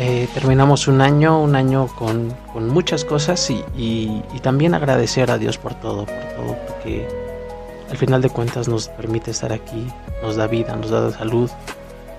Eh, 0.03 0.29
terminamos 0.33 0.89
un 0.89 1.03
año, 1.03 1.41
un 1.41 1.55
año 1.55 1.87
con, 1.89 2.35
con 2.53 2.69
muchas 2.71 3.05
cosas 3.05 3.51
y, 3.51 3.63
y, 3.77 4.41
también 4.41 4.75
agradecer 4.75 5.31
a 5.31 5.37
Dios 5.37 5.59
por 5.59 5.75
todo, 5.75 6.07
por 6.07 6.25
todo, 6.37 6.57
porque 6.67 7.07
al 7.91 7.99
final 7.99 8.23
de 8.23 8.31
cuentas 8.31 8.67
nos 8.67 8.89
permite 8.89 9.31
estar 9.31 9.53
aquí, 9.53 9.87
nos 10.23 10.37
da 10.37 10.47
vida, 10.47 10.75
nos 10.75 10.89
da 10.89 11.11
salud, 11.11 11.51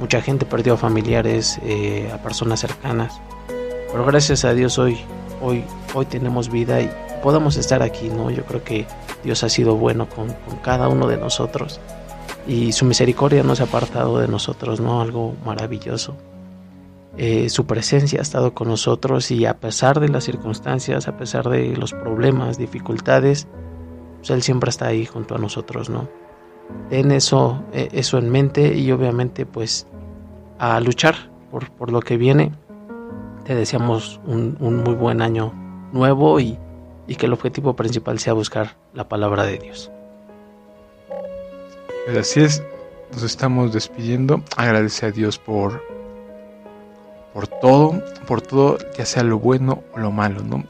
Mucha 0.01 0.19
gente 0.19 0.47
perdió 0.47 0.73
a 0.73 0.77
familiares, 0.77 1.59
eh, 1.63 2.09
a 2.11 2.17
personas 2.17 2.59
cercanas. 2.59 3.21
Pero 3.47 4.03
gracias 4.03 4.43
a 4.45 4.53
Dios 4.55 4.79
hoy, 4.79 4.97
hoy, 5.43 5.63
hoy 5.93 6.07
tenemos 6.07 6.49
vida 6.49 6.81
y 6.81 6.89
podemos 7.21 7.55
estar 7.55 7.83
aquí, 7.83 8.09
¿no? 8.09 8.31
Yo 8.31 8.43
creo 8.45 8.63
que 8.63 8.87
Dios 9.23 9.43
ha 9.43 9.49
sido 9.49 9.75
bueno 9.75 10.09
con, 10.09 10.33
con 10.33 10.55
cada 10.63 10.87
uno 10.87 11.05
de 11.07 11.17
nosotros 11.17 11.79
y 12.47 12.71
su 12.71 12.85
misericordia 12.85 13.43
no 13.43 13.55
se 13.55 13.61
ha 13.61 13.67
apartado 13.67 14.17
de 14.17 14.27
nosotros, 14.27 14.79
¿no? 14.79 15.01
Algo 15.01 15.35
maravilloso. 15.45 16.15
Eh, 17.17 17.49
su 17.49 17.65
presencia 17.65 18.19
ha 18.19 18.21
estado 18.21 18.53
con 18.53 18.69
nosotros 18.69 19.31
y 19.31 19.45
a 19.45 19.59
pesar 19.59 19.99
de 19.99 20.07
las 20.07 20.23
circunstancias, 20.23 21.07
a 21.07 21.17
pesar 21.17 21.49
de 21.49 21.75
los 21.75 21.91
problemas, 21.91 22.57
dificultades, 22.57 23.47
pues 24.19 24.29
Él 24.29 24.41
siempre 24.41 24.69
está 24.69 24.87
ahí 24.87 25.05
junto 25.05 25.35
a 25.35 25.37
nosotros, 25.37 25.89
¿no? 25.89 26.07
Ten 26.89 27.11
eso, 27.11 27.63
eh, 27.73 27.89
eso 27.91 28.17
en 28.17 28.29
mente 28.29 28.77
y 28.77 28.91
obviamente 28.91 29.45
pues 29.45 29.87
a 30.57 30.79
luchar 30.79 31.15
por, 31.49 31.69
por 31.71 31.91
lo 31.91 31.99
que 31.99 32.15
viene. 32.15 32.53
Te 33.43 33.55
deseamos 33.55 34.21
un, 34.25 34.55
un 34.61 34.77
muy 34.77 34.93
buen 34.93 35.21
año 35.21 35.53
nuevo 35.91 36.39
y, 36.39 36.57
y, 37.07 37.15
que 37.15 37.25
el 37.25 37.33
objetivo 37.33 37.75
principal 37.75 38.19
sea 38.19 38.33
buscar 38.33 38.77
la 38.93 39.09
palabra 39.09 39.43
de 39.43 39.57
Dios. 39.57 39.91
Así 42.17 42.41
es, 42.41 42.63
nos 43.11 43.23
estamos 43.23 43.73
despidiendo. 43.73 44.41
Agradece 44.55 45.07
a 45.07 45.11
Dios 45.11 45.37
por, 45.37 45.81
por 47.33 47.47
todo, 47.47 48.01
por 48.27 48.41
todo, 48.41 48.77
ya 48.97 49.05
sea 49.05 49.23
lo 49.23 49.39
bueno 49.39 49.83
o 49.93 49.99
lo 49.99 50.11
malo, 50.11 50.41
¿no? 50.43 50.63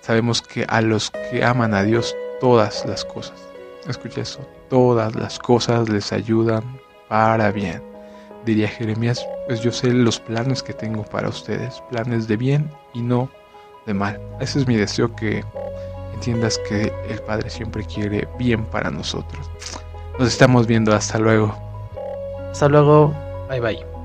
Sabemos 0.00 0.42
que 0.42 0.64
a 0.68 0.80
los 0.80 1.10
que 1.10 1.44
aman 1.44 1.74
a 1.74 1.82
Dios, 1.82 2.14
todas 2.40 2.84
las 2.86 3.04
cosas, 3.04 3.36
escucha 3.88 4.20
eso, 4.20 4.40
todas 4.68 5.14
las 5.14 5.38
cosas 5.38 5.88
les 5.88 6.12
ayudan 6.12 6.62
para 7.08 7.50
bien 7.50 7.96
diría 8.46 8.68
Jeremías, 8.68 9.26
pues 9.46 9.60
yo 9.60 9.70
sé 9.70 9.92
los 9.92 10.18
planes 10.20 10.62
que 10.62 10.72
tengo 10.72 11.02
para 11.02 11.28
ustedes, 11.28 11.82
planes 11.90 12.26
de 12.28 12.36
bien 12.36 12.70
y 12.94 13.02
no 13.02 13.28
de 13.84 13.92
mal. 13.92 14.18
Ese 14.40 14.60
es 14.60 14.66
mi 14.66 14.76
deseo 14.76 15.14
que 15.14 15.44
entiendas 16.14 16.58
que 16.68 16.92
el 17.10 17.20
Padre 17.22 17.50
siempre 17.50 17.84
quiere 17.84 18.26
bien 18.38 18.64
para 18.64 18.90
nosotros. 18.90 19.50
Nos 20.18 20.28
estamos 20.28 20.66
viendo, 20.66 20.94
hasta 20.94 21.18
luego. 21.18 21.54
Hasta 22.50 22.68
luego, 22.68 23.12
bye 23.50 23.60
bye. 23.60 23.95